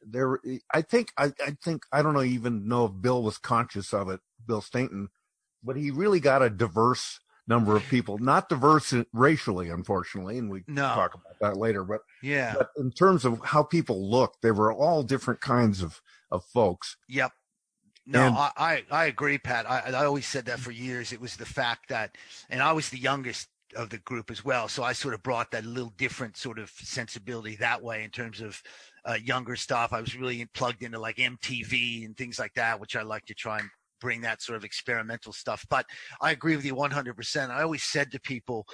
there. 0.06 0.40
I 0.74 0.82
think 0.82 1.12
I, 1.18 1.32
I 1.46 1.58
think 1.64 1.84
I 1.92 2.02
don't 2.02 2.14
know 2.14 2.24
even 2.24 2.68
know 2.68 2.86
if 2.86 2.92
Bill 3.02 3.22
was 3.24 3.38
conscious 3.38 3.94
of 3.94 4.10
it, 4.10 4.20
Bill 4.46 4.62
Stainton, 4.62 5.10
but 5.64 5.76
he 5.76 5.92
really 5.92 6.20
got 6.20 6.42
a 6.42 6.50
diverse 6.50 7.20
number 7.48 7.76
of 7.76 7.84
people. 7.84 8.18
Not 8.18 8.50
diverse 8.50 8.94
racially, 9.14 9.70
unfortunately, 9.70 10.38
and 10.38 10.50
we 10.50 10.64
No. 10.68 10.88
can 10.88 10.96
talk 10.96 11.14
about 11.16 11.40
that 11.42 11.58
later. 11.58 11.84
But 11.84 12.02
Yeah. 12.22 12.54
but 12.58 12.70
in 12.78 12.92
terms 12.92 13.26
of 13.26 13.42
how 13.44 13.64
people 13.64 14.10
looked, 14.10 14.42
they 14.42 14.52
were 14.52 14.72
all 14.72 15.04
different 15.04 15.42
kinds 15.42 15.82
of 15.82 16.02
of 16.32 16.46
folks. 16.46 16.96
Yep. 17.10 17.32
No, 18.06 18.28
And- 18.28 18.36
I, 18.38 18.52
I, 18.58 18.84
I 18.90 19.06
agree, 19.06 19.38
Pat. 19.38 19.70
I, 19.70 19.80
I 19.92 20.06
always 20.06 20.26
said 20.26 20.46
that 20.46 20.60
for 20.60 20.72
years. 20.72 21.12
It 21.14 21.22
was 21.22 21.36
the 21.36 21.46
fact 21.46 21.90
that, 21.90 22.18
and 22.50 22.62
I 22.62 22.72
was 22.72 22.90
the 22.90 22.98
youngest 22.98 23.48
of 23.75 23.89
the 23.89 23.97
group 23.99 24.31
as 24.31 24.43
well. 24.43 24.67
So 24.67 24.84
I 24.84 24.93
sort 24.93 25.13
of 25.13 25.23
brought 25.23 25.51
that 25.51 25.65
little 25.65 25.93
different 25.97 26.38
sort 26.38 26.60
of 26.60 26.69
sensibility 26.69 27.55
that 27.57 27.81
way 27.81 28.03
in 28.03 28.10
terms 28.10 28.41
of 28.41 28.62
uh, 29.05 29.17
younger 29.23 29.55
stuff. 29.55 29.93
I 29.93 30.01
was 30.01 30.15
really 30.15 30.45
plugged 30.53 30.84
into 30.84 30.99
like 30.99 31.17
MTV 31.17 32.05
and 32.05 32.15
things 32.15 32.39
like 32.39 32.53
that, 32.55 32.79
which 32.79 32.95
I 32.95 33.01
like 33.01 33.25
to 33.25 33.34
try 33.34 33.60
and 33.60 33.69
bring 33.99 34.21
that 34.21 34.41
sort 34.41 34.57
of 34.57 34.63
experimental 34.63 35.31
stuff. 35.31 35.65
But 35.69 35.86
I 36.21 36.31
agree 36.31 36.55
with 36.55 36.65
you 36.65 36.75
100%. 36.75 37.49
I 37.49 37.62
always 37.62 37.84
said 37.84 38.12
to 38.12 38.19
people, 38.19 38.65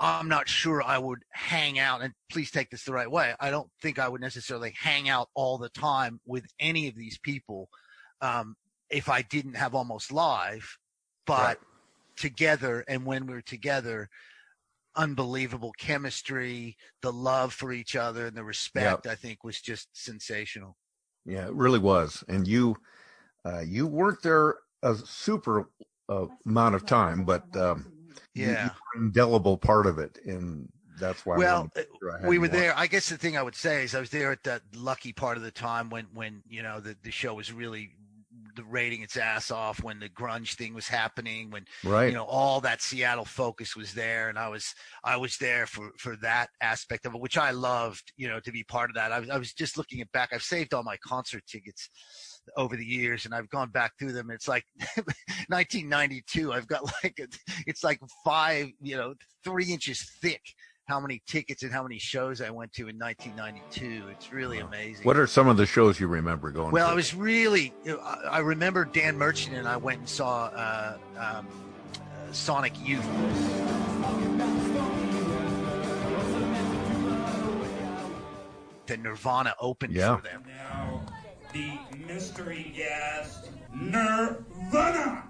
I'm 0.00 0.28
not 0.28 0.48
sure 0.48 0.82
I 0.82 0.98
would 0.98 1.20
hang 1.30 1.78
out, 1.78 2.02
and 2.02 2.12
please 2.28 2.50
take 2.50 2.70
this 2.70 2.84
the 2.84 2.92
right 2.92 3.10
way. 3.10 3.34
I 3.38 3.50
don't 3.50 3.70
think 3.80 4.00
I 4.00 4.08
would 4.08 4.20
necessarily 4.20 4.74
hang 4.76 5.08
out 5.08 5.28
all 5.34 5.58
the 5.58 5.68
time 5.68 6.20
with 6.26 6.44
any 6.58 6.88
of 6.88 6.96
these 6.96 7.18
people 7.18 7.68
um, 8.20 8.56
if 8.90 9.08
I 9.08 9.22
didn't 9.22 9.54
have 9.54 9.76
almost 9.76 10.10
live, 10.10 10.76
but 11.24 11.42
Right. 11.42 11.56
Together 12.22 12.84
and 12.88 13.04
when 13.04 13.26
we're 13.26 13.42
together, 13.42 14.08
unbelievable 14.96 15.72
chemistry, 15.78 16.76
the 17.02 17.12
love 17.12 17.52
for 17.52 17.72
each 17.72 17.96
other, 17.96 18.26
and 18.26 18.36
the 18.36 18.44
respect. 18.44 19.06
I 19.06 19.14
think 19.16 19.44
was 19.44 19.60
just 19.60 19.88
sensational. 19.92 20.76
Yeah, 21.26 21.46
it 21.46 21.54
really 21.54 21.78
was. 21.78 22.24
And 22.28 22.46
you 22.46 22.76
uh, 23.44 23.60
you 23.60 23.86
weren't 23.86 24.22
there 24.22 24.54
a 24.82 24.94
super 24.94 25.68
uh, 26.08 26.26
amount 26.46 26.74
of 26.76 26.86
time, 26.86 27.24
but 27.24 27.44
um, 27.56 27.92
Yeah. 28.34 28.70
indelible 28.94 29.58
part 29.58 29.86
of 29.86 29.98
it, 29.98 30.18
and 30.24 30.68
that's 30.98 31.26
why. 31.26 31.36
Well, 31.36 31.56
wanted 31.56 31.74
to 31.74 31.80
make 31.80 32.20
sure 32.20 32.28
we 32.28 32.38
were 32.38 32.48
there. 32.48 32.72
I 32.76 32.86
guess 32.86 33.08
the 33.08 33.18
thing 33.18 33.36
I 33.36 33.42
would 33.42 33.56
say 33.56 33.84
is 33.84 33.94
I 33.94 34.00
was 34.00 34.10
there 34.10 34.30
at 34.32 34.44
that 34.44 34.62
lucky 34.74 35.12
part 35.12 35.36
of 35.36 35.42
the 35.42 35.50
time 35.50 35.90
when 35.90 36.06
when 36.14 36.42
you 36.48 36.62
know 36.62 36.80
the 36.80 36.96
the 37.02 37.10
show 37.10 37.34
was 37.34 37.52
really 37.52 37.96
the 38.54 38.64
rating 38.64 39.02
its 39.02 39.16
ass 39.16 39.50
off 39.50 39.82
when 39.82 39.98
the 39.98 40.08
grunge 40.08 40.54
thing 40.54 40.74
was 40.74 40.88
happening 40.88 41.50
when 41.50 41.64
Right. 41.84 42.06
you 42.08 42.14
know 42.14 42.24
all 42.24 42.60
that 42.62 42.82
Seattle 42.82 43.24
focus 43.24 43.74
was 43.76 43.94
there 43.94 44.28
and 44.28 44.38
I 44.38 44.48
was 44.48 44.74
I 45.04 45.16
was 45.16 45.36
there 45.38 45.66
for 45.66 45.90
for 45.98 46.16
that 46.22 46.48
aspect 46.60 47.06
of 47.06 47.14
it 47.14 47.20
which 47.20 47.38
I 47.38 47.50
loved 47.50 48.12
you 48.16 48.28
know 48.28 48.40
to 48.40 48.52
be 48.52 48.64
part 48.64 48.90
of 48.90 48.96
that 48.96 49.12
I 49.12 49.20
was 49.20 49.30
I 49.30 49.38
was 49.38 49.52
just 49.52 49.76
looking 49.78 50.00
at 50.00 50.12
back 50.12 50.30
I've 50.32 50.42
saved 50.42 50.74
all 50.74 50.82
my 50.82 50.96
concert 50.98 51.44
tickets 51.46 51.88
over 52.56 52.76
the 52.76 52.84
years 52.84 53.24
and 53.24 53.34
I've 53.34 53.48
gone 53.50 53.70
back 53.70 53.92
through 53.98 54.12
them 54.12 54.30
it's 54.30 54.48
like 54.48 54.64
1992 55.48 56.52
I've 56.52 56.66
got 56.66 56.84
like 57.02 57.18
a, 57.20 57.26
it's 57.66 57.84
like 57.84 58.00
five 58.24 58.68
you 58.80 58.96
know 58.96 59.14
three 59.44 59.72
inches 59.72 60.10
thick 60.20 60.42
how 60.92 61.00
many 61.00 61.22
tickets 61.26 61.62
and 61.62 61.72
how 61.72 61.82
many 61.82 61.98
shows 61.98 62.42
I 62.42 62.50
went 62.50 62.70
to 62.74 62.86
in 62.86 62.98
1992 62.98 64.08
it's 64.10 64.30
really 64.30 64.58
amazing 64.58 65.06
What 65.06 65.16
are 65.16 65.26
some 65.26 65.48
of 65.48 65.56
the 65.56 65.64
shows 65.64 65.98
you 65.98 66.06
remember 66.06 66.50
going? 66.50 66.70
well, 66.70 66.86
to? 66.86 66.92
I 66.92 66.94
was 66.94 67.14
really. 67.14 67.72
I 67.88 68.18
I 68.30 68.38
remember 68.40 68.84
Dan 68.84 69.16
Merchant 69.16 69.56
and 69.56 69.66
I 69.66 69.78
went 69.78 70.00
and 70.00 70.08
saw 70.08 70.50
uh, 70.54 70.98
um, 71.16 71.48
uh, 71.96 72.32
Sonic 72.32 72.74
Youth. 72.86 73.06
The 78.86 78.96
Nirvana 78.98 79.54
opened 79.60 79.94
Yeah. 79.94 80.16
for 80.16 80.22
them. 80.22 80.44
Now, 80.46 81.06
the 81.54 81.78
mystery 82.06 82.70
guest, 82.76 83.48
Nirvana. 83.74 85.24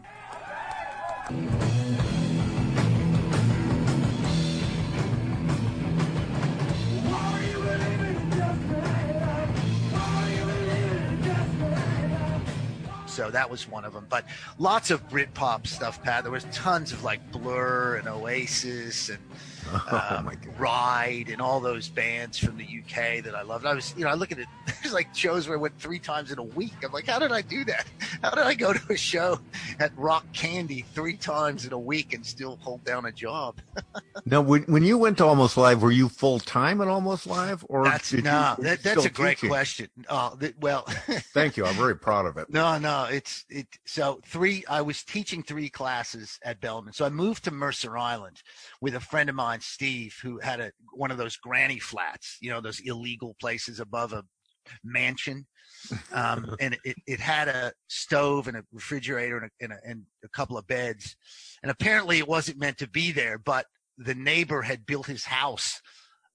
So 13.12 13.30
that 13.30 13.50
was 13.50 13.68
one 13.68 13.84
of 13.84 13.92
them. 13.92 14.06
But 14.08 14.24
lots 14.58 14.90
of 14.90 15.06
Britpop 15.10 15.66
stuff, 15.66 16.02
Pat. 16.02 16.24
There 16.24 16.32
was 16.32 16.46
tons 16.50 16.92
of 16.92 17.04
like 17.04 17.30
Blur 17.30 17.96
and 17.96 18.08
Oasis 18.08 19.10
and 19.10 19.18
Oh, 19.90 20.16
um, 20.18 20.30
Ride 20.58 21.28
and 21.30 21.40
all 21.40 21.60
those 21.60 21.88
bands 21.88 22.38
from 22.38 22.56
the 22.56 22.64
UK 22.64 23.22
that 23.24 23.34
I 23.34 23.42
loved. 23.42 23.66
I 23.66 23.74
was, 23.74 23.94
you 23.96 24.04
know, 24.04 24.10
I 24.10 24.14
look 24.14 24.30
at 24.32 24.38
it. 24.38 24.46
There's 24.82 24.92
like 24.92 25.14
shows 25.14 25.48
where 25.48 25.56
I 25.56 25.60
went 25.60 25.78
three 25.78 25.98
times 25.98 26.30
in 26.30 26.38
a 26.38 26.42
week. 26.42 26.72
I'm 26.84 26.92
like, 26.92 27.06
how 27.06 27.18
did 27.18 27.32
I 27.32 27.42
do 27.42 27.64
that? 27.64 27.86
How 28.22 28.30
did 28.30 28.44
I 28.44 28.54
go 28.54 28.72
to 28.72 28.92
a 28.92 28.96
show 28.96 29.40
at 29.80 29.90
Rock 29.96 30.24
Candy 30.32 30.84
three 30.94 31.16
times 31.16 31.66
in 31.66 31.72
a 31.72 31.78
week 31.78 32.14
and 32.14 32.24
still 32.24 32.56
hold 32.60 32.84
down 32.84 33.06
a 33.06 33.10
job? 33.10 33.56
now, 34.24 34.40
when, 34.40 34.62
when 34.64 34.84
you 34.84 34.96
went 34.96 35.18
to 35.18 35.24
Almost 35.24 35.56
Live, 35.56 35.82
were 35.82 35.90
you 35.90 36.08
full 36.08 36.38
time 36.38 36.80
at 36.80 36.86
Almost 36.86 37.26
Live, 37.26 37.64
or 37.68 37.84
That's 37.84 38.12
no, 38.12 38.54
you 38.58 38.64
that, 38.64 38.82
that's 38.82 39.04
a 39.04 39.10
great 39.10 39.38
teaching? 39.38 39.48
question. 39.48 39.88
Oh, 40.08 40.36
th- 40.38 40.54
well, 40.60 40.82
Thank 41.34 41.56
you. 41.56 41.64
I'm 41.64 41.74
very 41.74 41.96
proud 41.96 42.26
of 42.26 42.36
it. 42.36 42.48
No, 42.50 42.78
no, 42.78 43.04
it's 43.10 43.44
it. 43.48 43.66
So 43.86 44.20
three, 44.24 44.62
I 44.68 44.82
was 44.82 45.02
teaching 45.02 45.42
three 45.42 45.68
classes 45.68 46.38
at 46.44 46.60
Bellarmine. 46.60 46.92
So 46.92 47.04
I 47.04 47.08
moved 47.08 47.42
to 47.44 47.50
Mercer 47.50 47.98
Island 47.98 48.42
with 48.80 48.94
a 48.94 49.00
friend 49.00 49.28
of 49.28 49.34
mine, 49.34 49.51
Steve, 49.60 50.16
who 50.22 50.38
had 50.38 50.60
a 50.60 50.72
one 50.92 51.10
of 51.10 51.18
those 51.18 51.36
granny 51.36 51.78
flats, 51.78 52.38
you 52.40 52.50
know, 52.50 52.60
those 52.60 52.80
illegal 52.80 53.36
places 53.40 53.80
above 53.80 54.12
a 54.12 54.24
mansion. 54.84 55.46
Um, 56.12 56.54
and 56.60 56.76
it, 56.84 56.96
it 57.06 57.20
had 57.20 57.48
a 57.48 57.72
stove 57.88 58.48
and 58.48 58.56
a 58.56 58.64
refrigerator 58.72 59.38
and 59.38 59.46
a, 59.46 59.64
and, 59.64 59.72
a, 59.72 59.90
and 59.90 60.02
a 60.24 60.28
couple 60.28 60.56
of 60.56 60.66
beds. 60.66 61.16
And 61.62 61.70
apparently 61.70 62.18
it 62.18 62.28
wasn't 62.28 62.58
meant 62.58 62.78
to 62.78 62.88
be 62.88 63.12
there, 63.12 63.38
but 63.38 63.66
the 63.98 64.14
neighbor 64.14 64.62
had 64.62 64.86
built 64.86 65.06
his 65.06 65.24
house 65.24 65.80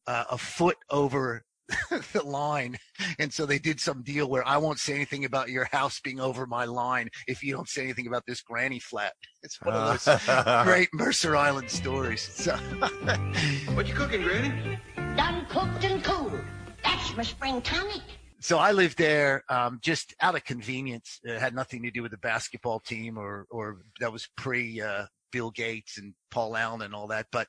uh, 0.05 0.25
a 0.31 0.37
foot 0.37 0.77
over 0.89 1.43
the 2.13 2.23
line. 2.23 2.77
And 3.19 3.31
so 3.31 3.45
they 3.45 3.59
did 3.59 3.79
some 3.79 4.01
deal 4.03 4.29
where 4.29 4.47
I 4.47 4.57
won't 4.57 4.79
say 4.79 4.93
anything 4.95 5.25
about 5.25 5.49
your 5.49 5.65
house 5.71 5.99
being 5.99 6.19
over 6.19 6.45
my 6.47 6.65
line 6.65 7.09
if 7.27 7.43
you 7.43 7.53
don't 7.53 7.67
say 7.67 7.83
anything 7.83 8.07
about 8.07 8.23
this 8.27 8.41
granny 8.41 8.79
flat. 8.79 9.13
It's 9.43 9.61
one 9.61 9.75
of 9.75 10.03
those 10.03 10.65
great 10.65 10.89
Mercer 10.93 11.35
Island 11.35 11.69
stories. 11.69 12.21
So, 12.47 12.55
What 13.73 13.87
you 13.87 13.93
cooking, 13.93 14.23
Granny? 14.23 14.79
Done 15.15 15.45
cooked 15.49 15.83
and 15.85 16.03
cooled. 16.03 16.39
That's 16.83 17.15
my 17.15 17.23
spring 17.23 17.61
tonic. 17.61 18.01
so 18.41 18.57
I 18.57 18.71
lived 18.71 18.97
there 18.97 19.43
um, 19.49 19.79
just 19.81 20.13
out 20.21 20.35
of 20.35 20.43
convenience. 20.43 21.19
It 21.23 21.39
had 21.39 21.55
nothing 21.55 21.81
to 21.83 21.91
do 21.91 22.01
with 22.01 22.11
the 22.11 22.17
basketball 22.17 22.79
team 22.81 23.17
or, 23.17 23.45
or 23.49 23.81
that 23.99 24.11
was 24.11 24.27
pre 24.35 24.81
uh, 24.81 25.05
Bill 25.37 25.51
Gates 25.51 25.99
and 25.99 26.15
Paul 26.31 26.57
Allen 26.57 26.81
and 26.81 26.95
all 26.95 27.05
that. 27.07 27.27
But 27.31 27.47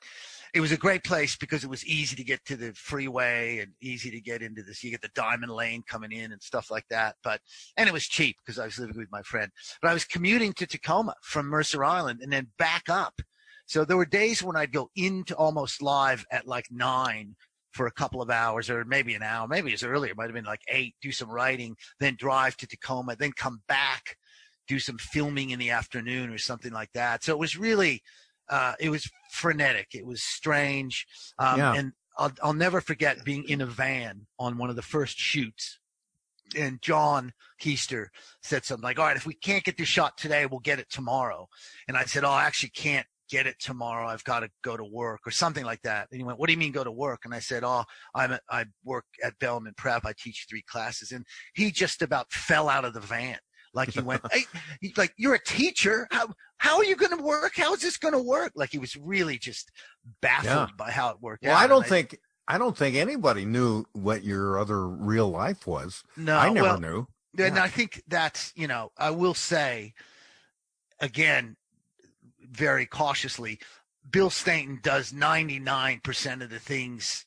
it 0.53 0.59
was 0.59 0.71
a 0.71 0.77
great 0.77 1.03
place 1.03 1.35
because 1.35 1.63
it 1.63 1.69
was 1.71 1.83
easy 1.87 2.15
to 2.15 2.23
get 2.23 2.45
to 2.45 2.55
the 2.55 2.71
freeway 2.73 3.57
and 3.57 3.71
easy 3.81 4.11
to 4.11 4.21
get 4.21 4.43
into 4.43 4.61
this. 4.61 4.83
You 4.83 4.91
get 4.91 5.01
the 5.01 5.09
diamond 5.15 5.51
lane 5.51 5.81
coming 5.87 6.11
in 6.11 6.31
and 6.31 6.39
stuff 6.43 6.69
like 6.69 6.85
that. 6.91 7.15
But, 7.23 7.41
and 7.77 7.89
it 7.89 7.93
was 7.93 8.05
cheap 8.05 8.37
because 8.45 8.59
I 8.59 8.65
was 8.65 8.77
living 8.77 8.95
with 8.95 9.11
my 9.11 9.23
friend. 9.23 9.49
But 9.81 9.89
I 9.89 9.93
was 9.93 10.05
commuting 10.05 10.53
to 10.53 10.67
Tacoma 10.67 11.15
from 11.23 11.47
Mercer 11.47 11.83
Island 11.83 12.19
and 12.21 12.31
then 12.31 12.49
back 12.59 12.89
up. 12.89 13.21
So 13.65 13.85
there 13.85 13.97
were 13.97 14.05
days 14.05 14.43
when 14.43 14.55
I'd 14.55 14.71
go 14.71 14.91
into 14.95 15.35
almost 15.35 15.81
live 15.81 16.27
at 16.31 16.45
like 16.47 16.67
nine 16.69 17.35
for 17.71 17.87
a 17.87 17.91
couple 17.91 18.21
of 18.21 18.29
hours 18.29 18.69
or 18.69 18.85
maybe 18.85 19.15
an 19.15 19.23
hour, 19.23 19.47
maybe 19.47 19.71
it's 19.71 19.83
earlier, 19.83 20.11
it 20.11 20.17
might 20.17 20.25
have 20.25 20.33
been 20.33 20.45
like 20.45 20.61
eight, 20.69 20.95
do 21.01 21.11
some 21.11 21.29
writing, 21.29 21.75
then 21.99 22.15
drive 22.19 22.55
to 22.57 22.67
Tacoma, 22.67 23.15
then 23.15 23.31
come 23.31 23.61
back, 23.67 24.17
do 24.69 24.79
some 24.79 24.97
filming 24.97 25.49
in 25.49 25.59
the 25.59 25.71
afternoon 25.71 26.29
or 26.29 26.37
something 26.37 26.71
like 26.71 26.91
that. 26.93 27.23
So 27.23 27.33
it 27.33 27.39
was 27.39 27.57
really, 27.57 28.01
uh, 28.49 28.75
it 28.79 28.89
was 28.89 29.09
frenetic. 29.31 29.87
It 29.93 30.05
was 30.05 30.23
strange. 30.23 31.05
Um, 31.39 31.57
Yeah. 31.57 31.73
and 31.73 31.91
I'll, 32.17 32.31
I'll 32.43 32.53
never 32.53 32.79
forget 32.79 33.25
being 33.25 33.43
in 33.49 33.61
a 33.61 33.65
van 33.65 34.27
on 34.37 34.57
one 34.57 34.69
of 34.69 34.75
the 34.75 34.81
first 34.81 35.17
shoots. 35.17 35.79
And 36.57 36.81
John 36.81 37.33
Keister 37.61 38.07
said 38.41 38.65
something 38.65 38.83
like, 38.83 38.99
all 38.99 39.05
right, 39.05 39.17
if 39.17 39.25
we 39.25 39.35
can't 39.35 39.63
get 39.63 39.77
this 39.77 39.87
shot 39.87 40.17
today, 40.17 40.45
we'll 40.45 40.59
get 40.59 40.79
it 40.79 40.89
tomorrow. 40.89 41.47
And 41.87 41.95
I 41.95 42.05
said, 42.05 42.23
oh, 42.23 42.31
I 42.31 42.45
actually 42.45 42.71
can't 42.71 43.05
get 43.29 43.45
it 43.45 43.57
tomorrow. 43.59 44.07
I've 44.07 44.23
got 44.23 44.39
to 44.39 44.49
go 44.63 44.75
to 44.75 44.83
work 44.83 45.21
or 45.25 45.31
something 45.31 45.63
like 45.63 45.83
that. 45.83 46.07
And 46.11 46.19
he 46.19 46.23
went, 46.23 46.39
what 46.39 46.47
do 46.47 46.53
you 46.53 46.57
mean 46.57 46.71
go 46.71 46.83
to 46.83 46.91
work? 46.91 47.21
And 47.25 47.33
I 47.33 47.39
said, 47.39 47.63
oh, 47.63 47.83
I'm 48.15 48.31
a, 48.31 48.39
I 48.49 48.65
work 48.83 49.05
at 49.23 49.37
Bellarmine 49.39 49.75
Prep. 49.77 50.05
I 50.05 50.13
teach 50.17 50.47
three 50.49 50.63
classes. 50.63 51.11
And 51.11 51.25
he 51.53 51.71
just 51.71 52.01
about 52.01 52.31
fell 52.31 52.67
out 52.67 52.85
of 52.85 52.93
the 52.95 52.99
van. 52.99 53.37
Like 53.73 53.89
he 53.89 54.01
went, 54.01 54.21
hey, 54.31 54.45
he's 54.81 54.97
like, 54.97 55.13
you're 55.17 55.35
a 55.35 55.43
teacher. 55.43 56.07
How, 56.11 56.27
how 56.57 56.77
are 56.77 56.85
you 56.85 56.95
going 56.95 57.15
to 57.17 57.23
work? 57.23 57.53
How 57.55 57.73
is 57.73 57.81
this 57.81 57.97
going 57.97 58.13
to 58.13 58.21
work? 58.21 58.51
Like 58.55 58.71
he 58.71 58.77
was 58.79 58.95
really 58.95 59.37
just 59.37 59.71
baffled 60.21 60.69
Yeah. 60.69 60.75
by 60.77 60.91
how 60.91 61.09
it 61.09 61.17
worked 61.21 61.43
Well, 61.43 61.55
out. 61.55 61.61
I 61.63 61.67
don't 61.67 61.81
And 61.83 61.89
think 61.89 62.17
I 62.47 62.57
don't 62.57 62.75
think 62.75 62.95
anybody 62.95 63.45
knew 63.45 63.85
what 63.93 64.23
your 64.23 64.57
other 64.57 64.87
real 64.87 65.29
life 65.29 65.67
was. 65.67 66.03
No, 66.17 66.35
I 66.35 66.49
never 66.49 66.67
well, 66.67 66.79
knew. 66.79 67.07
And 67.37 67.59
I 67.59 67.67
think 67.67 68.01
that's, 68.07 68.51
you 68.55 68.67
know, 68.67 68.91
I 68.97 69.11
will 69.11 69.35
say 69.35 69.93
again, 70.99 71.55
very 72.51 72.85
cautiously, 72.85 73.59
Bill 74.09 74.29
Stainton 74.31 74.79
does 74.81 75.11
99% 75.11 76.41
of 76.43 76.49
the 76.49 76.59
things 76.59 77.25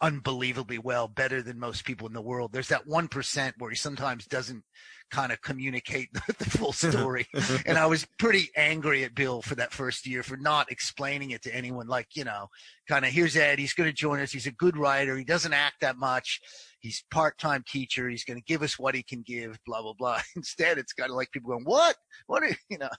unbelievably 0.00 0.78
well, 0.78 1.06
better 1.06 1.42
than 1.42 1.58
most 1.58 1.84
people 1.84 2.06
in 2.06 2.12
the 2.12 2.22
world. 2.22 2.52
There's 2.52 2.68
that 2.68 2.86
1% 2.88 3.52
where 3.58 3.70
he 3.70 3.76
sometimes 3.76 4.26
doesn't 4.26 4.64
kind 5.12 5.30
of 5.30 5.40
communicate 5.42 6.08
the, 6.14 6.34
the 6.38 6.50
full 6.50 6.72
story. 6.72 7.28
and 7.66 7.78
I 7.78 7.86
was 7.86 8.06
pretty 8.18 8.50
angry 8.56 9.04
at 9.04 9.14
Bill 9.14 9.42
for 9.42 9.54
that 9.54 9.72
first 9.72 10.06
year 10.06 10.22
for 10.22 10.36
not 10.36 10.72
explaining 10.72 11.30
it 11.30 11.42
to 11.42 11.54
anyone. 11.54 11.86
Like, 11.86 12.08
you 12.16 12.24
know, 12.24 12.48
kind 12.88 13.04
of 13.04 13.12
here's 13.12 13.36
Ed. 13.36 13.58
He's 13.58 13.74
going 13.74 13.88
to 13.88 13.94
join 13.94 14.18
us. 14.20 14.32
He's 14.32 14.46
a 14.46 14.52
good 14.52 14.76
writer. 14.76 15.16
He 15.16 15.24
doesn't 15.24 15.52
act 15.52 15.76
that 15.82 15.96
much. 15.96 16.40
He's 16.80 17.04
part-time 17.12 17.62
teacher. 17.68 18.08
He's 18.08 18.24
going 18.24 18.38
to 18.38 18.44
give 18.44 18.62
us 18.62 18.76
what 18.76 18.96
he 18.96 19.04
can 19.04 19.22
give. 19.24 19.56
Blah 19.64 19.82
blah 19.82 19.92
blah. 19.96 20.20
Instead, 20.36 20.78
it's 20.78 20.92
kind 20.92 21.10
of 21.10 21.16
like 21.16 21.30
people 21.30 21.50
going, 21.50 21.64
"What? 21.64 21.94
What 22.26 22.42
are 22.42 22.50
you 22.68 22.78
know?" 22.78 22.90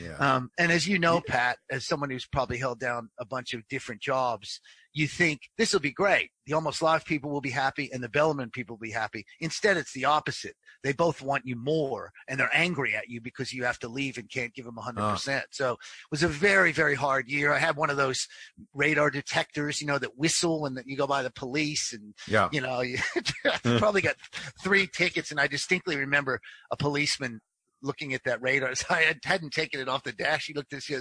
Yeah. 0.00 0.16
Um, 0.18 0.50
and 0.58 0.72
as 0.72 0.88
you 0.88 0.98
know, 0.98 1.20
Pat, 1.20 1.58
as 1.70 1.86
someone 1.86 2.10
who's 2.10 2.26
probably 2.26 2.58
held 2.58 2.80
down 2.80 3.10
a 3.20 3.24
bunch 3.24 3.54
of 3.54 3.62
different 3.68 4.00
jobs, 4.02 4.60
you 4.96 5.06
think 5.06 5.50
this 5.58 5.74
will 5.74 5.80
be 5.80 5.92
great. 5.92 6.30
The 6.46 6.54
almost 6.54 6.80
live 6.80 7.04
people 7.04 7.30
will 7.30 7.42
be 7.42 7.50
happy 7.50 7.90
and 7.92 8.02
the 8.02 8.08
Bellarmine 8.08 8.48
people 8.48 8.76
will 8.76 8.86
be 8.86 8.92
happy. 8.92 9.26
Instead, 9.40 9.76
it's 9.76 9.92
the 9.92 10.06
opposite. 10.06 10.54
They 10.82 10.94
both 10.94 11.20
want 11.20 11.44
you 11.44 11.54
more 11.54 12.12
and 12.26 12.40
they're 12.40 12.50
angry 12.54 12.96
at 12.96 13.10
you 13.10 13.20
because 13.20 13.52
you 13.52 13.64
have 13.64 13.78
to 13.80 13.88
leave 13.88 14.16
and 14.16 14.30
can't 14.30 14.54
give 14.54 14.64
them 14.64 14.76
100%. 14.76 14.96
Ah. 14.98 15.42
So 15.50 15.72
it 15.72 15.78
was 16.10 16.22
a 16.22 16.28
very, 16.28 16.72
very 16.72 16.94
hard 16.94 17.28
year. 17.28 17.52
I 17.52 17.58
had 17.58 17.76
one 17.76 17.90
of 17.90 17.98
those 17.98 18.26
radar 18.72 19.10
detectors, 19.10 19.82
you 19.82 19.86
know, 19.86 19.98
that 19.98 20.16
whistle 20.16 20.62
when 20.62 20.78
you 20.86 20.96
go 20.96 21.06
by 21.06 21.22
the 21.22 21.30
police 21.30 21.92
and, 21.92 22.14
Yeah. 22.26 22.48
you 22.50 22.62
know, 22.62 22.80
you 22.80 22.96
hmm. 23.44 23.76
probably 23.76 24.00
got 24.00 24.16
three 24.62 24.86
tickets. 24.86 25.30
And 25.30 25.38
I 25.38 25.46
distinctly 25.46 25.96
remember 25.96 26.40
a 26.70 26.76
policeman 26.76 27.42
looking 27.82 28.14
at 28.14 28.24
that 28.24 28.40
radar. 28.42 28.74
So 28.76 28.86
I 28.90 29.02
had- 29.02 29.20
hadn't 29.24 29.52
taken 29.52 29.80
it 29.80 29.88
off 29.88 30.02
the 30.02 30.12
dash. 30.12 30.46
He 30.46 30.54
looked 30.54 30.72
at 30.72 30.78
it, 30.78 30.84
he 30.84 30.96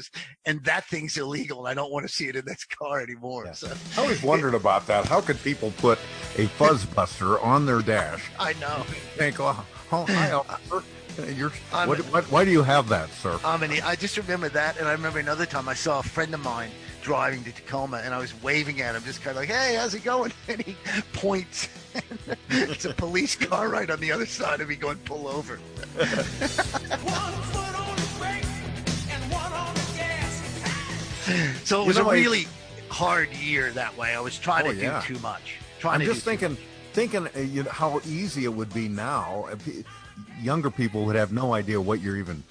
and 0.45 0.63
that 0.65 0.85
thing's 0.85 1.17
illegal. 1.17 1.65
And 1.65 1.67
I 1.67 1.73
don't 1.73 1.91
want 1.91 2.07
to 2.07 2.13
see 2.13 2.27
it 2.27 2.35
in 2.35 2.45
this 2.45 2.65
car 2.65 3.01
anymore. 3.01 3.53
So 3.53 3.71
I 3.97 4.01
always 4.01 4.23
wondered 4.23 4.53
about 4.53 4.87
that. 4.87 5.05
How 5.05 5.21
could 5.21 5.41
people 5.43 5.71
put 5.77 5.97
a 6.37 6.45
fuzzbuster 6.57 7.43
on 7.43 7.65
their 7.65 7.81
dash? 7.81 8.23
I 8.39 8.53
know. 8.53 8.83
Think, 9.17 9.39
oh, 9.39 9.65
oh 9.91 10.05
hi, 10.07 10.31
officer. 10.31 10.83
You're, 11.33 11.49
what, 11.71 11.99
a- 11.99 12.03
what, 12.03 12.23
why 12.31 12.43
do 12.45 12.51
you 12.51 12.63
have 12.63 12.89
that, 12.89 13.09
sir? 13.09 13.39
I 13.45 13.55
mean, 13.57 13.81
I 13.83 13.95
just 13.95 14.17
remember 14.17 14.49
that, 14.49 14.77
and 14.77 14.87
I 14.87 14.91
remember 14.91 15.19
another 15.19 15.45
time 15.45 15.69
I 15.69 15.73
saw 15.73 15.99
a 15.99 16.03
friend 16.03 16.33
of 16.33 16.43
mine 16.43 16.71
driving 17.05 17.43
to 17.43 17.51
Tacoma, 17.51 18.01
and 18.03 18.15
I 18.15 18.17
was 18.17 18.33
waving 18.41 18.81
at 18.81 18.95
him, 18.95 19.03
just 19.03 19.21
kind 19.21 19.37
of 19.37 19.41
like, 19.41 19.49
"Hey, 19.49 19.75
how's 19.75 19.93
it 19.93 20.03
going?" 20.03 20.31
And 20.49 20.59
he 20.61 20.75
points. 21.13 21.69
it's 22.49 22.85
a 22.85 22.93
police 22.95 23.35
car 23.35 23.69
right 23.69 23.89
on 23.91 23.99
the 23.99 24.11
other 24.11 24.25
side 24.25 24.59
of 24.59 24.67
me, 24.69 24.75
going, 24.75 24.97
"Pull 25.05 25.27
over." 25.27 25.59
so 31.63 31.79
it 31.79 31.83
You 31.83 31.87
was 31.87 31.97
know, 31.97 32.07
a 32.09 32.13
I- 32.13 32.13
really 32.13 32.47
hard 32.89 33.29
year 33.33 33.71
that 33.71 33.95
way. 33.97 34.15
I 34.15 34.19
was 34.19 34.37
trying 34.37 34.67
Oh, 34.67 34.71
to 34.73 34.77
yeah. 34.77 35.01
do 35.07 35.15
too 35.15 35.19
much. 35.21 35.57
Trying 35.79 36.01
I'm 36.01 36.07
just 36.07 36.23
thinking, 36.23 36.57
thinking, 36.93 37.27
uh, 37.35 37.39
you 37.39 37.63
know, 37.63 37.69
how 37.71 37.99
easy 38.05 38.45
it 38.45 38.53
would 38.53 38.73
be 38.73 38.87
now. 38.87 39.47
Uh, 39.51 39.55
Younger 40.41 40.71
people 40.71 41.03
would 41.05 41.15
have 41.17 41.33
no 41.33 41.53
idea 41.53 41.79
what 41.81 41.99
you're 41.99 42.15
even 42.15 42.41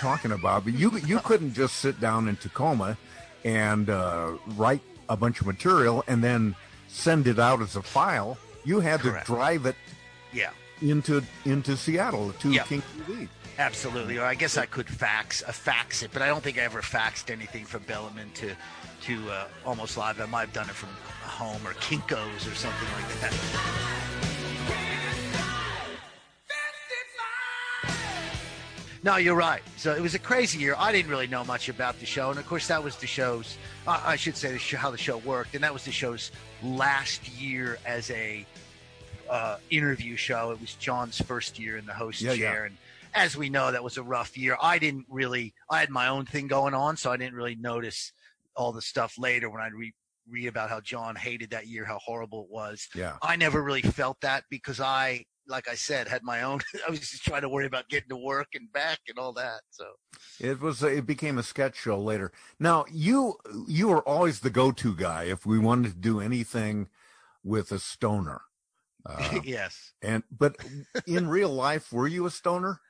talking 0.00 0.32
about. 0.32 0.64
But 0.64 0.72
you 0.74 0.90
you 1.06 1.18
couldn't 1.18 1.52
just 1.52 1.76
sit 1.76 2.00
down 2.00 2.28
in 2.28 2.36
Tacoma 2.36 2.96
and 3.44 3.90
uh, 3.90 4.32
write 4.56 4.80
a 5.08 5.16
bunch 5.16 5.40
of 5.40 5.46
material 5.46 6.02
and 6.06 6.22
then 6.24 6.54
send 6.88 7.26
it 7.26 7.38
out 7.38 7.60
as 7.60 7.76
a 7.76 7.82
file. 7.82 8.38
You 8.64 8.80
had 8.80 9.00
Correct. 9.00 9.26
to 9.26 9.32
drive 9.32 9.66
it 9.66 9.76
Yeah. 10.32 10.50
into 10.80 11.22
into 11.44 11.76
Seattle 11.76 12.32
to 12.40 12.50
Yeah. 12.50 12.62
King 12.64 12.82
TV. 13.06 13.28
Absolutely. 13.58 14.18
Or 14.18 14.24
I 14.24 14.34
guess 14.34 14.56
I 14.56 14.66
could 14.66 14.88
fax 14.88 15.42
uh, 15.46 15.52
fax 15.52 16.02
it, 16.02 16.10
but 16.12 16.22
I 16.22 16.26
don't 16.26 16.42
think 16.42 16.58
I 16.58 16.62
ever 16.62 16.82
faxed 16.82 17.30
anything 17.30 17.64
from 17.66 17.82
Bellarmine 17.84 18.30
to 18.34 18.54
to 19.02 19.30
uh, 19.30 19.44
almost 19.66 19.96
live. 19.96 20.20
I 20.20 20.26
might 20.26 20.40
have 20.46 20.52
done 20.52 20.68
it 20.68 20.74
from 20.74 20.88
home 21.22 21.60
or 21.66 21.74
Kinkos 21.74 22.50
or 22.50 22.54
something 22.54 22.88
like 22.96 23.20
that. 23.20 23.93
No, 29.04 29.16
you're 29.16 29.36
right. 29.36 29.60
So 29.76 29.94
it 29.94 30.00
was 30.00 30.14
a 30.14 30.18
crazy 30.18 30.58
year. 30.58 30.74
I 30.78 30.90
didn't 30.90 31.10
really 31.10 31.26
know 31.26 31.44
much 31.44 31.68
about 31.68 32.00
the 32.00 32.06
show, 32.06 32.30
and 32.30 32.38
of 32.38 32.46
course, 32.46 32.68
that 32.68 32.82
was 32.82 32.96
the 32.96 33.06
show's. 33.06 33.58
Uh, 33.86 34.00
I 34.02 34.16
should 34.16 34.34
say 34.34 34.50
the 34.50 34.58
show, 34.58 34.78
how 34.78 34.90
the 34.90 34.96
show 34.96 35.18
worked, 35.18 35.54
and 35.54 35.62
that 35.62 35.74
was 35.74 35.84
the 35.84 35.92
show's 35.92 36.32
last 36.62 37.28
year 37.28 37.76
as 37.84 38.10
a 38.10 38.46
uh, 39.28 39.58
interview 39.68 40.16
show. 40.16 40.52
It 40.52 40.60
was 40.60 40.72
John's 40.76 41.20
first 41.20 41.58
year 41.58 41.76
in 41.76 41.84
the 41.84 41.92
host 41.92 42.22
Yeah, 42.22 42.32
yeah. 42.32 42.50
chair, 42.50 42.64
and 42.64 42.78
as 43.12 43.36
we 43.36 43.50
know, 43.50 43.70
that 43.70 43.84
was 43.84 43.98
a 43.98 44.02
rough 44.02 44.38
year. 44.38 44.56
I 44.58 44.78
didn't 44.78 45.04
really. 45.10 45.52
I 45.68 45.80
had 45.80 45.90
my 45.90 46.08
own 46.08 46.24
thing 46.24 46.46
going 46.46 46.72
on, 46.72 46.96
so 46.96 47.12
I 47.12 47.18
didn't 47.18 47.34
really 47.34 47.56
notice 47.56 48.10
all 48.56 48.72
the 48.72 48.80
stuff 48.80 49.18
later 49.18 49.50
when 49.50 49.60
I 49.60 49.68
read 49.68 49.92
read 50.30 50.46
about 50.46 50.70
how 50.70 50.80
John 50.80 51.14
hated 51.14 51.50
that 51.50 51.66
year, 51.66 51.84
how 51.84 51.98
horrible 51.98 52.44
it 52.44 52.50
was. 52.50 52.88
Yeah. 52.94 53.16
I 53.20 53.36
never 53.36 53.62
really 53.62 53.82
felt 53.82 54.18
that 54.22 54.44
because 54.48 54.80
I, 54.80 55.26
like 55.46 55.68
I 55.68 55.74
said, 55.74 56.08
had 56.08 56.22
my 56.22 56.42
own. 56.42 56.60
I 56.86 56.90
was 56.90 57.00
just 57.00 57.24
trying 57.24 57.42
to 57.42 57.48
worry 57.48 57.66
about 57.66 57.88
getting 57.88 58.08
to 58.10 58.16
work 58.16 58.48
and 58.54 58.72
back 58.72 59.00
and 59.08 59.18
all 59.18 59.32
that. 59.34 59.60
So 59.70 59.84
It 60.40 60.60
was 60.60 60.82
it 60.82 61.06
became 61.06 61.38
a 61.38 61.42
sketch 61.42 61.76
show 61.76 61.98
later. 61.98 62.32
Now 62.58 62.84
you 62.90 63.36
you 63.66 63.88
were 63.88 64.02
always 64.08 64.40
the 64.40 64.50
go-to 64.50 64.94
guy 64.94 65.24
if 65.24 65.44
we 65.46 65.58
wanted 65.58 65.90
to 65.90 65.98
do 65.98 66.20
anything 66.20 66.88
with 67.42 67.72
a 67.72 67.78
stoner. 67.78 68.42
Uh, 69.06 69.40
yes. 69.44 69.92
and 70.00 70.22
but 70.30 70.56
in 71.06 71.28
real 71.38 71.50
life, 71.50 71.92
were 71.92 72.08
you 72.08 72.24
a 72.26 72.30
stoner 72.30 72.80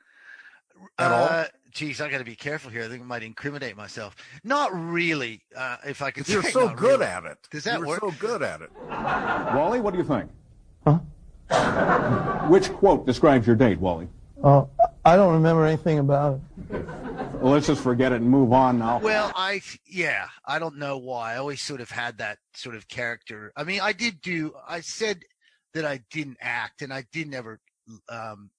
at 0.98 1.10
all? 1.10 1.24
Uh, 1.24 1.44
geez, 1.72 2.00
I 2.00 2.08
got 2.08 2.18
to 2.18 2.24
be 2.24 2.36
careful 2.36 2.70
here. 2.70 2.84
I 2.84 2.88
think 2.88 3.02
I 3.02 3.04
might 3.04 3.22
incriminate 3.24 3.76
myself. 3.76 4.14
Not 4.44 4.70
really. 4.72 5.42
Uh, 5.56 5.78
if 5.86 6.02
I 6.02 6.12
could. 6.12 6.28
You're 6.28 6.42
say 6.44 6.50
so 6.52 6.68
good 6.68 7.00
really. 7.00 7.06
at 7.06 7.24
it. 7.24 7.38
Does 7.50 7.64
that 7.64 7.78
You're 7.80 7.88
work? 7.88 8.00
so 8.00 8.12
good 8.20 8.42
at 8.42 8.62
it. 8.62 8.70
Wally, 8.88 9.80
what 9.80 9.92
do 9.92 9.98
you 9.98 10.04
think? 10.04 10.30
Huh? 10.86 11.00
Which 12.48 12.70
quote 12.72 13.06
describes 13.06 13.46
your 13.46 13.56
date, 13.56 13.78
Wally? 13.80 14.08
Oh, 14.42 14.68
I 15.04 15.16
don't 15.16 15.34
remember 15.34 15.66
anything 15.66 15.98
about 15.98 16.40
it. 16.70 16.86
Well, 17.34 17.52
let's 17.52 17.66
just 17.66 17.82
forget 17.82 18.12
it 18.12 18.22
and 18.22 18.30
move 18.30 18.52
on 18.52 18.78
now. 18.78 19.00
Well, 19.00 19.30
I 19.34 19.60
yeah, 19.86 20.28
I 20.46 20.58
don't 20.58 20.78
know 20.78 20.96
why. 20.96 21.34
I 21.34 21.36
always 21.36 21.60
sort 21.60 21.82
of 21.82 21.90
had 21.90 22.18
that 22.18 22.38
sort 22.54 22.74
of 22.74 22.88
character. 22.88 23.52
I 23.56 23.64
mean, 23.64 23.80
I 23.82 23.92
did 23.92 24.20
do. 24.22 24.54
I 24.66 24.80
said 24.80 25.20
that 25.74 25.84
I 25.84 26.00
didn't 26.10 26.38
act, 26.40 26.80
and 26.80 26.92
I 26.92 27.04
didn't 27.12 27.34
ever 27.34 27.60
um, 28.08 28.50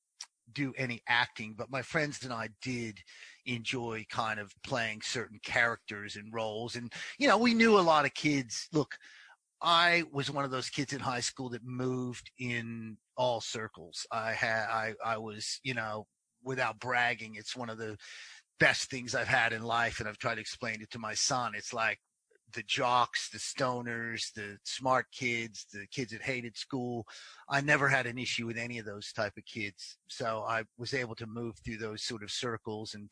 do 0.54 0.72
any 0.78 1.02
acting. 1.08 1.56
But 1.58 1.72
my 1.72 1.82
friends 1.82 2.24
and 2.24 2.32
I 2.32 2.50
did 2.62 3.00
enjoy 3.46 4.06
kind 4.10 4.40
of 4.40 4.54
playing 4.64 5.02
certain 5.02 5.40
characters 5.44 6.16
and 6.16 6.32
roles, 6.32 6.76
and 6.76 6.94
you 7.18 7.28
know, 7.28 7.40
we 7.40 7.56
knew 7.56 7.80
a 7.80 7.82
lot 7.82 8.06
of 8.06 8.14
kids. 8.14 8.68
Look, 8.72 8.96
I 9.66 10.04
was 10.12 10.30
one 10.30 10.46
of 10.46 10.52
those 10.52 10.70
kids 10.70 10.94
in 10.94 11.00
high 11.00 11.22
school 11.22 11.50
that 11.50 11.66
moved 11.66 12.30
in 12.38 12.98
all 13.18 13.42
circles. 13.42 14.06
I 14.12 14.32
had, 14.32 14.68
I, 14.70 14.94
I 15.04 15.18
was, 15.18 15.60
you 15.64 15.74
know, 15.74 16.06
without 16.44 16.80
bragging, 16.80 17.34
it's 17.34 17.56
one 17.56 17.72
of 17.72 17.80
the 17.80 17.98
best 18.60 18.92
things 18.92 19.16
I've 19.16 19.28
had 19.28 19.54
in 19.54 19.64
life. 19.64 20.00
And 20.00 20.08
I've 20.08 20.20
tried 20.20 20.36
to 20.36 20.42
explain 20.42 20.84
it 20.84 20.92
to 20.92 21.00
my 21.00 21.16
son. 21.16 21.54
It's 21.56 21.74
like 21.74 22.00
the 22.54 22.64
jocks, 22.64 23.30
the 23.30 23.38
stoners, 23.38 24.32
the 24.34 24.58
smart 24.64 25.08
kids, 25.12 25.66
the 25.74 25.86
kids 25.88 26.12
that 26.12 26.22
hated 26.22 26.58
school. 26.58 27.06
I 27.50 27.62
never 27.62 27.88
had 27.90 28.06
an 28.06 28.18
issue 28.18 28.46
with 28.46 28.58
any 28.58 28.80
of 28.80 28.86
those 28.86 29.12
type 29.12 29.34
of 29.38 29.46
kids. 29.46 29.98
So 30.08 30.46
I 30.48 30.64
was 30.78 30.94
able 30.94 31.16
to 31.16 31.28
move 31.28 31.56
through 31.64 31.78
those 31.78 32.04
sort 32.04 32.24
of 32.24 32.32
circles 32.32 32.94
and, 32.94 33.10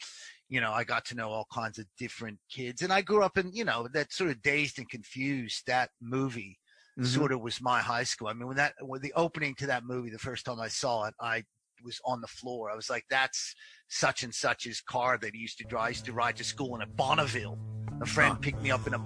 you 0.50 0.62
know, 0.62 0.72
I 0.72 0.84
got 0.84 1.06
to 1.06 1.16
know 1.16 1.30
all 1.30 1.48
kinds 1.54 1.80
of 1.80 1.86
different 1.98 2.40
kids. 2.50 2.82
And 2.82 2.94
I 2.94 3.02
grew 3.02 3.24
up 3.24 3.38
in, 3.38 3.52
you 3.52 3.66
know, 3.66 3.88
that 3.94 4.14
sort 4.14 4.30
of 4.30 4.42
dazed 4.42 4.78
and 4.78 4.90
confused, 4.90 5.64
that 5.68 5.90
movie 6.02 6.60
Mhm. 6.98 7.08
sort 7.08 7.32
of 7.32 7.42
was 7.42 7.60
my 7.60 7.82
high 7.82 8.04
school. 8.04 8.28
I 8.28 8.34
mean, 8.34 8.48
when 8.48 8.58
that, 8.58 8.76
when 8.80 9.02
the 9.02 9.14
opening 9.14 9.56
to 9.56 9.68
that 9.68 9.84
movie, 9.84 10.12
the 10.12 10.20
first 10.20 10.46
time 10.46 10.60
I 10.60 10.68
saw 10.68 11.06
it, 11.06 11.16
I 11.20 11.44
was 11.84 12.00
on 12.06 12.22
the 12.22 12.28
floor. 12.28 12.70
I 12.70 12.76
was 12.76 12.90
like, 12.90 13.06
that's 13.10 13.56
such 13.88 14.24
and 14.24 14.34
such's 14.34 14.80
car 14.80 15.18
that 15.18 15.34
he 15.34 15.42
used 15.42 15.58
to 15.58 15.66
drive. 15.66 15.86
I 15.86 15.90
used 15.90 16.06
to 16.06 16.14
ride 16.14 16.38
to 16.38 16.44
school 16.44 16.76
in 16.76 16.82
a 16.82 16.88
Bonneville. 16.88 17.58
A 18.04 18.06
friend 18.06 18.42
picked 18.42 18.62
me 18.62 18.70
up 18.70 18.86
in 18.86 18.94
a 18.94 19.02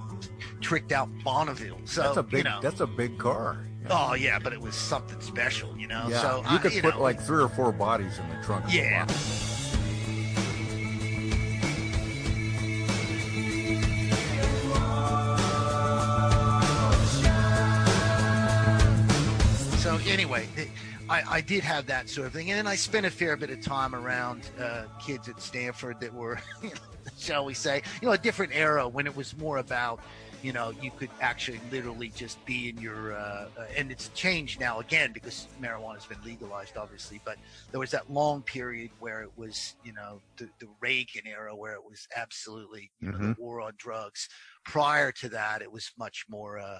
tricked 0.59 0.91
out 0.91 1.07
Bonneville. 1.23 1.77
So 1.85 2.01
that's 2.01 2.17
a 2.17 2.23
big 2.23 2.39
you 2.39 2.43
know, 2.45 2.59
that's 2.63 2.79
a 2.79 2.87
big 2.87 3.19
car. 3.19 3.67
oh 3.91 4.15
yeah, 4.15 4.39
but 4.39 4.53
it 4.53 4.59
was 4.59 4.73
something 4.73 5.21
special, 5.21 5.77
you 5.77 5.85
know. 5.85 6.07
Yeah, 6.09 6.19
So 6.21 6.37
you 6.49 6.55
I- 6.55 6.57
could 6.57 6.73
you 6.73 6.81
put 6.81 6.95
know, 6.95 7.01
like 7.03 7.21
three 7.21 7.43
or 7.43 7.47
four 7.49 7.71
bodies 7.71 8.17
in 8.17 8.27
the 8.27 8.43
trunk. 8.43 8.65
of 8.65 8.73
yeah. 8.73 9.05
So 19.77 19.97
anyway, 20.05 20.47
I, 21.10 21.24
I 21.30 21.41
did 21.41 21.64
have 21.64 21.86
that 21.88 22.10
sort 22.10 22.28
of 22.28 22.34
thing, 22.34 22.49
and 22.51 22.58
then 22.60 22.68
I 22.68 22.76
spent 22.76 23.05
a 23.05 23.12
fair 23.12 23.38
bit 23.38 23.49
of 23.49 23.62
time 23.62 23.95
around 23.95 24.51
uh, 24.60 24.84
kids 24.99 25.30
at 25.30 25.39
Stanford 25.39 25.99
that 26.01 26.14
were, 26.14 26.39
shall 27.18 27.45
we 27.45 27.53
say, 27.53 27.82
you 28.01 28.08
know, 28.08 28.14
a 28.14 28.18
different 28.18 28.53
era 28.53 28.88
when 28.88 29.05
it 29.08 29.16
was 29.16 29.36
more 29.38 29.58
about, 29.58 29.99
you 30.43 30.51
know, 30.51 30.72
you 30.82 30.91
could 30.91 31.10
actually 31.22 31.60
literally 31.72 32.10
just 32.10 32.43
be 32.45 32.70
in 32.70 32.78
your, 32.78 33.14
uh, 33.14 33.45
uh, 33.58 33.66
and 33.78 33.91
it's 33.91 34.10
changed 34.10 34.60
now 34.60 34.80
again 34.80 35.12
because 35.14 35.47
marijuana 35.62 35.93
has 35.93 36.05
been 36.05 36.22
legalized, 36.26 36.76
obviously, 36.78 37.22
but 37.26 37.38
there 37.72 37.80
was 37.80 37.91
that 37.91 38.10
long 38.10 38.43
period 38.43 38.91
where 38.99 39.22
it 39.22 39.32
was, 39.38 39.76
you 39.84 39.93
know, 39.93 40.22
the, 40.38 40.49
the 40.60 40.68
Reagan 40.82 41.24
era 41.26 41.55
where 41.55 41.74
it 41.74 41.84
was 41.88 42.05
absolutely, 42.16 42.91
you 42.99 43.12
know, 43.12 43.18
the 43.18 43.24
Mhm. 43.30 43.38
war 43.38 43.62
on 43.62 43.74
drugs. 43.78 44.28
Prior 44.66 45.12
to 45.14 45.30
that, 45.30 45.62
it 45.62 45.72
was 45.72 45.89
much 45.97 46.26
more. 46.30 46.60
Uh, 46.60 46.80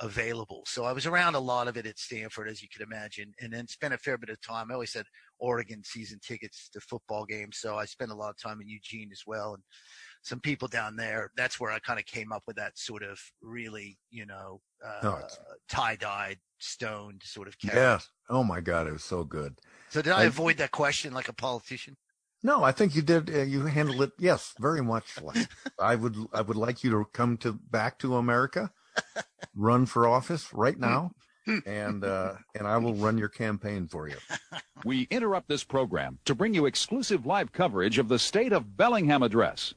available. 0.00 0.62
So 0.66 0.84
I 0.84 0.92
was 0.92 1.06
around 1.06 1.34
a 1.34 1.40
lot 1.40 1.68
of 1.68 1.76
it 1.76 1.86
at 1.86 1.98
Stanford, 1.98 2.48
as 2.48 2.62
you 2.62 2.68
can 2.68 2.82
imagine, 2.82 3.32
and 3.40 3.52
then 3.52 3.66
spent 3.66 3.94
a 3.94 3.98
fair 3.98 4.18
bit 4.18 4.30
of 4.30 4.40
time. 4.40 4.70
I 4.70 4.74
always 4.74 4.94
had 4.94 5.06
Oregon 5.38 5.82
season 5.84 6.18
tickets 6.26 6.68
to 6.72 6.80
football 6.80 7.24
games, 7.24 7.58
so 7.58 7.76
I 7.76 7.84
spent 7.86 8.10
a 8.10 8.14
lot 8.14 8.30
of 8.30 8.38
time 8.40 8.60
in 8.60 8.68
Eugene 8.68 9.10
as 9.12 9.22
well, 9.26 9.54
and 9.54 9.62
some 10.22 10.40
people 10.40 10.68
down 10.68 10.96
there. 10.96 11.30
That's 11.36 11.58
where 11.60 11.70
I 11.70 11.78
kind 11.78 11.98
of 11.98 12.06
came 12.06 12.32
up 12.32 12.42
with 12.46 12.56
that 12.56 12.76
sort 12.78 13.02
of 13.02 13.18
really, 13.42 13.98
you 14.10 14.26
know, 14.26 14.60
uh, 14.84 15.00
No, 15.02 15.16
it's- 15.16 15.38
tie-dyed, 15.68 16.38
stoned 16.58 17.22
sort 17.24 17.48
of 17.48 17.58
character. 17.58 17.80
Yeah. 17.80 17.98
Oh 18.28 18.42
my 18.44 18.60
God, 18.60 18.86
it 18.86 18.92
was 18.92 19.04
so 19.04 19.24
good. 19.24 19.58
So 19.90 20.02
did 20.02 20.12
I, 20.12 20.22
I- 20.22 20.24
avoid 20.24 20.56
that 20.58 20.70
question 20.72 21.12
like 21.14 21.28
a 21.28 21.32
politician? 21.34 21.96
No, 22.42 22.62
I 22.62 22.70
think 22.70 22.94
you 22.94 23.02
did. 23.02 23.34
Uh, 23.34 23.42
you 23.42 23.64
handled 23.66 24.02
it. 24.02 24.12
Yes, 24.18 24.52
very 24.60 24.82
much. 24.82 25.20
Like 25.22 25.48
I 25.80 25.94
would. 25.96 26.16
I 26.32 26.42
would 26.42 26.56
like 26.56 26.84
you 26.84 26.90
to 26.90 27.04
come 27.12 27.36
to 27.38 27.52
back 27.52 27.98
to 28.00 28.16
America, 28.16 28.70
run 29.54 29.86
for 29.86 30.06
office 30.08 30.52
right 30.52 30.78
now, 30.78 31.12
and 31.66 32.04
uh, 32.04 32.34
and 32.54 32.66
I 32.66 32.76
will 32.78 32.94
run 32.94 33.18
your 33.18 33.28
campaign 33.28 33.86
for 33.88 34.08
you. 34.08 34.16
We 34.84 35.06
interrupt 35.10 35.48
this 35.48 35.64
program 35.64 36.18
to 36.24 36.34
bring 36.34 36.54
you 36.54 36.66
exclusive 36.66 37.24
live 37.26 37.52
coverage 37.52 37.98
of 37.98 38.08
the 38.08 38.18
State 38.18 38.52
of 38.52 38.76
Bellingham 38.76 39.22
address. 39.22 39.74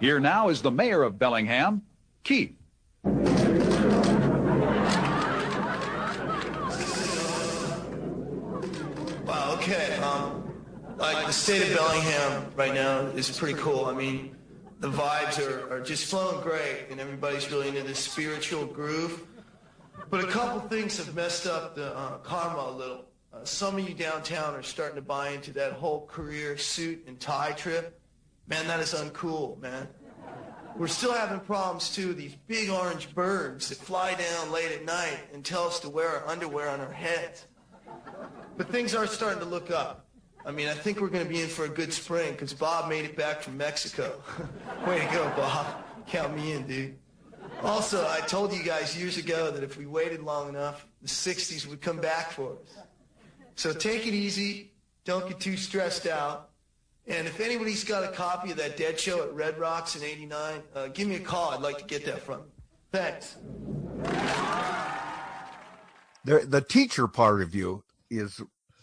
Here 0.00 0.18
now 0.20 0.48
is 0.48 0.62
the 0.62 0.70
mayor 0.70 1.02
of 1.02 1.18
Bellingham, 1.18 1.82
Keith. 2.24 2.54
Well, 9.24 9.52
okay. 9.54 9.96
Um, 9.98 10.52
Like 10.98 11.26
the 11.26 11.32
state 11.32 11.62
of 11.70 11.76
Bellingham 11.76 12.52
right 12.56 12.74
now 12.74 13.00
is 13.16 13.30
pretty 13.38 13.58
cool. 13.58 13.86
I 13.86 13.94
mean, 13.94 14.36
the 14.80 14.90
vibes 14.90 15.38
are, 15.38 15.74
are 15.74 15.80
just 15.80 16.10
flowing 16.10 16.40
great, 16.40 16.86
and 16.90 16.98
everybody's 16.98 17.50
really 17.52 17.68
into 17.68 17.82
this 17.82 17.98
spiritual 17.98 18.64
groove. 18.64 19.26
But 20.08 20.24
a 20.24 20.26
couple 20.26 20.60
things 20.68 20.96
have 20.96 21.14
messed 21.14 21.46
up 21.46 21.74
the 21.74 21.94
uh, 21.94 22.16
karma 22.18 22.70
a 22.70 22.72
little. 22.72 23.04
Uh, 23.32 23.44
some 23.44 23.76
of 23.76 23.86
you 23.86 23.94
downtown 23.94 24.54
are 24.54 24.62
starting 24.62 24.96
to 24.96 25.02
buy 25.02 25.30
into 25.30 25.52
that 25.52 25.72
whole 25.74 26.06
career 26.06 26.56
suit 26.56 27.04
and 27.06 27.20
tie 27.20 27.52
trip. 27.52 28.00
Man, 28.48 28.66
that 28.66 28.80
is 28.80 28.94
uncool, 28.94 29.60
man. 29.60 29.86
We're 30.76 30.88
still 30.88 31.12
having 31.12 31.40
problems 31.40 31.94
too. 31.94 32.14
These 32.14 32.36
big 32.46 32.70
orange 32.70 33.14
birds 33.14 33.68
that 33.68 33.78
fly 33.78 34.14
down 34.14 34.50
late 34.50 34.72
at 34.72 34.84
night 34.84 35.18
and 35.34 35.44
tell 35.44 35.64
us 35.64 35.78
to 35.80 35.90
wear 35.90 36.08
our 36.08 36.26
underwear 36.26 36.70
on 36.70 36.80
our 36.80 36.92
heads. 36.92 37.46
But 38.56 38.68
things 38.68 38.94
are 38.94 39.06
starting 39.06 39.40
to 39.40 39.44
look 39.44 39.70
up. 39.70 40.06
I 40.44 40.52
mean, 40.52 40.68
I 40.68 40.74
think 40.74 41.00
we're 41.00 41.08
going 41.08 41.24
to 41.24 41.30
be 41.30 41.42
in 41.42 41.48
for 41.48 41.64
a 41.64 41.68
good 41.68 41.92
spring 41.92 42.32
because 42.32 42.54
Bob 42.54 42.88
made 42.88 43.04
it 43.04 43.16
back 43.16 43.42
from 43.42 43.56
Mexico. 43.56 44.22
Way 44.86 44.98
to 45.00 45.12
go, 45.12 45.24
Bob. 45.36 45.84
Count 46.06 46.34
me 46.34 46.52
in, 46.52 46.66
dude. 46.66 46.98
Also, 47.62 48.06
I 48.08 48.20
told 48.20 48.52
you 48.52 48.62
guys 48.62 48.98
years 48.98 49.18
ago 49.18 49.50
that 49.50 49.62
if 49.62 49.76
we 49.76 49.86
waited 49.86 50.22
long 50.22 50.48
enough, 50.48 50.86
the 51.02 51.08
60s 51.08 51.66
would 51.66 51.82
come 51.82 51.98
back 51.98 52.30
for 52.30 52.52
us. 52.52 52.78
So 53.54 53.72
take 53.72 54.06
it 54.06 54.14
easy. 54.14 54.72
Don't 55.04 55.28
get 55.28 55.40
too 55.40 55.56
stressed 55.56 56.06
out. 56.06 56.50
And 57.06 57.26
if 57.26 57.40
anybody's 57.40 57.84
got 57.84 58.04
a 58.04 58.08
copy 58.08 58.50
of 58.50 58.56
that 58.58 58.76
Dead 58.76 58.98
Show 58.98 59.22
at 59.22 59.34
Red 59.34 59.58
Rocks 59.58 59.96
in 59.96 60.02
89, 60.02 60.62
uh, 60.74 60.88
give 60.88 61.08
me 61.08 61.16
a 61.16 61.20
call. 61.20 61.50
I'd 61.50 61.60
like 61.60 61.78
to 61.78 61.84
get 61.84 62.06
that 62.06 62.22
from 62.22 62.40
you. 62.40 62.52
Thanks. 62.92 63.36
The, 66.24 66.46
the 66.46 66.60
teacher 66.60 67.08
part 67.08 67.42
of 67.42 67.54
you 67.54 67.82
is 68.10 68.40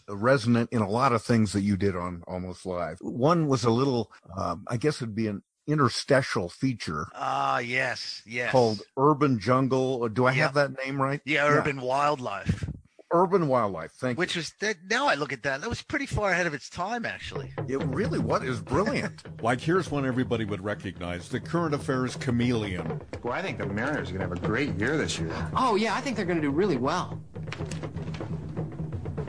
resonant 0.08 0.70
in 0.72 0.80
a 0.82 0.88
lot 0.88 1.12
of 1.12 1.22
things 1.22 1.52
that 1.52 1.60
you 1.62 1.76
did 1.76 1.94
on 1.96 2.22
Almost 2.26 2.64
Live. 2.66 2.98
One 3.00 3.46
was 3.48 3.64
a 3.64 3.70
little, 3.70 4.10
um, 4.36 4.64
I 4.68 4.76
guess 4.76 4.96
it'd 5.02 5.14
be 5.14 5.26
an 5.28 5.42
interstitial 5.66 6.48
feature 6.48 7.06
Ah, 7.14 7.58
yes, 7.58 8.22
yes. 8.26 8.50
called 8.52 8.80
Urban 8.96 9.38
Jungle. 9.38 10.08
Do 10.08 10.24
I 10.26 10.32
Yeah. 10.32 10.44
have 10.44 10.54
that 10.54 10.70
name 10.84 11.00
right? 11.00 11.20
Yeah, 11.24 11.46
urban 11.46 11.80
wildlife. 11.80 12.64
Urban 13.10 13.48
Wildlife. 13.48 13.92
Thank 13.92 14.16
you. 14.16 14.20
Which 14.20 14.36
was 14.36 14.52
that, 14.60 14.76
now 14.90 15.08
I 15.08 15.14
look 15.14 15.32
at 15.32 15.42
that, 15.44 15.62
that 15.62 15.70
was 15.70 15.80
pretty 15.80 16.04
far 16.04 16.30
ahead 16.30 16.46
of 16.46 16.52
its 16.52 16.68
time, 16.68 17.06
actually. 17.06 17.50
It 17.66 17.82
really 17.84 18.18
what 18.18 18.44
is 18.44 18.60
brilliant. 18.60 19.22
Like 19.42 19.60
here's 19.62 19.90
one 19.90 20.04
everybody 20.04 20.44
would 20.44 20.62
recognize: 20.62 21.28
the 21.30 21.38
current 21.40 21.72
affairs 21.74 22.16
chameleon. 22.16 23.00
Well, 23.22 23.32
I 23.32 23.40
think 23.40 23.56
the 23.56 23.64
Mariners 23.66 24.10
are 24.10 24.18
going 24.18 24.28
to 24.28 24.34
have 24.36 24.44
a 24.44 24.46
great 24.46 24.74
year 24.74 24.98
this 24.98 25.18
year. 25.18 25.32
Oh, 25.56 25.76
yeah, 25.76 25.94
I 25.94 26.00
think 26.02 26.16
they're 26.16 26.26
going 26.26 26.36
to 26.40 26.42
do 26.42 26.50
really 26.50 26.76
well. 26.76 27.18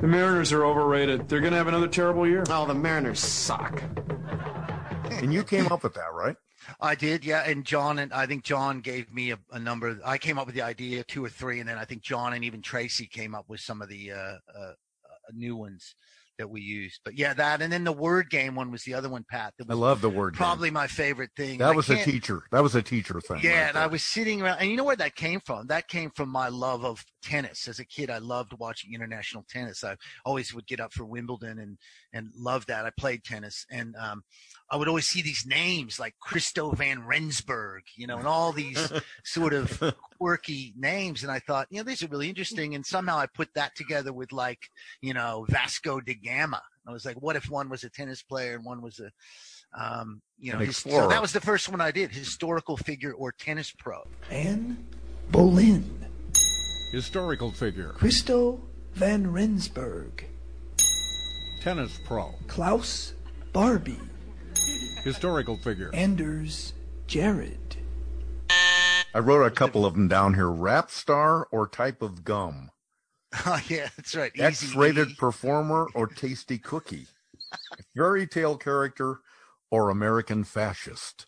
The 0.02 0.08
Mariners 0.08 0.54
are 0.54 0.66
overrated. 0.66 1.28
They're 1.28 1.42
going 1.42 1.52
to 1.52 1.58
have 1.58 1.68
another 1.68 1.88
terrible 1.88 2.26
year. 2.26 2.44
Oh, 2.50 2.66
the 2.66 2.74
Mariners 2.74 3.20
suck. 3.20 3.84
and 5.10 5.34
you 5.34 5.44
came 5.44 5.68
up 5.68 5.84
with 5.84 5.94
that, 5.96 6.14
right? 6.14 6.38
I 6.80 6.96
did, 6.96 7.26
yeah. 7.26 7.44
And 7.46 7.66
John 7.66 8.00
and 8.00 8.14
I 8.14 8.26
think 8.26 8.46
John 8.46 8.80
gave 8.80 9.12
me 9.14 9.32
a, 9.32 9.40
a 9.52 9.60
number. 9.60 10.00
I 10.06 10.18
came 10.18 10.38
up 10.40 10.46
with 10.46 10.56
the 10.56 10.62
idea, 10.62 11.04
two 11.04 11.26
or 11.26 11.30
three, 11.30 11.60
and 11.60 11.68
then 11.68 11.78
I 11.78 11.84
think 11.84 12.02
John 12.02 12.32
and 12.32 12.46
even 12.46 12.62
Tracy 12.62 13.08
came 13.08 13.36
up 13.36 13.46
with 13.50 13.60
some 13.60 13.82
of 13.82 13.90
the 13.90 14.14
uh, 14.14 14.16
uh, 14.16 14.38
uh, 14.58 14.74
new 15.34 15.58
ones 15.58 15.96
that 16.38 16.50
we 16.50 16.62
used. 16.62 17.02
But 17.04 17.18
yeah, 17.18 17.34
that 17.34 17.62
and 17.62 17.72
then 17.72 17.84
the 17.84 17.92
word 17.92 18.30
game 18.30 18.56
one 18.56 18.72
was 18.72 18.84
the 18.84 18.94
other 18.94 19.10
one, 19.10 19.26
Pat. 19.30 19.54
That 19.60 19.70
I 19.70 19.74
love 19.74 20.02
the 20.02 20.10
word. 20.10 20.34
game. 20.34 20.38
probably 20.38 20.72
my 20.72 20.88
favorite 20.88 21.32
thing. 21.36 21.60
That 21.60 21.72
I 21.72 21.76
was 21.76 21.90
a 21.90 22.04
teacher. 22.04 22.44
That 22.52 22.64
was 22.64 22.76
a 22.76 22.82
teacher 22.82 23.20
thing. 23.22 23.42
Yeah, 23.44 23.62
right 23.62 23.70
and 23.70 23.78
I 23.78 23.88
was 23.88 24.02
sitting 24.02 24.42
around, 24.42 24.60
and 24.60 24.72
you 24.72 24.78
know 24.78 24.86
where 24.86 24.96
that 24.96 25.16
came 25.16 25.42
from? 25.42 25.68
That 25.68 25.88
came 25.88 26.10
from 26.16 26.30
my 26.30 26.48
love 26.48 26.86
of 26.86 27.04
tennis. 27.22 27.68
As 27.68 27.80
a 27.80 27.86
kid, 27.86 28.10
I 28.10 28.18
loved 28.20 28.54
watching 28.60 28.94
international 28.94 29.46
tennis. 29.50 29.84
I 29.84 29.96
always 30.26 30.54
would 30.54 30.68
get 30.68 30.80
up 30.80 30.94
for 30.94 31.06
Wimbledon 31.06 31.60
and 31.60 31.78
and 32.14 32.30
loved 32.36 32.68
that. 32.68 32.86
I 32.86 32.90
played 32.92 33.24
tennis, 33.24 33.66
and 33.70 33.96
um, 33.96 34.24
I 34.72 34.78
would 34.78 34.88
always 34.88 35.08
see 35.08 35.22
these 35.22 35.46
names 35.46 36.00
like 36.00 36.16
Christo 36.20 36.72
van 36.72 37.06
Rensburg, 37.06 37.84
you 37.96 38.08
know, 38.08 38.18
and 38.18 38.28
all 38.28 38.52
these 38.52 38.92
sort 39.24 39.54
of 39.54 39.82
quirky 40.18 40.74
names. 40.78 41.24
And 41.24 41.32
I 41.32 41.40
thought, 41.40 41.68
you 41.70 41.78
know, 41.78 41.84
these 41.84 42.04
are 42.04 42.08
really 42.08 42.30
interesting. 42.30 42.76
And 42.76 42.86
somehow 42.86 43.18
I 43.18 43.28
put 43.28 43.54
that 43.56 43.76
together 43.76 44.12
with 44.14 44.32
like, 44.32 44.70
you 45.02 45.14
know, 45.14 45.46
Vasco 45.50 46.00
da 46.00 46.14
Gama. 46.16 46.62
I 46.88 46.92
was 46.92 47.06
like, 47.06 47.22
what 47.22 47.36
if 47.36 47.50
one 47.50 47.70
was 47.70 47.84
a 47.84 47.90
tennis 47.90 48.24
player 48.24 48.56
and 48.56 48.66
one 48.66 48.82
was 48.82 49.00
a 49.00 49.12
um, 49.80 50.22
you 50.40 50.52
know, 50.52 50.60
his- 50.60 50.78
so 50.78 51.08
that 51.10 51.22
was 51.22 51.32
the 51.32 51.42
first 51.42 51.70
one 51.70 51.80
I 51.80 51.92
did, 51.92 52.12
historical 52.12 52.76
figure 52.76 53.12
or 53.14 53.32
tennis 53.32 53.72
pro. 53.72 54.08
Anne 54.32 54.88
Boleyn, 55.30 56.08
Historical 56.92 57.52
figure. 57.52 57.90
Christo 57.90 58.60
van 58.94 59.32
Rensburg, 59.32 60.26
Tennis 61.62 62.00
pro. 62.06 62.34
Klaus 62.48 63.14
Barbie, 63.54 64.00
Historical 65.04 65.58
figure. 65.58 65.92
Anders 65.94 66.74
Järryd. 67.08 67.58
I 69.14 69.20
wrote 69.20 69.46
a 69.46 69.52
couple 69.52 69.86
of 69.86 69.94
them 69.94 70.08
down 70.08 70.34
here. 70.36 70.50
Rap 70.50 70.90
star 70.92 71.48
or 71.52 71.68
type 71.68 72.02
of 72.02 72.24
gum. 72.24 72.72
Oh 73.46 73.62
yeah, 73.68 73.90
that's 73.96 74.16
right. 74.16 74.32
X-rated 74.36 75.16
performer 75.18 75.88
or 75.94 76.08
tasty 76.08 76.58
cookie. 76.58 77.06
Fairy 77.96 78.26
tale 78.26 78.58
character 78.58 79.20
or 79.70 79.92
American 79.92 80.44
fascist. 80.44 81.28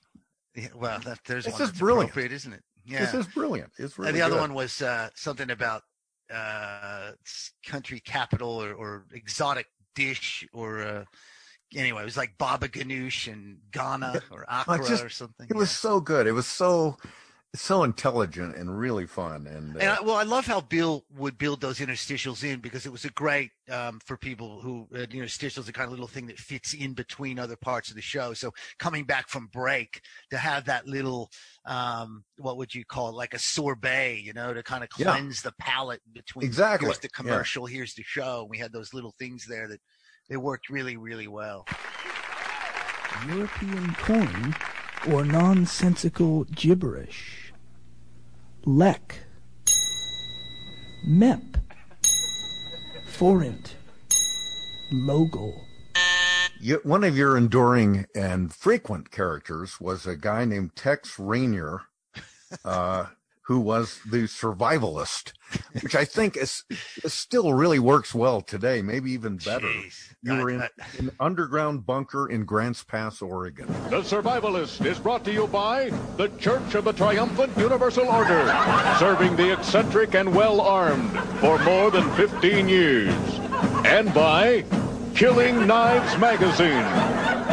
Yeah, 0.56 0.70
well, 0.76 1.00
that, 1.02 1.20
there's 1.28 1.46
This 1.46 1.54
one 1.54 1.62
is 1.62 1.68
that's 1.70 1.80
brilliant. 1.80 2.10
appropriate, 2.10 2.32
isn't 2.34 2.54
it? 2.54 2.64
Yeah. 2.86 3.00
This 3.00 3.14
is 3.14 3.28
brilliant. 3.28 3.72
It's 3.78 3.98
really 3.98 4.10
and 4.10 4.18
the 4.18 4.22
other 4.22 4.36
good. 4.36 4.42
one 4.42 4.54
was 4.54 4.82
uh, 4.82 5.10
something 5.16 5.50
about 5.50 5.84
uh, 6.34 7.12
country 7.66 8.00
capital 8.00 8.62
or, 8.62 8.74
or 8.74 9.06
exotic 9.14 9.68
dish 9.96 10.48
or 10.54 10.82
uh, 10.82 11.04
anyway, 11.76 12.02
it 12.02 12.06
was 12.06 12.18
like 12.18 12.38
Baba 12.38 12.68
Ganoush 12.68 13.32
and 13.32 13.58
Ghana 13.72 14.22
or 14.32 14.46
Accra 14.50 14.88
just- 14.88 15.04
or 15.04 15.10
something. 15.10 15.48
It 15.50 15.56
was 15.56 15.72
so 15.72 16.00
good. 16.00 16.28
It 16.28 16.34
was 16.34 16.48
so 16.48 16.98
so 17.54 17.84
intelligent 17.84 18.56
and 18.56 18.80
really 18.80 19.06
fun. 19.06 19.46
And, 19.46 19.76
uh, 19.76 19.80
And 19.80 19.90
I, 19.90 20.02
well, 20.02 20.16
I 20.16 20.24
love 20.24 20.46
how 20.46 20.62
Bill 20.62 21.04
would 21.18 21.38
build 21.38 21.60
those 21.60 21.80
interstitials 21.80 22.44
in 22.44 22.62
because 22.62 22.86
it 22.86 22.92
was 22.92 23.04
a 23.04 23.10
great 23.10 23.52
um, 23.70 24.00
for 24.06 24.16
people 24.16 24.62
who 24.62 24.88
uh, 24.94 25.00
interstitials 25.00 25.68
are 25.68 25.74
kind 25.74 25.86
of 25.86 25.92
little 25.92 26.08
thing 26.08 26.28
that 26.28 26.40
fits 26.40 26.74
in 26.74 26.94
between 26.94 27.38
other 27.40 27.58
parts 27.58 27.90
of 27.90 27.96
the 27.96 28.02
show. 28.02 28.34
So 28.34 28.52
coming 28.80 29.04
back 29.04 29.28
from 29.28 29.48
break 29.48 30.02
to 30.30 30.38
have 30.38 30.66
that 30.66 30.88
little 30.88 31.30
um, 31.66 32.24
what 32.38 32.58
would 32.58 32.74
you 32.74 32.86
call 32.86 33.10
it, 33.10 33.16
like 33.16 33.34
a 33.34 33.40
sorbet, 33.40 34.22
you 34.24 34.34
know, 34.34 34.54
to 34.54 34.64
kind 34.64 34.84
of 34.84 34.90
Yeah. 34.98 35.12
cleanse 35.12 35.42
the 35.42 35.54
palate 35.60 36.02
between 36.14 36.46
Exactly, 36.46 36.88
here's 36.88 37.00
the 37.00 37.10
yeah. 37.10 37.22
commercial, 37.22 37.66
here's 37.66 37.94
the 37.96 38.04
show. 38.04 38.48
We 38.50 38.60
had 38.60 38.72
those 38.72 38.94
little 38.94 39.14
things 39.20 39.46
there 39.46 39.68
that 39.68 39.82
they 40.30 40.38
worked 40.38 40.70
really, 40.70 40.96
really 40.96 41.28
well. 41.28 41.66
European 43.28 43.94
coin 43.96 44.56
or 45.10 45.26
nonsensical 45.26 46.44
gibberish. 46.46 47.54
Lek. 48.66 49.20
Mep. 51.06 51.42
Forint. 53.06 53.76
Logal. 54.92 55.54
You, 56.60 56.80
one 56.84 57.04
of 57.04 57.18
your 57.18 57.38
enduring 57.38 58.06
and 58.16 58.54
frequent 58.54 59.10
characters 59.10 59.82
was 59.82 60.06
a 60.06 60.16
guy 60.16 60.46
named 60.46 60.76
Tex 60.76 61.18
Rainier, 61.18 61.82
uh, 62.64 63.08
who 63.44 63.60
was 63.60 64.00
the 64.10 64.24
survivalist, 64.24 65.34
which 65.82 65.96
I 65.96 66.06
think 66.06 66.38
is, 66.38 66.64
is 67.04 67.14
still 67.14 67.54
really 67.54 67.80
works 67.80 68.14
well 68.14 68.42
today, 68.42 68.82
maybe 68.82 69.12
even 69.12 69.38
better. 69.38 69.70
You 70.24 70.36
were 70.36 70.50
in 70.52 70.62
an 71.00 71.12
underground 71.20 71.86
bunker 71.86 72.30
in 72.30 72.46
Grants 72.46 72.84
Pass, 72.84 73.22
Oregon. 73.22 73.68
The 73.90 74.02
Survivalist 74.02 74.86
is 74.86 75.00
brought 75.00 75.26
to 75.26 75.34
you 75.34 75.48
by 75.48 75.90
the 76.18 76.30
Church 76.38 76.76
of 76.76 76.86
the 76.86 76.94
Triumphant 76.94 77.58
Universal 77.58 78.08
Order, 78.08 78.46
serving 79.00 79.36
the 79.36 79.54
eccentric 79.54 80.14
and 80.14 80.34
well 80.34 80.62
armed 80.62 81.12
for 81.40 81.58
more 81.60 81.90
than 81.90 82.10
15 82.12 82.70
years. 82.70 83.14
And 83.84 84.14
by 84.14 84.64
Killing 85.16 85.68
Knives 85.68 86.18
Magazine. 86.20 86.86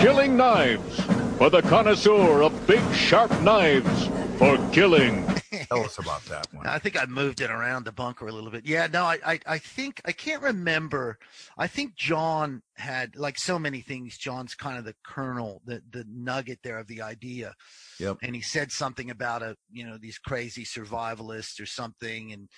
Killing 0.01 0.37
Knives 0.37 1.01
for 1.39 1.51
the 1.51 1.63
connoisseur 1.63 2.43
of 2.43 2.67
big, 2.67 2.83
sharp 2.95 3.31
knives 3.43 4.09
for 4.39 4.57
killing. 4.71 5.25
Tell 5.69 5.85
us 5.85 5.99
about 5.99 6.25
that 6.27 6.47
one. 6.53 6.67
I 6.67 6.79
think 6.79 7.01
I 7.01 7.05
moved 7.07 7.41
it 7.41 7.51
around 7.51 7.85
the 7.85 7.93
bunker 7.93 8.27
a 8.27 8.33
little 8.33 8.51
bit. 8.51 8.67
Yeah, 8.67 8.89
no, 8.91 9.05
I, 9.05 9.19
I, 9.25 9.41
I 9.47 9.59
think 9.59 10.01
I 10.05 10.13
can't 10.13 10.43
remember. 10.43 11.19
I 11.57 11.67
think 11.67 11.95
John 11.95 12.63
had 12.77 13.17
like 13.17 13.39
so 13.39 13.59
many 13.59 13.81
things. 13.81 14.17
John's 14.17 14.55
kind 14.55 14.79
of 14.79 14.85
the 14.85 14.95
kernel, 15.05 15.61
the 15.65 15.83
the 15.91 16.05
nugget 16.09 16.61
there 16.63 16.79
of 16.79 16.87
the 16.87 17.03
idea. 17.03 17.55
Yep. 18.01 18.19
And 18.23 18.35
he 18.35 18.41
said 18.41 18.73
something 18.73 19.11
about 19.11 19.43
a 19.43 19.57
you 19.71 19.87
know 19.87 19.99
these 19.99 20.19
crazy 20.19 20.65
survivalists 20.65 21.61
or 21.61 21.67
something, 21.67 22.33
and 22.33 22.49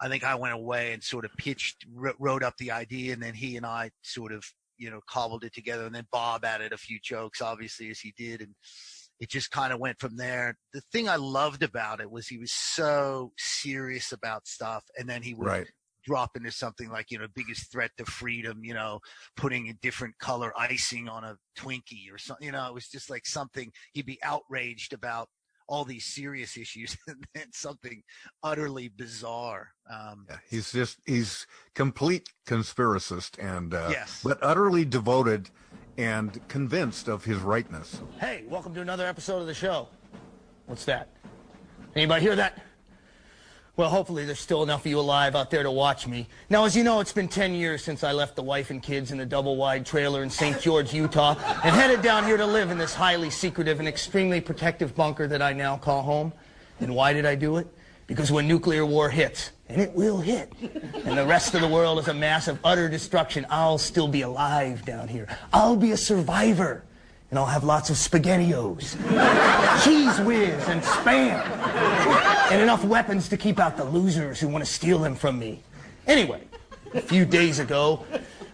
I 0.00 0.08
think 0.08 0.24
I 0.24 0.34
went 0.34 0.54
away 0.54 0.92
and 0.92 1.02
sort 1.02 1.24
of 1.24 1.32
pitched, 1.36 1.86
wrote 1.94 2.42
up 2.42 2.56
the 2.58 2.70
idea, 2.70 3.12
and 3.12 3.22
then 3.22 3.34
he 3.34 3.56
and 3.56 3.66
I 3.66 3.90
sort 4.02 4.32
of 4.32 4.44
you 4.78 4.90
know 4.90 5.00
cobbled 5.08 5.44
it 5.44 5.54
together, 5.54 5.84
and 5.84 5.94
then 5.94 6.06
Bob 6.10 6.44
added 6.44 6.72
a 6.72 6.78
few 6.78 6.98
jokes, 7.02 7.42
obviously 7.42 7.90
as 7.90 8.00
he 8.00 8.14
did, 8.16 8.40
and 8.40 8.54
it 9.20 9.30
just 9.30 9.50
kind 9.50 9.72
of 9.72 9.80
went 9.80 9.98
from 10.00 10.16
there. 10.16 10.56
The 10.72 10.80
thing 10.92 11.08
I 11.08 11.16
loved 11.16 11.62
about 11.62 12.00
it 12.00 12.10
was 12.10 12.26
he 12.28 12.38
was 12.38 12.52
so 12.52 13.32
serious 13.38 14.12
about 14.12 14.46
stuff, 14.46 14.84
and 14.98 15.08
then 15.08 15.22
he 15.22 15.34
would 15.34 15.46
Right. 15.48 15.66
drop 16.04 16.36
into 16.36 16.52
something 16.52 16.90
like 16.90 17.10
you 17.10 17.18
know 17.18 17.26
biggest 17.34 17.72
threat 17.72 17.90
to 17.98 18.04
freedom, 18.04 18.60
you 18.62 18.74
know, 18.74 19.00
putting 19.36 19.68
a 19.68 19.74
different 19.74 20.18
color 20.18 20.52
icing 20.58 21.08
on 21.08 21.24
a 21.24 21.36
Twinkie 21.58 22.12
or 22.12 22.18
something. 22.18 22.44
You 22.46 22.52
know, 22.52 22.68
it 22.68 22.74
was 22.74 22.88
just 22.88 23.08
like 23.10 23.26
something 23.26 23.70
he'd 23.92 24.06
be 24.06 24.18
outraged 24.22 24.92
about 24.92 25.28
all 25.66 25.84
these 25.84 26.04
serious 26.04 26.56
issues 26.58 26.94
and 27.06 27.24
then 27.34 27.46
something 27.52 28.02
utterly 28.42 28.88
bizarre. 28.88 29.68
Um, 29.90 30.26
Yeah, 30.28 30.38
he's 30.50 30.72
just 30.72 30.98
he's 31.06 31.46
complete 31.74 32.28
conspiracist 32.46 33.42
and 33.42 33.72
uh, 33.72 33.90
Yes. 33.90 34.20
but 34.22 34.38
utterly 34.42 34.84
devoted 34.84 35.48
and 35.96 36.46
convinced 36.48 37.08
of 37.08 37.24
his 37.24 37.38
rightness. 37.38 38.00
Hey, 38.18 38.44
welcome 38.48 38.74
to 38.74 38.80
another 38.80 39.06
episode 39.06 39.40
of 39.40 39.46
the 39.46 39.54
show. 39.54 39.88
What's 40.66 40.84
that? 40.86 41.08
Anybody 41.94 42.22
hear 42.22 42.36
that? 42.36 42.62
Well, 43.76 43.90
hopefully 43.90 44.24
there's 44.24 44.38
still 44.38 44.62
enough 44.62 44.82
of 44.82 44.86
you 44.86 45.00
alive 45.00 45.34
out 45.34 45.50
there 45.50 45.64
to 45.64 45.70
watch 45.70 46.06
me. 46.06 46.28
Now, 46.48 46.64
as 46.64 46.76
you 46.76 46.84
know, 46.84 47.00
it's 47.00 47.12
been 47.12 47.26
10 47.26 47.54
years 47.54 47.82
since 47.82 48.04
I 48.04 48.12
left 48.12 48.36
the 48.36 48.42
wife 48.42 48.70
and 48.70 48.80
kids 48.80 49.10
in 49.10 49.18
a 49.18 49.26
double-wide 49.26 49.84
trailer 49.84 50.22
in 50.22 50.30
St. 50.30 50.60
George, 50.60 50.94
Utah, 50.94 51.34
and 51.64 51.74
headed 51.74 52.00
down 52.00 52.24
here 52.24 52.36
to 52.36 52.46
live 52.46 52.70
in 52.70 52.78
this 52.78 52.94
highly 52.94 53.30
secretive 53.30 53.80
and 53.80 53.88
extremely 53.88 54.40
protective 54.40 54.94
bunker 54.94 55.26
that 55.26 55.42
I 55.42 55.52
now 55.52 55.76
call 55.76 56.02
home. 56.02 56.32
And 56.78 56.94
why 56.94 57.12
did 57.12 57.26
I 57.26 57.34
do 57.34 57.56
it? 57.56 57.66
Because 58.06 58.30
when 58.30 58.46
nuclear 58.46 58.84
war 58.84 59.08
hits, 59.08 59.50
and 59.68 59.80
it 59.80 59.92
will 59.92 60.18
hit, 60.18 60.52
and 60.60 61.16
the 61.16 61.24
rest 61.24 61.54
of 61.54 61.62
the 61.62 61.68
world 61.68 61.98
is 61.98 62.08
a 62.08 62.14
mass 62.14 62.48
of 62.48 62.58
utter 62.62 62.88
destruction, 62.88 63.46
I'll 63.48 63.78
still 63.78 64.08
be 64.08 64.22
alive 64.22 64.84
down 64.84 65.08
here. 65.08 65.26
I'll 65.52 65.76
be 65.76 65.92
a 65.92 65.96
survivor. 65.96 66.84
And 67.30 67.38
I'll 67.38 67.46
have 67.46 67.64
lots 67.64 67.90
of 67.90 67.96
SpaghettiOs, 67.96 68.94
Cheez 69.82 70.24
Whiz, 70.24 70.68
and 70.68 70.80
Spam, 70.82 71.42
and 72.52 72.62
enough 72.62 72.84
weapons 72.84 73.28
to 73.30 73.36
keep 73.36 73.58
out 73.58 73.76
the 73.76 73.82
losers 73.82 74.38
who 74.38 74.46
want 74.46 74.64
to 74.64 74.70
steal 74.70 75.00
them 75.00 75.16
from 75.16 75.38
me. 75.38 75.60
Anyway, 76.06 76.42
a 76.92 77.00
few 77.00 77.24
days 77.24 77.58
ago, 77.58 78.04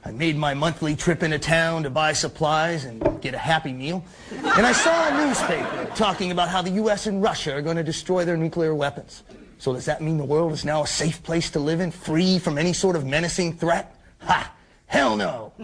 I 0.03 0.13
made 0.13 0.37
my 0.37 0.55
monthly 0.55 0.97
trip 0.97 1.23
into 1.23 1.39
town 1.39 1.83
to 1.83 1.91
buy 1.91 2.15
supplies 2.15 2.87
and 2.87 3.21
get 3.21 3.35
a 3.35 3.39
Happy 3.39 3.73
Meal, 3.73 4.03
and 4.31 4.65
I 4.65 4.73
saw 4.73 5.09
a 5.09 5.27
newspaper 5.27 5.91
talking 5.95 6.31
about 6.31 6.49
how 6.49 6.63
the 6.63 6.71
U.S. 6.71 7.07
and 7.07 7.23
Russia 7.23 7.55
are 7.55 7.63
going 7.63 7.77
to 7.77 7.85
destroy 7.85 8.25
their 8.25 8.39
nuclear 8.39 8.75
weapons. 8.75 9.25
So 9.61 9.75
does 9.75 9.85
that 9.85 10.01
mean 10.01 10.17
the 10.17 10.25
world 10.25 10.53
is 10.53 10.65
now 10.65 10.85
a 10.85 10.87
safe 10.87 11.23
place 11.23 11.51
to 11.51 11.61
live 11.61 11.81
in, 11.81 11.91
free 11.91 12.39
from 12.39 12.57
any 12.57 12.73
sort 12.73 12.97
of 12.97 13.05
menacing 13.05 13.59
threat? 13.59 13.95
Ha! 14.21 14.55
Hell 14.87 15.19
no! 15.19 15.53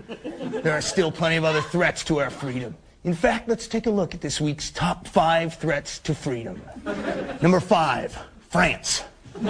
There 0.62 0.72
are 0.72 0.82
still 0.82 1.10
plenty 1.10 1.36
of 1.36 1.44
other 1.44 1.62
threats 1.62 2.04
to 2.04 2.20
our 2.20 2.28
freedom. 2.28 2.76
In 3.04 3.14
fact, 3.14 3.48
let's 3.48 3.66
take 3.68 3.86
a 3.86 3.90
look 3.90 4.14
at 4.14 4.20
this 4.20 4.40
week's 4.40 4.70
top 4.70 5.06
five 5.06 5.54
threats 5.54 5.98
to 6.00 6.14
freedom. 6.14 6.60
Number 7.40 7.60
five, 7.60 8.18
France. 8.48 9.02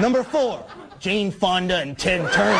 Number 0.00 0.22
four, 0.22 0.66
Jane 0.98 1.30
Fonda 1.30 1.78
and 1.78 1.96
Ted 1.96 2.30
Turner. 2.32 2.58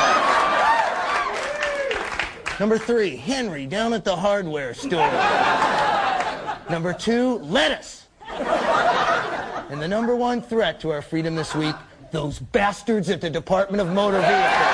Number 2.59 2.79
three, 2.79 3.17
Henry 3.17 3.67
down 3.67 3.93
at 3.93 4.05
the 4.05 4.17
hardware 4.17 4.73
store. 4.75 5.11
Number 6.71 6.95
two, 6.95 7.39
lettuce. 7.39 8.04
And 9.75 9.83
the 9.83 9.89
number 9.89 10.15
one 10.15 10.41
threat 10.41 10.79
to 10.83 10.93
our 10.93 11.03
freedom 11.03 11.35
this 11.35 11.53
week, 11.53 11.75
those 12.13 12.39
bastards 12.39 13.11
at 13.11 13.21
the 13.21 13.29
Department 13.29 13.81
of 13.81 13.89
Motor 13.89 14.21
Vehicles. 14.21 14.74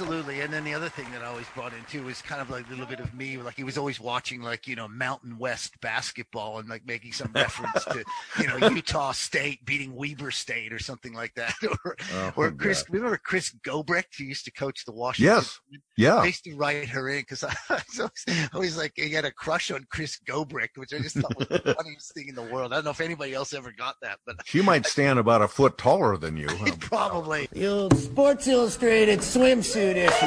Absolutely. 0.00 0.42
And 0.42 0.52
then 0.52 0.62
the 0.62 0.74
other 0.74 0.88
thing 0.88 1.06
that 1.10 1.22
I 1.22 1.26
always 1.26 1.48
brought 1.56 1.72
into 1.72 2.04
was 2.04 2.22
kind 2.22 2.40
of 2.40 2.50
like 2.50 2.64
a 2.68 2.70
little 2.70 2.86
bit 2.86 3.00
of 3.00 3.12
me. 3.14 3.36
Like 3.36 3.56
he 3.56 3.64
was 3.64 3.76
always 3.76 3.98
watching 3.98 4.40
like, 4.40 4.68
you 4.68 4.76
know, 4.76 4.86
Mountain 4.86 5.38
West 5.38 5.80
basketball 5.80 6.60
and 6.60 6.68
like 6.68 6.86
making 6.86 7.10
some 7.12 7.32
reference 7.34 7.84
to, 7.86 8.04
you 8.40 8.46
know, 8.46 8.68
Utah 8.68 9.10
State 9.10 9.64
beating 9.64 9.96
Weber 9.96 10.30
State 10.30 10.72
or 10.72 10.78
something 10.78 11.14
like 11.14 11.34
that. 11.34 11.52
or 11.84 11.96
Oh, 12.14 12.32
or 12.36 12.52
Chris, 12.52 12.84
God. 12.84 12.94
remember 12.94 13.16
Chris 13.16 13.50
Gobrecht 13.64 14.16
who 14.16 14.22
used 14.24 14.44
to 14.44 14.52
coach 14.52 14.84
the 14.84 14.92
Washington? 14.92 15.34
Yes. 15.34 15.58
Team? 15.68 15.80
Yeah. 15.96 16.14
I 16.18 16.26
used 16.26 16.44
to 16.44 16.54
write 16.54 16.88
her 16.90 17.08
in 17.08 17.22
because 17.22 17.42
I 17.44 17.56
was 17.68 17.98
always, 17.98 18.48
always 18.54 18.76
like, 18.76 18.92
he 18.94 19.10
had 19.10 19.24
a 19.24 19.32
crush 19.32 19.72
on 19.72 19.84
Chris 19.90 20.16
Gobrecht, 20.24 20.78
which 20.78 20.92
I 20.94 20.98
just 21.00 21.16
thought 21.16 21.36
was 21.36 21.48
the 21.48 21.74
funniest 21.76 22.14
thing 22.14 22.28
in 22.28 22.36
the 22.36 22.42
world. 22.44 22.72
I 22.72 22.76
don't 22.76 22.84
know 22.84 22.90
if 22.92 23.00
anybody 23.00 23.34
else 23.34 23.52
ever 23.52 23.72
got 23.76 23.96
that, 24.02 24.20
but 24.24 24.36
She 24.44 24.62
might 24.62 24.86
stand 24.86 25.18
about 25.18 25.42
a 25.42 25.48
foot 25.48 25.76
taller 25.76 26.16
than 26.16 26.36
you. 26.36 26.46
huh? 26.48 26.70
probably. 26.78 27.48
The 27.50 27.66
old 27.66 27.98
Sports 27.98 28.46
Illustrated 28.46 29.18
swimsuit 29.18 29.87
issue. 29.96 30.26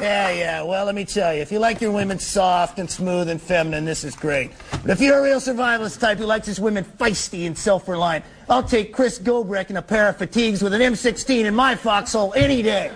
Yeah, 0.00 0.30
yeah. 0.30 0.62
Well, 0.62 0.86
let 0.86 0.94
me 0.94 1.04
tell 1.04 1.34
you, 1.34 1.42
if 1.42 1.52
you 1.52 1.58
like 1.58 1.80
your 1.80 1.92
women 1.92 2.18
soft 2.18 2.78
and 2.78 2.90
smooth 2.90 3.28
and 3.28 3.40
feminine, 3.40 3.84
this 3.84 4.02
is 4.02 4.16
great. 4.16 4.50
But 4.82 4.90
if 4.90 5.00
you're 5.00 5.18
a 5.18 5.22
real 5.22 5.40
survivalist 5.40 6.00
type 6.00 6.18
who 6.18 6.24
likes 6.24 6.46
his 6.46 6.58
women 6.58 6.84
feisty 6.84 7.46
and 7.46 7.56
self-reliant, 7.56 8.24
I'll 8.48 8.62
take 8.62 8.94
Chris 8.94 9.18
Gobrecht 9.18 9.70
in 9.70 9.76
a 9.76 9.82
pair 9.82 10.08
of 10.08 10.16
fatigues 10.16 10.62
with 10.62 10.72
an 10.72 10.80
M16 10.80 11.44
in 11.44 11.54
my 11.54 11.74
foxhole 11.74 12.32
any 12.34 12.62
day. 12.62 12.90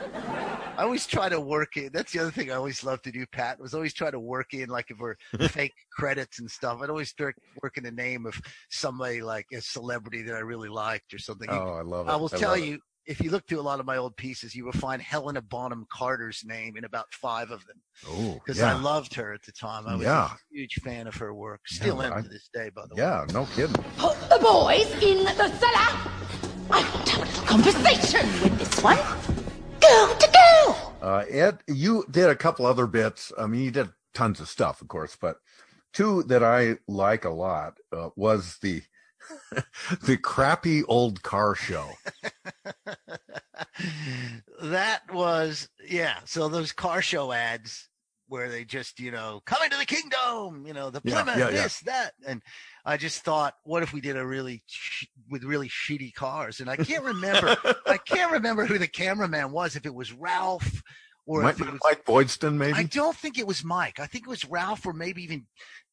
I 0.76 0.82
always 0.82 1.06
try 1.06 1.28
to 1.28 1.40
work 1.40 1.76
in. 1.76 1.90
That's 1.92 2.12
the 2.12 2.18
other 2.20 2.30
thing 2.30 2.50
I 2.50 2.54
always 2.54 2.82
love 2.82 3.00
to 3.02 3.12
do, 3.12 3.24
Pat. 3.26 3.60
Was 3.60 3.74
always 3.74 3.94
try 3.94 4.10
to 4.10 4.18
work 4.18 4.54
in 4.54 4.68
like 4.68 4.90
if 4.90 4.98
we're 4.98 5.16
fake 5.48 5.74
credits 5.92 6.40
and 6.40 6.50
stuff. 6.50 6.80
I'd 6.82 6.90
always 6.90 7.10
start 7.10 7.36
working 7.62 7.84
the 7.84 7.92
name 7.92 8.26
of 8.26 8.40
somebody 8.70 9.22
like 9.22 9.46
a 9.52 9.60
celebrity 9.60 10.22
that 10.22 10.34
I 10.34 10.40
really 10.40 10.68
liked 10.68 11.14
or 11.14 11.18
something. 11.18 11.48
Oh, 11.50 11.74
I 11.74 11.82
love 11.82 12.08
it. 12.08 12.10
I 12.10 12.16
will 12.16 12.30
I 12.32 12.36
tell 12.36 12.56
you, 12.56 12.74
it. 12.74 12.80
You, 13.06 13.12
if 13.12 13.20
you 13.22 13.30
look 13.30 13.46
through 13.46 13.60
a 13.60 13.62
lot 13.62 13.80
of 13.80 13.86
my 13.86 13.96
old 13.96 14.16
pieces, 14.16 14.54
you 14.54 14.64
will 14.64 14.72
find 14.72 15.00
Helena 15.00 15.40
Bonham 15.42 15.86
Carter's 15.92 16.42
name 16.44 16.76
in 16.76 16.84
about 16.84 17.06
five 17.12 17.50
of 17.50 17.64
them. 17.66 17.76
Oh, 18.08 18.34
Because 18.34 18.58
yeah. 18.58 18.74
I 18.74 18.78
loved 18.80 19.14
her 19.14 19.32
at 19.32 19.42
the 19.42 19.52
time. 19.52 19.86
I 19.86 19.94
was 19.96 20.04
Yeah. 20.04 20.26
a 20.32 20.36
huge 20.50 20.74
fan 20.82 21.06
of 21.06 21.14
her 21.16 21.32
work. 21.34 21.60
Still 21.66 21.96
Yeah, 21.98 22.06
am 22.06 22.12
I- 22.14 22.22
to 22.22 22.28
this 22.28 22.48
day, 22.52 22.70
by 22.74 22.82
the 22.88 22.94
way. 22.94 23.02
Yeah, 23.02 23.24
no 23.32 23.46
kidding. 23.54 23.74
Put 23.96 24.18
the 24.28 24.38
boys 24.40 24.90
in 25.02 25.24
the 25.24 25.48
cellar. 25.58 26.10
I 26.70 26.80
want 26.94 27.06
to 27.06 27.12
have 27.12 27.22
a 27.22 27.24
little 27.26 27.44
conversation 27.46 28.26
with 28.42 28.58
this 28.58 28.82
one. 28.82 28.96
Go 29.80 30.14
to 30.18 30.30
go. 30.32 30.76
Uh, 31.02 31.24
Ed, 31.28 31.58
you 31.66 32.04
did 32.10 32.30
a 32.30 32.36
couple 32.36 32.64
other 32.64 32.86
bits. 32.86 33.32
I 33.38 33.46
mean, 33.46 33.60
you 33.62 33.70
did 33.70 33.90
tons 34.14 34.40
of 34.40 34.48
stuff, 34.48 34.80
of 34.80 34.88
course, 34.88 35.16
but 35.20 35.36
two 35.92 36.22
that 36.24 36.42
I 36.42 36.78
like 36.88 37.24
a 37.26 37.30
lot 37.30 37.78
uh, 37.92 38.08
was 38.16 38.56
the 38.62 38.82
the 40.02 40.16
crappy 40.16 40.84
old 40.84 41.22
car 41.22 41.54
show. 41.54 41.90
that 44.62 45.02
was 45.12 45.68
yeah. 45.88 46.18
So 46.24 46.48
those 46.48 46.72
car 46.72 47.02
show 47.02 47.32
ads 47.32 47.88
where 48.28 48.48
they 48.48 48.64
just 48.64 48.98
you 49.00 49.10
know 49.10 49.42
coming 49.44 49.70
to 49.70 49.76
the 49.76 49.84
kingdom, 49.84 50.66
you 50.66 50.72
know 50.72 50.90
the 50.90 51.00
Plymouth, 51.00 51.38
yeah, 51.38 51.50
yeah. 51.50 51.62
this 51.62 51.80
that, 51.80 52.12
and 52.26 52.42
I 52.84 52.96
just 52.96 53.24
thought, 53.24 53.54
what 53.64 53.82
if 53.82 53.92
we 53.92 54.00
did 54.00 54.16
a 54.16 54.26
really 54.26 54.62
sh- 54.66 55.06
with 55.30 55.44
really 55.44 55.68
shitty 55.68 56.14
cars? 56.14 56.60
And 56.60 56.68
I 56.68 56.76
can't 56.76 57.04
remember, 57.04 57.56
I 57.86 57.98
can't 57.98 58.32
remember 58.32 58.66
who 58.66 58.78
the 58.78 58.88
cameraman 58.88 59.52
was. 59.52 59.76
If 59.76 59.86
it 59.86 59.94
was 59.94 60.12
Ralph 60.12 60.82
or 61.26 61.42
Might 61.42 61.54
if 61.54 61.60
it 61.60 61.72
was 61.72 61.80
Mike 61.84 62.04
Boydston, 62.04 62.54
maybe. 62.54 62.74
I 62.74 62.82
don't 62.84 63.16
think 63.16 63.38
it 63.38 63.46
was 63.46 63.64
Mike. 63.64 63.98
I 63.98 64.06
think 64.06 64.26
it 64.26 64.30
was 64.30 64.44
Ralph 64.44 64.84
or 64.86 64.92
maybe 64.92 65.22
even 65.22 65.46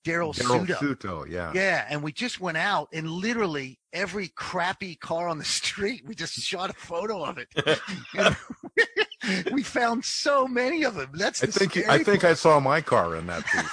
Daryl 0.05 0.35
Daryl 0.35 0.67
Suto. 0.67 0.75
Suto, 0.75 1.29
yeah. 1.29 1.51
Yeah, 1.53 1.85
and 1.89 2.03
we 2.03 2.11
just 2.11 2.39
went 2.39 2.57
out 2.57 2.89
and 2.91 3.09
literally 3.09 3.79
every 3.93 4.29
crappy 4.29 4.95
car 4.95 5.27
on 5.27 5.37
the 5.37 5.45
street, 5.59 6.03
we 6.05 6.15
just 6.15 6.33
shot 6.33 6.69
a 6.69 6.73
photo 6.73 7.23
of 7.23 7.37
it. 7.37 7.79
We 9.51 9.61
found 9.61 10.03
so 10.03 10.47
many 10.47 10.83
of 10.83 10.95
them. 10.95 11.11
That's 11.13 11.43
I 11.43 11.45
the 11.45 11.51
think 11.51 11.77
I 11.77 11.81
scary 11.81 12.03
think 12.03 12.23
I 12.23 12.33
saw 12.33 12.59
my 12.59 12.81
car 12.81 13.15
in 13.15 13.27
that 13.27 13.45
piece. 13.45 13.71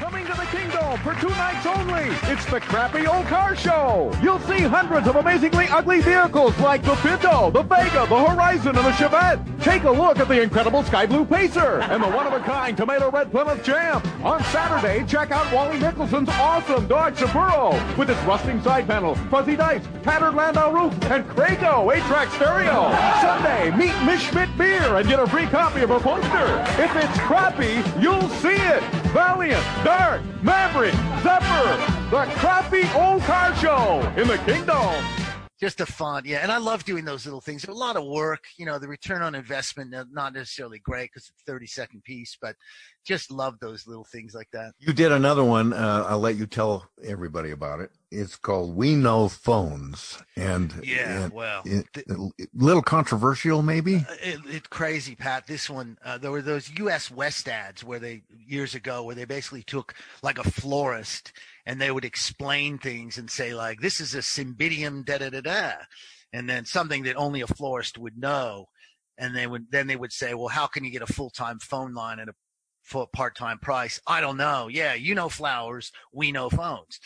Coming 0.00 0.24
to 0.24 0.32
the 0.32 0.46
kingdom 0.46 0.75
for 1.00 1.14
two 1.14 1.28
nights 1.30 1.66
only. 1.66 2.04
It's 2.32 2.44
the 2.46 2.60
Crappy 2.60 3.06
Old 3.06 3.26
Car 3.26 3.56
Show. 3.56 4.12
You'll 4.22 4.38
see 4.40 4.60
hundreds 4.60 5.08
of 5.08 5.16
amazingly 5.16 5.66
ugly 5.68 6.00
vehicles 6.00 6.56
like 6.58 6.82
the 6.82 6.94
Pinto, 6.96 7.50
the 7.50 7.62
Vega, 7.62 8.06
the 8.06 8.24
Horizon, 8.24 8.76
and 8.76 8.84
the 8.84 8.90
Chevette. 8.92 9.62
Take 9.62 9.84
a 9.84 9.90
look 9.90 10.18
at 10.18 10.28
the 10.28 10.40
incredible 10.40 10.82
Sky 10.84 11.06
Blue 11.06 11.24
Pacer 11.24 11.80
and 11.82 12.02
the 12.02 12.08
one-of-a-kind 12.08 12.76
Tomato 12.76 13.10
Red 13.10 13.30
Plymouth 13.30 13.64
Champ. 13.64 14.06
On 14.24 14.42
Saturday, 14.44 15.04
check 15.06 15.30
out 15.30 15.52
Wally 15.52 15.78
Nicholson's 15.78 16.28
awesome 16.30 16.86
Dodge 16.86 17.16
Saburo 17.16 17.70
with 17.96 18.10
its 18.10 18.22
rusting 18.22 18.62
side 18.62 18.86
panel, 18.86 19.14
fuzzy 19.30 19.56
dice, 19.56 19.82
tattered 20.02 20.34
Landau 20.34 20.72
roof, 20.72 20.92
and 21.10 21.24
Krago 21.26 21.92
8-track 21.94 22.28
stereo. 22.30 22.92
Sunday, 23.20 23.70
meet 23.76 23.94
Miss 24.04 24.22
Schmidt 24.22 24.56
Beer 24.56 24.96
and 24.96 25.08
get 25.08 25.18
a 25.18 25.26
free 25.26 25.46
copy 25.46 25.82
of 25.82 25.90
her 25.90 26.00
poster. 26.00 26.82
If 26.82 26.94
it's 26.96 27.18
crappy, 27.20 27.82
you'll 28.00 28.28
see 28.28 28.48
it. 28.48 29.05
Valiant, 29.16 29.64
Dart, 29.82 30.20
Maverick, 30.42 30.92
Zephyr, 31.22 32.10
the 32.10 32.30
crappy 32.34 32.82
old 32.94 33.22
car 33.22 33.56
show 33.56 34.02
in 34.14 34.28
the 34.28 34.36
kingdom. 34.44 34.92
just 35.58 35.80
a 35.80 35.86
fun, 35.86 36.24
yeah. 36.26 36.40
And 36.42 36.52
I 36.52 36.58
love 36.58 36.84
doing 36.84 37.06
those 37.06 37.24
little 37.24 37.40
things. 37.40 37.64
A 37.64 37.72
lot 37.72 37.96
of 37.96 38.04
work, 38.04 38.44
you 38.58 38.66
know. 38.66 38.78
The 38.78 38.88
return 38.88 39.22
on 39.22 39.34
investment 39.34 39.94
not 40.12 40.34
necessarily 40.34 40.80
great 40.80 41.08
because 41.14 41.30
it's 41.30 41.42
a 41.48 41.50
thirty 41.50 41.66
second 41.66 42.04
piece, 42.04 42.36
but 42.38 42.56
just 43.06 43.30
love 43.30 43.58
those 43.60 43.86
little 43.86 44.04
things 44.04 44.34
like 44.34 44.48
that. 44.52 44.72
You 44.78 44.92
did 44.92 45.12
another 45.12 45.44
one. 45.44 45.72
Uh, 45.72 46.04
I'll 46.08 46.18
let 46.18 46.36
you 46.36 46.46
tell 46.46 46.88
everybody 47.04 47.50
about 47.52 47.80
it. 47.80 47.90
It's 48.10 48.36
called 48.36 48.76
"We 48.76 48.94
Know 48.94 49.28
Phones," 49.28 50.18
and 50.36 50.74
Yeah, 50.84 51.24
and 51.24 51.32
well, 51.32 51.62
it- 51.64 51.86
a 52.08 52.30
little 52.54 52.82
controversial, 52.82 53.62
maybe. 53.62 54.04
it, 54.22 54.40
it's 54.46 54.68
crazy, 54.68 55.14
Pat. 55.14 55.46
This 55.46 55.70
one, 55.70 55.98
uh, 56.04 56.18
there 56.18 56.30
were 56.30 56.42
those 56.42 56.68
U.S. 56.78 57.10
West 57.10 57.48
ads 57.48 57.82
where 57.84 57.98
they 57.98 58.22
years 58.46 58.74
ago 58.74 59.02
where 59.04 59.14
they 59.14 59.24
basically 59.24 59.62
took 59.62 59.94
like 60.22 60.38
a 60.38 60.50
florist 60.50 61.32
and 61.64 61.80
they 61.80 61.90
would 61.90 62.04
explain 62.04 62.78
things 62.78 63.18
and 63.18 63.30
say 63.30 63.54
like, 63.54 63.80
"This 63.80 64.00
is 64.00 64.14
a 64.14 64.18
cymbidium 64.18 65.04
da 65.04 65.18
da 65.18 65.30
da 65.30 65.40
da," 65.40 65.72
and 66.32 66.48
then 66.48 66.64
something 66.64 67.04
that 67.04 67.16
only 67.16 67.40
a 67.40 67.46
florist 67.46 67.98
would 67.98 68.16
know, 68.18 68.66
and 69.18 69.34
they 69.34 69.46
would 69.46 69.66
then 69.70 69.86
they 69.88 69.96
would 69.96 70.12
say, 70.12 70.34
"Well, 70.34 70.48
how 70.48 70.66
can 70.66 70.84
you 70.84 70.90
get 70.90 71.02
a 71.02 71.12
full 71.12 71.30
time 71.30 71.58
phone 71.58 71.92
line 71.94 72.18
at 72.20 72.28
a 72.28 72.34
full 72.86 73.06
part 73.06 73.36
time 73.36 73.58
price?" 73.58 74.00
I 74.06 74.20
don't 74.20 74.36
know. 74.36 74.68
Yeah, 74.68 74.94
you 74.94 75.14
know 75.14 75.28
flowers, 75.28 75.92
we 76.12 76.32
know 76.32 76.48
phones. 76.48 77.00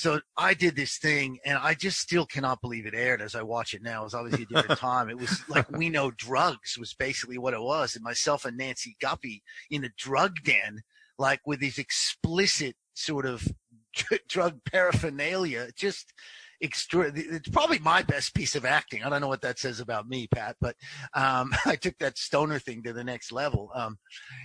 So 0.00 0.20
I 0.34 0.54
did 0.54 0.76
this 0.76 0.96
thing, 0.96 1.40
and 1.44 1.58
I 1.58 1.74
just 1.74 1.98
still 1.98 2.24
cannot 2.24 2.62
believe 2.62 2.86
it 2.86 2.94
aired 2.94 3.20
as 3.20 3.34
I 3.34 3.42
watch 3.42 3.74
it 3.74 3.82
now. 3.82 4.00
It 4.00 4.04
was 4.04 4.14
obviously 4.14 4.44
a 4.44 4.46
different 4.46 4.80
time. 4.90 5.10
It 5.10 5.18
was 5.18 5.42
like 5.48 5.70
we 5.70 5.90
know 5.90 6.10
drugs 6.10 6.78
was 6.78 6.94
basically 6.94 7.36
what 7.36 7.52
it 7.52 7.60
was, 7.60 7.94
and 7.94 8.02
myself 8.02 8.46
and 8.46 8.56
Nancy 8.56 8.96
Guppy 9.00 9.42
in 9.70 9.84
a 9.84 9.90
drug 9.98 10.36
den, 10.42 10.80
like 11.18 11.40
with 11.46 11.60
these 11.60 11.78
explicit 11.78 12.76
sort 12.94 13.26
of 13.26 13.46
drug 14.28 14.60
paraphernalia. 14.64 15.68
Just 15.76 16.14
extra. 16.62 17.12
It's 17.14 17.48
probably 17.48 17.78
my 17.78 18.02
best 18.02 18.34
piece 18.34 18.54
of 18.54 18.64
acting. 18.64 19.02
I 19.02 19.08
don't 19.08 19.20
know 19.20 19.28
what 19.28 19.42
that 19.42 19.58
says 19.58 19.80
about 19.80 20.08
me, 20.08 20.26
Pat, 20.26 20.56
but 20.60 20.76
um, 21.14 21.52
I 21.66 21.76
took 21.76 21.98
that 21.98 22.18
stoner 22.18 22.58
thing 22.58 22.82
to 22.84 22.92
the 22.92 23.04
next 23.04 23.32
level. 23.32 23.70
Um, 23.74 23.98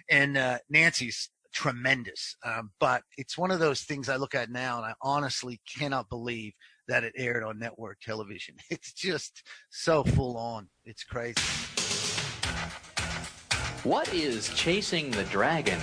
and 0.09 0.37
uh, 0.37 0.59
Nancy's 0.69 1.29
tremendous. 1.53 2.35
Um, 2.43 2.71
but 2.79 3.01
it's 3.17 3.37
one 3.37 3.51
of 3.51 3.59
those 3.59 3.81
things 3.81 4.09
I 4.09 4.17
look 4.17 4.35
at 4.35 4.51
now, 4.51 4.77
and 4.77 4.85
I 4.85 4.93
honestly 5.01 5.61
cannot 5.77 6.09
believe 6.09 6.53
that 6.87 7.03
it 7.03 7.13
aired 7.17 7.43
on 7.43 7.57
network 7.57 7.99
television. 8.01 8.55
It's 8.69 8.93
just 8.93 9.43
so 9.69 10.03
full 10.03 10.37
on. 10.37 10.67
It's 10.85 11.03
crazy. 11.03 11.41
What 13.83 14.13
is 14.13 14.49
chasing 14.49 15.11
the 15.11 15.23
dragon? 15.25 15.79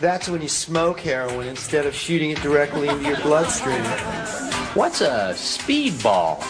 That's 0.00 0.28
when 0.28 0.42
you 0.42 0.48
smoke 0.48 1.00
heroin 1.00 1.48
instead 1.48 1.86
of 1.86 1.94
shooting 1.94 2.30
it 2.30 2.40
directly 2.40 2.88
into 2.88 3.04
your 3.04 3.20
bloodstream. 3.20 3.82
What's 4.74 5.00
a 5.00 5.32
speedball? 5.34 6.44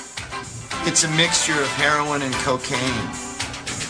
It's 0.88 1.04
a 1.04 1.10
mixture 1.10 1.52
of 1.52 1.68
heroin 1.68 2.22
and 2.22 2.34
cocaine. 2.34 3.08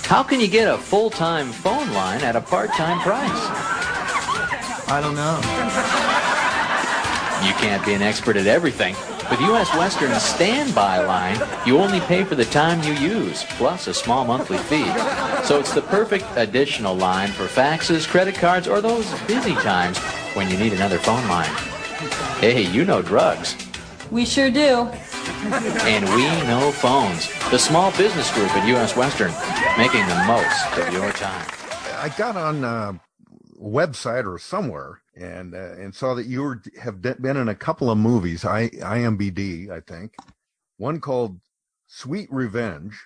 How 0.04 0.22
can 0.22 0.38
you 0.38 0.46
get 0.46 0.72
a 0.72 0.76
full 0.76 1.08
time 1.08 1.50
phone 1.50 1.90
line 1.92 2.22
at 2.22 2.36
a 2.36 2.40
part 2.40 2.70
time 2.72 3.00
price? 3.00 3.30
I 4.86 5.00
don't 5.00 5.14
know. 5.14 5.38
You 7.46 7.54
can't 7.54 7.84
be 7.86 7.94
an 7.94 8.02
expert 8.02 8.36
at 8.36 8.46
everything. 8.46 8.94
With 9.30 9.40
U.S. 9.40 9.74
Western's 9.74 10.22
standby 10.22 11.04
line, 11.04 11.40
you 11.66 11.78
only 11.78 12.00
pay 12.00 12.22
for 12.22 12.34
the 12.34 12.44
time 12.44 12.82
you 12.82 12.92
use, 12.92 13.44
plus 13.50 13.86
a 13.86 13.94
small 13.94 14.26
monthly 14.26 14.58
fee. 14.58 14.92
So 15.44 15.58
it's 15.58 15.72
the 15.72 15.82
perfect 15.82 16.26
additional 16.36 16.94
line 16.94 17.30
for 17.30 17.44
faxes, 17.44 18.06
credit 18.06 18.34
cards, 18.34 18.68
or 18.68 18.82
those 18.82 19.10
busy 19.22 19.54
times 19.54 19.98
when 20.34 20.50
you 20.50 20.58
need 20.58 20.74
another 20.74 20.98
phone 20.98 21.26
line. 21.28 21.50
Hey, 22.40 22.62
you 22.70 22.84
know 22.84 23.02
drugs. 23.02 23.67
We 24.10 24.24
sure 24.24 24.50
do. 24.50 24.88
And 25.84 26.04
we 26.14 26.22
know 26.46 26.72
phones. 26.72 27.28
The 27.50 27.58
small 27.58 27.90
business 27.92 28.32
group 28.32 28.50
at 28.56 28.66
U.S. 28.68 28.96
Western, 28.96 29.32
making 29.76 30.06
the 30.06 30.24
most 30.26 30.78
of 30.78 30.92
your 30.92 31.10
time. 31.12 31.46
I 31.96 32.08
got 32.16 32.36
on 32.36 32.64
a 32.64 33.00
website 33.60 34.24
or 34.24 34.38
somewhere 34.38 35.02
and 35.14 35.54
uh, 35.54 35.74
and 35.74 35.94
saw 35.94 36.14
that 36.14 36.26
you 36.26 36.42
were, 36.42 36.62
have 36.80 37.02
been 37.02 37.36
in 37.36 37.48
a 37.48 37.54
couple 37.54 37.90
of 37.90 37.98
movies. 37.98 38.44
I 38.44 38.68
IMBD, 38.68 39.70
I 39.70 39.80
think. 39.80 40.14
One 40.76 41.00
called 41.00 41.40
Sweet 41.86 42.28
Revenge, 42.30 42.98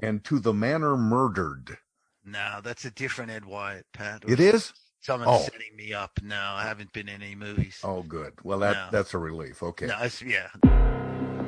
and 0.00 0.22
To 0.24 0.38
the 0.38 0.52
Manor 0.52 0.96
Murdered. 0.96 1.78
No, 2.24 2.60
that's 2.62 2.84
a 2.84 2.90
different 2.90 3.30
Ed 3.30 3.46
Wyatt, 3.46 3.86
Pat. 3.92 4.24
It 4.28 4.38
is. 4.38 4.72
Someone's 5.08 5.40
Oh. 5.40 5.44
setting 5.50 5.74
me 5.74 5.94
up. 5.94 6.20
No, 6.22 6.36
I 6.38 6.64
haven't 6.64 6.92
been 6.92 7.08
in 7.08 7.22
any 7.22 7.34
movies. 7.34 7.80
Oh, 7.82 8.02
good. 8.02 8.34
Well, 8.42 8.58
that 8.58 8.74
No. 8.76 8.88
that's 8.92 9.14
a 9.14 9.18
relief. 9.18 9.62
Okay. 9.62 9.86
No, 9.86 9.96
it's, 10.02 10.20
yeah. 10.20 10.48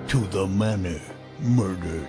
To 0.08 0.16
the 0.30 0.46
Manor 0.46 0.98
Murdered. 1.40 2.08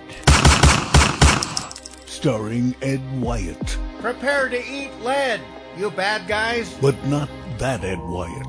Starring 2.06 2.74
Ed 2.80 3.02
Wyatt, 3.20 3.76
Prepare 4.00 4.48
to 4.48 4.64
eat 4.66 4.92
lead, 5.02 5.42
you 5.76 5.90
bad 5.90 6.26
guys. 6.26 6.72
but 6.80 6.96
not 7.04 7.28
that 7.58 7.84
Ed 7.84 7.98
Wyatt. 8.00 8.46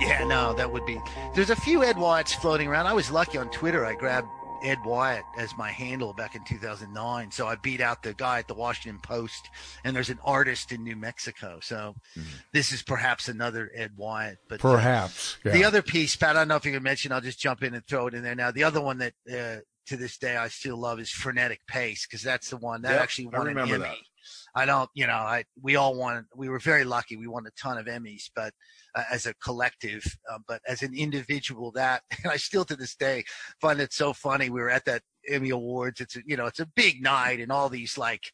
Yeah, 0.00 0.22
no, 0.24 0.52
that 0.54 0.70
would 0.70 0.86
be. 0.86 1.00
There's 1.34 1.50
a 1.50 1.56
few 1.56 1.82
Ed 1.82 1.96
Wyatts 1.96 2.32
floating 2.36 2.68
around. 2.68 2.86
I 2.86 2.92
was 2.92 3.10
lucky 3.10 3.38
on 3.38 3.48
Twitter. 3.50 3.84
I 3.84 3.94
grabbed 3.94 4.28
Ed 4.62 4.78
Wyatt 4.84 5.24
as 5.38 5.56
my 5.56 5.70
handle 5.70 6.12
back 6.12 6.34
in 6.34 6.44
2009. 6.44 7.30
So 7.30 7.46
I 7.46 7.56
beat 7.56 7.80
out 7.80 8.02
the 8.02 8.14
guy 8.14 8.38
at 8.38 8.48
the 8.48 8.54
Washington 8.54 9.00
Post, 9.02 9.48
and 9.84 9.94
there's 9.94 10.10
an 10.10 10.18
artist 10.24 10.72
in 10.72 10.82
New 10.84 10.96
Mexico. 10.96 11.58
So 11.62 11.94
this 12.52 12.72
is 12.72 12.82
perhaps 12.82 13.28
another 13.28 13.70
Ed 13.74 13.92
Wyatt. 13.96 14.38
But 14.48 14.64
uh, 14.64 14.72
Perhaps. 14.74 15.38
the 15.44 15.64
other 15.64 15.82
piece, 15.82 16.16
Pat, 16.16 16.30
I 16.36 16.40
don't 16.40 16.48
know 16.48 16.56
if 16.56 16.64
you 16.64 16.72
can 16.72 16.82
mention. 16.82 17.12
I'll 17.12 17.20
just 17.20 17.38
jump 17.40 17.62
in 17.62 17.74
and 17.74 17.86
throw 17.86 18.06
it 18.06 18.14
in 18.14 18.22
there 18.22 18.34
now. 18.34 18.50
The 18.50 18.64
other 18.64 18.80
one 18.80 18.98
that 18.98 19.14
uh, 19.30 19.60
to 19.86 19.96
this 19.96 20.16
day 20.18 20.36
I 20.36 20.48
still 20.48 20.76
love 20.76 21.00
is 21.00 21.10
Frenetic 21.10 21.66
Pace 21.66 22.06
because 22.06 22.22
that's 22.22 22.50
the 22.50 22.56
one 22.56 22.82
that 22.82 22.92
Yep, 22.92 23.00
actually 23.02 23.26
won 23.26 23.48
an 23.48 23.58
Emmy. 23.58 23.78
that. 23.78 23.96
I 24.54 24.66
don't, 24.66 24.90
you 24.94 25.06
know, 25.06 25.14
I 25.14 25.44
we 25.60 25.76
all 25.76 25.94
won. 25.94 26.26
We 26.36 26.48
were 26.48 26.58
very 26.58 26.84
lucky. 26.84 27.16
We 27.16 27.26
won 27.26 27.46
a 27.46 27.50
ton 27.60 27.78
of 27.78 27.86
Emmys, 27.86 28.30
but 28.34 28.52
uh, 28.94 29.04
as 29.10 29.26
a 29.26 29.34
collective, 29.34 30.04
uh, 30.30 30.38
but 30.46 30.60
as 30.68 30.82
an 30.82 30.94
individual, 30.94 31.72
that 31.72 32.02
and 32.22 32.30
I 32.30 32.36
still 32.36 32.64
to 32.66 32.76
this 32.76 32.94
day 32.94 33.24
find 33.60 33.80
it 33.80 33.92
so 33.92 34.12
funny. 34.12 34.50
We 34.50 34.60
were 34.60 34.70
at 34.70 34.84
that 34.84 35.02
Emmy 35.28 35.50
Awards. 35.50 36.00
It's 36.00 36.16
a, 36.16 36.20
you 36.26 36.36
know, 36.36 36.46
it's 36.46 36.60
a 36.60 36.66
big 36.66 37.02
night, 37.02 37.40
and 37.40 37.50
all 37.50 37.68
these 37.68 37.96
like 37.96 38.30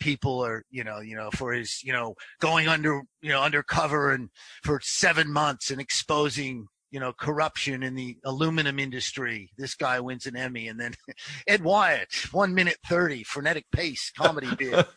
people 0.00 0.44
are, 0.44 0.64
you 0.70 0.82
know, 0.82 1.00
you 1.00 1.14
know, 1.14 1.30
for 1.30 1.52
his, 1.52 1.82
you 1.84 1.92
know, 1.92 2.14
going 2.40 2.66
under, 2.66 3.02
you 3.22 3.30
know, 3.30 3.42
undercover 3.42 4.12
and 4.12 4.30
for 4.64 4.80
seven 4.82 5.32
months 5.32 5.70
and 5.70 5.80
exposing. 5.80 6.66
You 6.92 6.98
know, 6.98 7.12
corruption 7.12 7.84
in 7.84 7.94
the 7.94 8.16
aluminum 8.24 8.80
industry. 8.80 9.52
This 9.56 9.76
guy 9.76 10.00
wins 10.00 10.26
an 10.26 10.34
Emmy, 10.34 10.66
and 10.66 10.80
then 10.80 10.94
Ed 11.46 11.62
Wyatt, 11.62 12.08
one 12.32 12.52
minute 12.52 12.78
thirty, 12.88 13.22
frenetic 13.22 13.66
pace, 13.70 14.10
comedy 14.18 14.52
bit. 14.58 14.88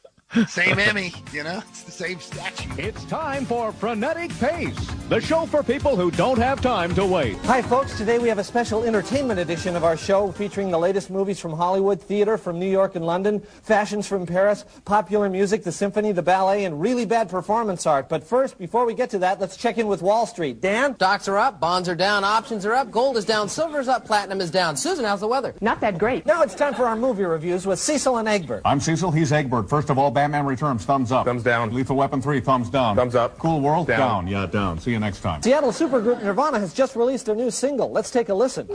Same 0.48 0.80
Emmy, 0.80 1.14
you 1.32 1.44
know, 1.44 1.62
it's 1.70 1.84
the 1.84 1.92
same 1.92 2.20
statue. 2.20 2.68
It's 2.80 3.06
time 3.06 3.46
for 3.46 3.72
Frenetic 3.72 4.32
Pace, 4.40 4.76
the 5.08 5.22
show 5.22 5.46
for 5.46 5.62
people 5.62 5.96
who 5.96 6.10
don't 6.10 6.40
have 6.40 6.60
time 6.60 6.96
to 6.96 7.06
wait. 7.06 7.38
Hi, 7.46 7.62
folks. 7.62 7.96
Today 8.00 8.18
we 8.18 8.30
have 8.30 8.40
a 8.40 8.44
special 8.44 8.84
entertainment 8.84 9.40
edition 9.40 9.76
of 9.76 9.84
our 9.84 9.96
show 9.96 10.32
featuring 10.32 10.72
the 10.72 10.80
latest 10.80 11.12
movies 11.12 11.40
from 11.40 11.54
Hollywood, 11.54 12.02
theater 12.02 12.40
from 12.40 12.60
New 12.60 12.70
York 12.70 12.96
and 12.96 13.06
London, 13.06 13.42
fashions 13.62 14.08
from 14.08 14.26
Paris, 14.26 14.66
popular 14.86 15.30
music, 15.30 15.64
the 15.64 15.72
symphony, 15.72 16.12
the 16.12 16.24
ballet, 16.24 16.66
and 16.66 16.82
really 16.82 17.06
bad 17.06 17.30
performance 17.30 17.86
art. 17.86 18.10
But 18.10 18.24
first, 18.24 18.58
before 18.58 18.88
we 18.88 18.96
get 18.96 19.12
to 19.12 19.20
that, 19.20 19.40
let's 19.40 19.56
check 19.56 19.78
in 19.78 19.86
with 19.86 20.02
Wall 20.02 20.26
Street. 20.26 20.62
Dan? 20.62 20.96
Stocks 20.96 21.28
are 21.28 21.38
up, 21.38 21.60
bonds 21.60 21.88
are 21.88 21.96
down, 21.96 22.24
options 22.24 22.66
are 22.66 22.74
up, 22.74 22.90
gold 22.90 23.18
is 23.18 23.26
down, 23.26 23.48
silver 23.48 23.80
is 23.80 23.88
up, 23.88 24.04
platinum 24.04 24.42
is 24.42 24.50
down. 24.50 24.76
Susan, 24.78 25.06
how's 25.06 25.20
the 25.20 25.28
weather? 25.28 25.54
Not 25.62 25.80
that 25.82 26.00
great. 26.00 26.26
Now 26.26 26.42
it's 26.42 26.56
time 26.56 26.74
for 26.74 26.88
our 26.88 26.96
movie 26.96 27.24
reviews 27.24 27.68
with 27.68 27.78
Cecil 27.78 28.18
and 28.18 28.28
Egbert. 28.28 28.64
I'm 28.66 28.80
Cecil. 28.80 29.12
He's 29.12 29.32
Egbert. 29.32 29.70
First 29.70 29.92
of 29.92 30.00
all, 30.00 30.10
Batman 30.24 30.46
Returns. 30.46 30.86
Thumbs 30.86 31.12
up. 31.12 31.26
Thumbs 31.26 31.44
down. 31.44 31.74
Lethal 31.74 31.98
Weapon 31.98 32.22
3. 32.22 32.40
Thumbs 32.40 32.70
down. 32.70 32.96
Thumbs 32.96 33.14
up. 33.14 33.38
Cool 33.40 33.60
World. 33.60 33.88
Down. 33.88 34.26
Yeah, 34.26 34.46
down. 34.46 34.80
See 34.80 34.92
you 34.92 35.00
next 35.00 35.20
time. 35.20 35.44
Seattle 35.44 35.72
supergroup 35.72 36.24
Nirvana 36.24 36.60
has 36.60 36.74
just 36.74 36.96
released 36.96 37.26
their 37.26 37.36
new 37.36 37.52
single. 37.52 37.92
Let's 37.92 38.10
take 38.10 38.30
a 38.30 38.34
listen. 38.34 38.74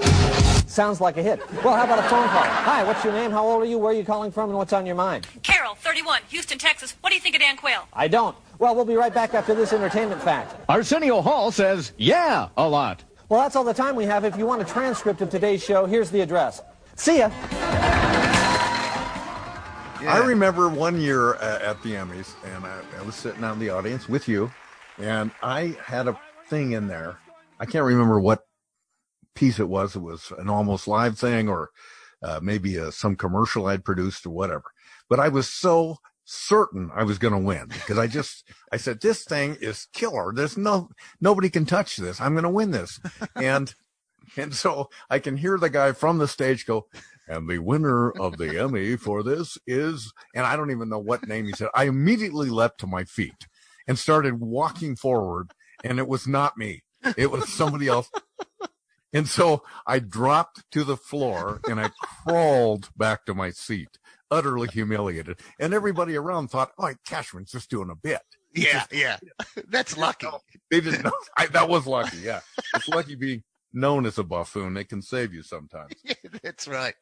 Sounds 0.68 1.00
like 1.00 1.16
a 1.16 1.22
hit. 1.22 1.40
Well, 1.64 1.74
how 1.74 1.84
about 1.84 2.00
a 2.00 2.02
phone 2.02 2.28
call? 2.28 2.42
Hi, 2.42 2.84
what's 2.84 3.02
your 3.02 3.14
name? 3.14 3.30
How 3.30 3.46
old 3.46 3.62
are 3.62 3.64
you? 3.64 3.78
Where 3.78 3.92
are 3.92 3.94
you 3.94 4.04
calling 4.04 4.30
from? 4.30 4.50
And 4.50 4.58
what's 4.58 4.74
on 4.74 4.84
your 4.84 4.94
mind? 4.94 5.26
Carol, 5.42 5.74
31, 5.76 6.20
Houston, 6.28 6.58
Texas. 6.58 6.94
What 7.00 7.08
do 7.08 7.14
you 7.14 7.22
think 7.22 7.34
of 7.34 7.40
Dan 7.40 7.56
Quayle? 7.56 7.88
I 7.94 8.08
don't. 8.08 8.36
Well, 8.58 8.74
we'll 8.74 8.84
be 8.84 8.96
right 8.96 9.14
back 9.14 9.32
after 9.32 9.54
this 9.54 9.72
entertainment 9.72 10.20
fact. 10.20 10.54
Arsenio 10.68 11.22
Hall 11.22 11.50
says, 11.50 11.92
yeah, 11.96 12.48
a 12.58 12.68
lot. 12.68 13.02
Well, 13.30 13.40
that's 13.40 13.56
all 13.56 13.64
the 13.64 13.72
time 13.72 13.96
we 13.96 14.04
have. 14.04 14.26
If 14.26 14.36
you 14.36 14.44
want 14.44 14.60
a 14.60 14.66
transcript 14.66 15.22
of 15.22 15.30
today's 15.30 15.64
show, 15.64 15.86
here's 15.86 16.10
the 16.10 16.20
address. 16.20 16.60
See 16.96 17.20
ya. 17.20 17.30
I 20.06 20.18
remember 20.18 20.68
one 20.68 21.00
year 21.00 21.34
uh, 21.34 21.58
at 21.60 21.82
the 21.82 21.94
Emmys, 21.94 22.34
and 22.44 22.64
I, 22.64 22.80
I 22.98 23.02
was 23.02 23.14
sitting 23.14 23.42
out 23.42 23.54
in 23.54 23.58
the 23.58 23.70
audience 23.70 24.08
with 24.08 24.28
you, 24.28 24.52
and 24.98 25.30
I 25.42 25.76
had 25.82 26.08
a 26.08 26.18
thing 26.48 26.72
in 26.72 26.86
there. 26.86 27.18
I 27.58 27.66
can't 27.66 27.84
remember 27.84 28.20
what 28.20 28.46
piece 29.34 29.58
it 29.58 29.68
was. 29.68 29.96
It 29.96 30.00
was 30.00 30.32
an 30.38 30.48
almost 30.48 30.86
live 30.86 31.18
thing, 31.18 31.48
or 31.48 31.70
uh, 32.22 32.40
maybe 32.42 32.76
a, 32.76 32.92
some 32.92 33.16
commercial 33.16 33.66
I'd 33.66 33.84
produced, 33.84 34.26
or 34.26 34.30
whatever. 34.30 34.64
But 35.08 35.20
I 35.20 35.28
was 35.28 35.48
so 35.48 35.96
certain 36.24 36.90
I 36.94 37.04
was 37.04 37.16
going 37.18 37.32
to 37.32 37.38
win 37.38 37.68
because 37.68 37.96
I 37.96 38.06
just 38.06 38.44
I 38.70 38.76
said 38.76 39.00
this 39.00 39.24
thing 39.24 39.56
is 39.60 39.88
killer. 39.94 40.32
There's 40.34 40.58
no 40.58 40.90
nobody 41.20 41.48
can 41.48 41.64
touch 41.64 41.96
this. 41.96 42.20
I'm 42.20 42.34
going 42.34 42.44
to 42.44 42.50
win 42.50 42.70
this, 42.70 43.00
and 43.34 43.74
and 44.36 44.54
so 44.54 44.90
I 45.10 45.18
can 45.18 45.38
hear 45.38 45.58
the 45.58 45.70
guy 45.70 45.92
from 45.92 46.18
the 46.18 46.28
stage 46.28 46.66
go, 46.66 46.86
and 47.28 47.48
the 47.48 47.58
winner 47.58 48.10
of 48.10 48.38
the 48.38 48.58
Emmy 48.58 48.96
for 48.96 49.22
this 49.22 49.58
is, 49.66 50.12
and 50.34 50.46
I 50.46 50.56
don't 50.56 50.70
even 50.70 50.88
know 50.88 50.98
what 50.98 51.28
name 51.28 51.46
he 51.46 51.52
said. 51.52 51.68
I 51.74 51.84
immediately 51.84 52.48
leapt 52.48 52.80
to 52.80 52.86
my 52.86 53.04
feet 53.04 53.46
and 53.86 53.98
started 53.98 54.40
walking 54.40 54.96
forward, 54.96 55.52
and 55.84 55.98
it 55.98 56.08
was 56.08 56.26
not 56.26 56.56
me. 56.56 56.82
It 57.16 57.30
was 57.30 57.52
somebody 57.52 57.88
else. 57.88 58.10
And 59.12 59.28
so 59.28 59.62
I 59.86 60.00
dropped 60.00 60.64
to 60.72 60.84
the 60.84 60.96
floor 60.96 61.60
and 61.68 61.80
I 61.80 61.90
crawled 62.26 62.90
back 62.96 63.24
to 63.24 63.34
my 63.34 63.50
seat, 63.50 63.98
utterly 64.30 64.68
humiliated. 64.68 65.40
And 65.58 65.72
everybody 65.72 66.16
around 66.16 66.48
thought, 66.48 66.72
oh, 66.78 66.92
Cashman's 67.06 67.52
just 67.52 67.70
doing 67.70 67.88
a 67.90 67.94
bit. 67.94 68.20
Yeah, 68.54 68.84
yeah. 68.92 69.16
That's 69.68 69.96
lucky. 69.96 70.26
They 70.70 70.80
didn't 70.80 71.04
know. 71.04 71.12
I, 71.36 71.46
that 71.46 71.68
was 71.68 71.86
lucky. 71.86 72.18
Yeah, 72.18 72.40
it's 72.74 72.88
lucky 72.88 73.14
being 73.14 73.42
known 73.72 74.06
as 74.06 74.18
a 74.18 74.24
buffoon. 74.24 74.76
It 74.76 74.88
can 74.88 75.02
save 75.02 75.32
you 75.34 75.42
sometimes. 75.42 75.92
Yeah, 76.04 76.14
That's 76.42 76.66
right. 76.68 76.94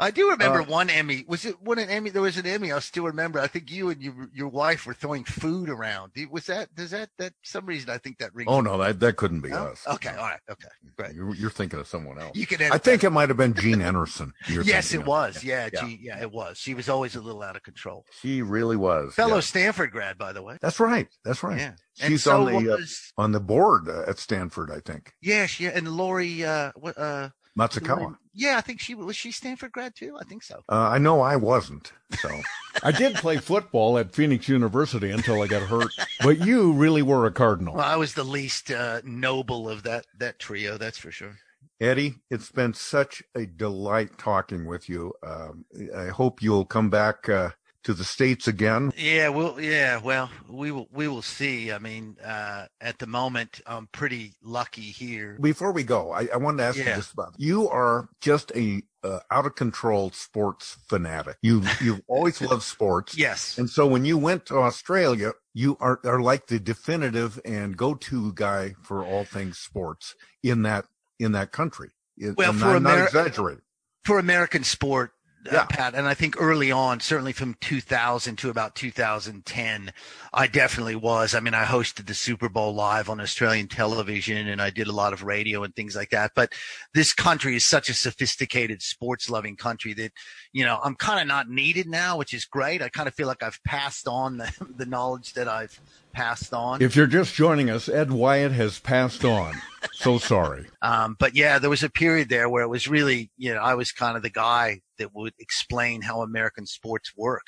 I 0.00 0.10
do 0.10 0.30
remember 0.30 0.62
Uh, 0.62 0.64
one 0.64 0.90
Emmy. 0.90 1.24
Was 1.28 1.44
it 1.44 1.60
one 1.60 1.78
an 1.78 1.88
Emmy? 1.88 2.10
There 2.10 2.22
was 2.22 2.36
an 2.36 2.46
Emmy. 2.46 2.72
I 2.72 2.78
still 2.80 3.04
remember. 3.04 3.38
I 3.40 3.46
think 3.46 3.70
you 3.70 3.90
and 3.90 4.02
your 4.02 4.28
your 4.32 4.48
wife 4.48 4.86
were 4.86 4.94
throwing 4.94 5.24
food 5.24 5.68
around. 5.68 6.12
Was 6.30 6.46
that? 6.46 6.74
Does 6.74 6.90
that? 6.90 7.10
That 7.18 7.32
some 7.42 7.66
reason 7.66 7.90
I 7.90 7.98
think 7.98 8.18
that 8.18 8.34
rings. 8.34 8.48
Oh 8.50 8.60
no, 8.60 8.78
that 8.78 9.00
that 9.00 9.16
couldn't 9.16 9.40
be 9.40 9.50
No? 9.50 9.66
us. 9.66 9.84
Okay, 9.86 10.10
all 10.10 10.24
right, 10.26 10.40
okay, 10.50 10.68
great. 10.96 11.14
You're, 11.14 11.34
you're 11.34 11.50
thinking 11.50 11.78
of 11.78 11.86
someone 11.86 12.18
else. 12.18 12.36
You 12.36 12.46
can 12.46 12.60
I 12.72 12.78
think 12.78 13.04
it 13.04 13.10
might 13.10 13.28
have 13.28 13.38
been 13.38 13.54
Jean 13.54 13.78
Enersen. 13.80 14.32
Yes, 14.48 14.92
it 14.94 15.00
of. 15.00 15.06
was. 15.06 15.44
Yeah, 15.44 15.68
Yeah. 15.72 15.86
Yeah, 15.86 16.20
it 16.22 16.30
was. 16.32 16.58
She 16.58 16.74
was 16.74 16.88
always 16.88 17.14
a 17.16 17.20
little 17.20 17.42
out 17.42 17.56
of 17.56 17.62
control. 17.62 18.04
She 18.20 18.42
really 18.42 18.76
was. 18.76 19.14
Fellow 19.14 19.36
yeah. 19.36 19.40
Stanford 19.40 19.90
grad, 19.92 20.18
by 20.18 20.32
the 20.32 20.42
way. 20.42 20.58
That's 20.60 20.80
right. 20.80 21.08
That's 21.24 21.42
right. 21.42 21.58
Yeah. 21.58 21.72
And 22.00 22.12
She's 22.12 22.24
so 22.24 22.48
on 22.48 22.64
the 22.64 22.72
uh, 22.74 22.78
on 23.16 23.32
the 23.32 23.40
board 23.40 23.88
uh, 23.88 24.02
at 24.08 24.18
Stanford, 24.18 24.70
I 24.70 24.80
think. 24.80 25.12
Yeah, 25.22 25.46
she 25.46 25.66
and 25.66 25.88
Lori. 25.96 26.44
Uh. 26.44 26.72
Uh, 26.96 27.28
Matsukawa. 27.56 28.16
yeah, 28.32 28.58
I 28.58 28.60
think 28.62 28.80
she 28.80 28.96
was. 28.96 29.14
She 29.14 29.30
Stanford 29.30 29.70
grad 29.70 29.94
too. 29.94 30.16
I 30.20 30.24
think 30.24 30.42
so. 30.42 30.56
Uh, 30.68 30.88
I 30.88 30.98
know 30.98 31.20
I 31.20 31.36
wasn't. 31.36 31.92
So 32.18 32.28
I 32.82 32.90
did 32.90 33.14
play 33.14 33.36
football 33.36 33.96
at 33.96 34.12
Phoenix 34.12 34.48
University 34.48 35.10
until 35.10 35.40
I 35.40 35.46
got 35.46 35.62
hurt. 35.62 35.92
But 36.20 36.44
you 36.44 36.72
really 36.72 37.02
were 37.02 37.26
a 37.26 37.30
Cardinal. 37.30 37.76
Well, 37.76 37.84
I 37.84 37.94
was 37.94 38.14
the 38.14 38.24
least 38.24 38.72
uh, 38.72 39.02
noble 39.04 39.68
of 39.68 39.84
that 39.84 40.06
that 40.18 40.40
trio. 40.40 40.78
That's 40.78 40.98
for 40.98 41.12
sure. 41.12 41.36
Eddie, 41.80 42.14
it's 42.30 42.50
been 42.50 42.74
such 42.74 43.22
a 43.36 43.46
delight 43.46 44.18
talking 44.18 44.64
with 44.66 44.88
you. 44.88 45.12
Um, 45.22 45.64
I 45.96 46.06
hope 46.06 46.42
you'll 46.42 46.64
come 46.64 46.90
back 46.90 47.28
uh, 47.28 47.50
to 47.84 47.94
the 47.94 48.04
states 48.04 48.48
again. 48.48 48.92
Yeah, 48.96 49.28
well, 49.28 49.60
yeah, 49.60 49.98
well, 50.00 50.30
we 50.48 50.70
will 50.72 50.88
we 50.92 51.06
will 51.08 51.22
see. 51.22 51.70
I 51.72 51.78
mean, 51.78 52.16
uh, 52.24 52.66
at 52.80 52.98
the 52.98 53.06
moment, 53.06 53.60
I'm 53.66 53.86
pretty 53.92 54.32
lucky 54.42 54.82
here. 54.82 55.38
Before 55.40 55.72
we 55.72 55.84
go, 55.84 56.12
I, 56.12 56.28
I 56.32 56.36
wanted 56.38 56.58
to 56.58 56.64
ask 56.64 56.76
you 56.78 56.84
Yeah. 56.84 56.96
this 56.96 57.12
about 57.12 57.34
you 57.38 57.68
are 57.68 58.08
just 58.20 58.52
a 58.56 58.82
uh, 59.02 59.20
out 59.30 59.44
of 59.44 59.54
control 59.54 60.10
sports 60.12 60.76
fanatic. 60.88 61.36
You 61.42 61.62
you've 61.80 62.00
always 62.08 62.40
loved 62.40 62.62
sports. 62.62 63.16
Yes. 63.16 63.58
And 63.58 63.68
so 63.68 63.86
when 63.86 64.04
you 64.04 64.16
went 64.18 64.46
to 64.46 64.56
Australia, 64.58 65.32
you 65.52 65.76
are 65.80 66.00
are 66.04 66.20
like 66.20 66.46
the 66.46 66.58
definitive 66.58 67.38
and 67.44 67.76
go 67.76 67.94
to 67.94 68.32
guy 68.32 68.74
for 68.82 69.04
all 69.04 69.24
things 69.24 69.58
sports 69.58 70.14
in 70.42 70.62
that 70.62 70.86
in 71.18 71.32
that 71.32 71.52
country. 71.52 71.90
Well, 72.18 72.50
I'm 72.50 72.58
for 72.58 72.80
not, 72.80 72.82
not 72.82 72.98
exaggerating. 73.06 73.62
for 74.04 74.18
American 74.18 74.62
sport, 74.64 75.10
Uh, 75.46 75.50
yeah. 75.52 75.66
Pat, 75.66 75.94
and 75.94 76.06
I 76.06 76.14
think 76.14 76.40
early 76.40 76.72
on, 76.72 77.00
certainly 77.00 77.32
from 77.32 77.54
2000 77.60 78.36
to 78.36 78.50
about 78.50 78.74
2010, 78.74 79.92
I 80.32 80.46
definitely 80.46 80.96
was. 80.96 81.34
I 81.34 81.40
mean, 81.40 81.52
I 81.54 81.64
hosted 81.64 82.06
the 82.06 82.14
Super 82.14 82.48
Bowl 82.48 82.74
live 82.74 83.10
on 83.10 83.20
Australian 83.20 83.68
television 83.68 84.48
and 84.48 84.62
I 84.62 84.70
did 84.70 84.86
a 84.86 84.92
lot 84.92 85.12
of 85.12 85.22
radio 85.22 85.62
and 85.62 85.74
things 85.74 85.94
like 85.94 86.10
that. 86.10 86.32
But 86.34 86.52
this 86.94 87.12
country 87.12 87.56
is 87.56 87.66
such 87.66 87.90
a 87.90 87.94
sophisticated 87.94 88.80
sports 88.80 89.28
loving 89.28 89.56
country 89.56 89.92
that, 89.94 90.12
you 90.52 90.64
know, 90.64 90.80
I'm 90.82 90.94
kind 90.94 91.20
of 91.20 91.26
not 91.26 91.50
needed 91.50 91.88
now, 91.88 92.16
which 92.16 92.32
is 92.32 92.46
great. 92.46 92.80
I 92.80 92.88
kind 92.88 93.08
of 93.08 93.14
feel 93.14 93.26
like 93.26 93.42
I've 93.42 93.62
passed 93.64 94.08
on 94.08 94.38
the, 94.38 94.52
the 94.76 94.86
knowledge 94.86 95.34
that 95.34 95.48
I've 95.48 95.78
passed 96.14 96.54
on. 96.54 96.80
If 96.80 96.96
you're 96.96 97.06
just 97.06 97.34
joining 97.34 97.68
us, 97.68 97.88
Ed 97.88 98.10
Wyatt 98.10 98.52
has 98.52 98.78
passed 98.78 99.24
on. 99.24 99.54
So 99.92 100.16
sorry. 100.16 100.66
Um, 100.80 101.14
but 101.18 101.34
yeah, 101.34 101.58
there 101.58 101.68
was 101.68 101.82
a 101.82 101.90
period 101.90 102.30
there 102.30 102.48
where 102.48 102.62
it 102.62 102.68
was 102.68 102.88
really, 102.88 103.30
you 103.36 103.52
know, 103.52 103.60
I 103.60 103.74
was 103.74 103.92
kind 103.92 104.16
of 104.16 104.22
the 104.22 104.30
guy 104.30 104.80
that 104.98 105.14
would 105.14 105.34
explain 105.38 106.00
how 106.00 106.22
American 106.22 106.64
sports 106.64 107.12
work 107.14 107.44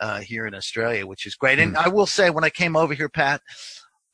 uh, 0.00 0.20
here 0.20 0.46
in 0.46 0.54
Australia, 0.54 1.06
which 1.08 1.26
is 1.26 1.34
great. 1.34 1.58
And 1.58 1.76
I 1.76 1.88
will 1.88 2.06
say, 2.06 2.30
when 2.30 2.44
I 2.44 2.50
came 2.50 2.76
over 2.76 2.94
here, 2.94 3.08
Pat, 3.08 3.42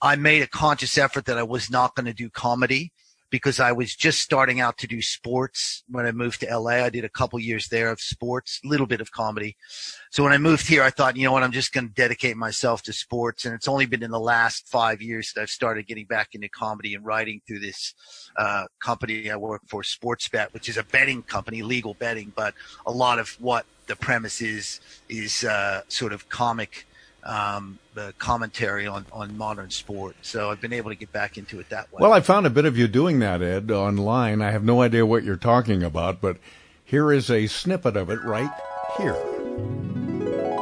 I 0.00 0.16
made 0.16 0.42
a 0.42 0.46
conscious 0.46 0.96
effort 0.96 1.26
that 1.26 1.36
I 1.36 1.42
was 1.42 1.70
not 1.70 1.94
going 1.94 2.06
to 2.06 2.14
do 2.14 2.30
comedy 2.30 2.90
because 3.30 3.60
I 3.60 3.72
was 3.72 3.94
just 3.94 4.20
starting 4.20 4.60
out 4.60 4.78
to 4.78 4.86
do 4.86 5.02
sports 5.02 5.84
when 5.88 6.06
I 6.06 6.12
moved 6.12 6.40
to 6.40 6.58
LA. 6.58 6.84
I 6.84 6.90
did 6.90 7.04
a 7.04 7.08
couple 7.08 7.38
years 7.38 7.68
there 7.68 7.90
of 7.90 8.00
sports, 8.00 8.60
a 8.64 8.68
little 8.68 8.86
bit 8.86 9.00
of 9.00 9.12
comedy. 9.12 9.56
So 10.10 10.22
when 10.22 10.32
I 10.32 10.38
moved 10.38 10.66
here, 10.66 10.82
I 10.82 10.90
thought, 10.90 11.16
you 11.16 11.24
know 11.24 11.32
what, 11.32 11.42
I'm 11.42 11.52
just 11.52 11.72
going 11.72 11.88
to 11.88 11.94
dedicate 11.94 12.36
myself 12.36 12.82
to 12.84 12.92
sports. 12.92 13.44
And 13.44 13.54
it's 13.54 13.68
only 13.68 13.86
been 13.86 14.02
in 14.02 14.10
the 14.10 14.20
last 14.20 14.68
five 14.68 15.02
years 15.02 15.32
that 15.34 15.42
I've 15.42 15.50
started 15.50 15.86
getting 15.86 16.06
back 16.06 16.34
into 16.34 16.48
comedy 16.48 16.94
and 16.94 17.04
writing 17.04 17.40
through 17.46 17.60
this 17.60 17.94
uh, 18.36 18.64
company 18.80 19.30
I 19.30 19.36
work 19.36 19.62
for, 19.66 19.82
Sportsbet, 19.82 20.52
which 20.52 20.68
is 20.68 20.76
a 20.76 20.84
betting 20.84 21.22
company, 21.22 21.62
legal 21.62 21.94
betting. 21.94 22.32
But 22.34 22.54
a 22.86 22.92
lot 22.92 23.18
of 23.18 23.36
what 23.40 23.66
the 23.86 23.96
premise 23.96 24.40
is 24.40 24.80
is 25.08 25.44
uh, 25.44 25.82
sort 25.88 26.12
of 26.12 26.28
comic 26.28 26.86
um, 27.24 27.78
the 27.94 28.14
commentary 28.18 28.86
on, 28.86 29.04
on 29.12 29.36
modern 29.36 29.70
sport. 29.70 30.16
So 30.22 30.50
I've 30.50 30.60
been 30.60 30.72
able 30.72 30.90
to 30.90 30.96
get 30.96 31.12
back 31.12 31.38
into 31.38 31.60
it 31.60 31.68
that 31.70 31.92
way. 31.92 31.98
Well, 32.00 32.12
I 32.12 32.20
found 32.20 32.46
a 32.46 32.50
bit 32.50 32.64
of 32.64 32.76
you 32.78 32.88
doing 32.88 33.18
that, 33.20 33.42
Ed, 33.42 33.70
online. 33.70 34.40
I 34.40 34.50
have 34.50 34.64
no 34.64 34.82
idea 34.82 35.04
what 35.04 35.24
you're 35.24 35.36
talking 35.36 35.82
about, 35.82 36.20
but 36.20 36.38
here 36.84 37.12
is 37.12 37.30
a 37.30 37.46
snippet 37.46 37.96
of 37.96 38.08
it 38.08 38.22
right 38.22 38.50
here. 38.96 39.16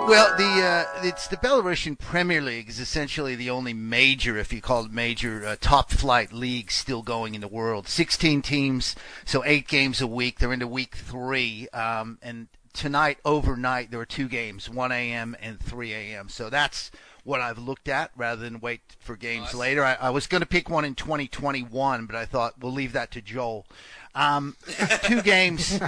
Well, 0.08 0.36
the 0.36 0.44
uh, 0.44 0.84
it's 1.02 1.26
the 1.26 1.36
Belarusian 1.36 1.98
Premier 1.98 2.40
League 2.40 2.68
is 2.68 2.78
essentially 2.78 3.34
the 3.34 3.50
only 3.50 3.74
major, 3.74 4.38
if 4.38 4.52
you 4.52 4.60
call 4.60 4.84
it 4.84 4.92
major, 4.92 5.44
uh, 5.44 5.56
top 5.60 5.90
flight 5.90 6.32
league 6.32 6.70
still 6.70 7.02
going 7.02 7.34
in 7.34 7.40
the 7.40 7.48
world. 7.48 7.88
Sixteen 7.88 8.40
teams, 8.40 8.94
so 9.24 9.44
eight 9.44 9.66
games 9.66 10.00
a 10.00 10.06
week. 10.06 10.38
They're 10.38 10.52
into 10.52 10.68
week 10.68 10.94
three, 10.94 11.68
um, 11.70 12.18
and 12.22 12.46
tonight 12.76 13.18
overnight 13.24 13.90
there 13.90 14.00
are 14.00 14.06
two 14.06 14.28
games, 14.28 14.70
1 14.70 14.92
a.m. 14.92 15.36
and 15.40 15.58
3 15.58 15.92
a.m. 15.92 16.28
So 16.28 16.50
that's 16.50 16.90
what 17.24 17.40
I've 17.40 17.58
looked 17.58 17.88
at 17.88 18.10
rather 18.16 18.42
than 18.42 18.60
wait 18.60 18.82
for 19.00 19.16
games 19.16 19.54
later. 19.54 19.82
I, 19.82 19.94
I 19.94 20.10
was 20.10 20.26
going 20.26 20.42
to 20.42 20.46
pick 20.46 20.70
one 20.70 20.84
in 20.84 20.94
2021, 20.94 22.06
but 22.06 22.14
I 22.14 22.24
thought 22.24 22.54
we'll 22.60 22.72
leave 22.72 22.92
that 22.92 23.10
to 23.12 23.20
Joel. 23.20 23.66
Um, 24.14 24.56
two 25.02 25.22
games. 25.22 25.80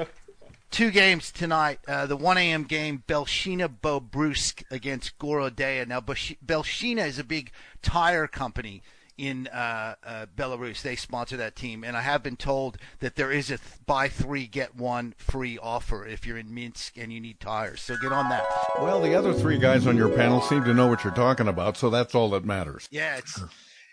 two 0.70 0.90
games 0.90 1.30
tonight. 1.30 1.78
Uh, 1.86 2.06
the 2.06 2.16
1 2.16 2.38
a.m. 2.38 2.64
game, 2.64 3.04
Belshina 3.06 3.68
Bobruisk 3.68 4.64
against 4.70 5.18
Gorodeya. 5.18 5.86
Now, 5.86 6.00
Belshina 6.00 7.06
is 7.06 7.18
a 7.18 7.24
big 7.24 7.52
tire 7.82 8.26
company 8.26 8.82
in 9.22 9.46
uh, 9.46 9.94
uh, 10.04 10.26
Belarus. 10.36 10.82
They 10.82 10.96
sponsor 10.96 11.36
that 11.36 11.54
team, 11.54 11.84
and 11.84 11.96
I 11.96 12.00
have 12.00 12.24
been 12.24 12.36
told 12.36 12.76
that 12.98 13.14
there 13.14 13.30
is 13.30 13.52
a 13.52 13.58
th- 13.58 13.86
buy 13.86 14.08
three 14.08 14.48
get 14.48 14.74
one 14.74 15.14
free 15.16 15.58
offer 15.62 16.04
if 16.04 16.26
you're 16.26 16.38
in 16.38 16.52
Minsk 16.52 16.98
and 16.98 17.12
you 17.12 17.20
need 17.20 17.38
tires. 17.38 17.80
So 17.82 17.96
get 18.02 18.10
on 18.10 18.28
that. 18.30 18.44
Well, 18.80 19.00
the 19.00 19.14
other 19.14 19.32
three 19.32 19.58
guys 19.58 19.86
on 19.86 19.96
your 19.96 20.08
panel 20.08 20.40
seem 20.40 20.64
to 20.64 20.74
know 20.74 20.88
what 20.88 21.04
you're 21.04 21.14
talking 21.14 21.46
about, 21.46 21.76
so 21.76 21.88
that's 21.88 22.16
all 22.16 22.30
that 22.30 22.44
matters. 22.44 22.88
Yeah, 22.90 23.16
it's 23.18 23.40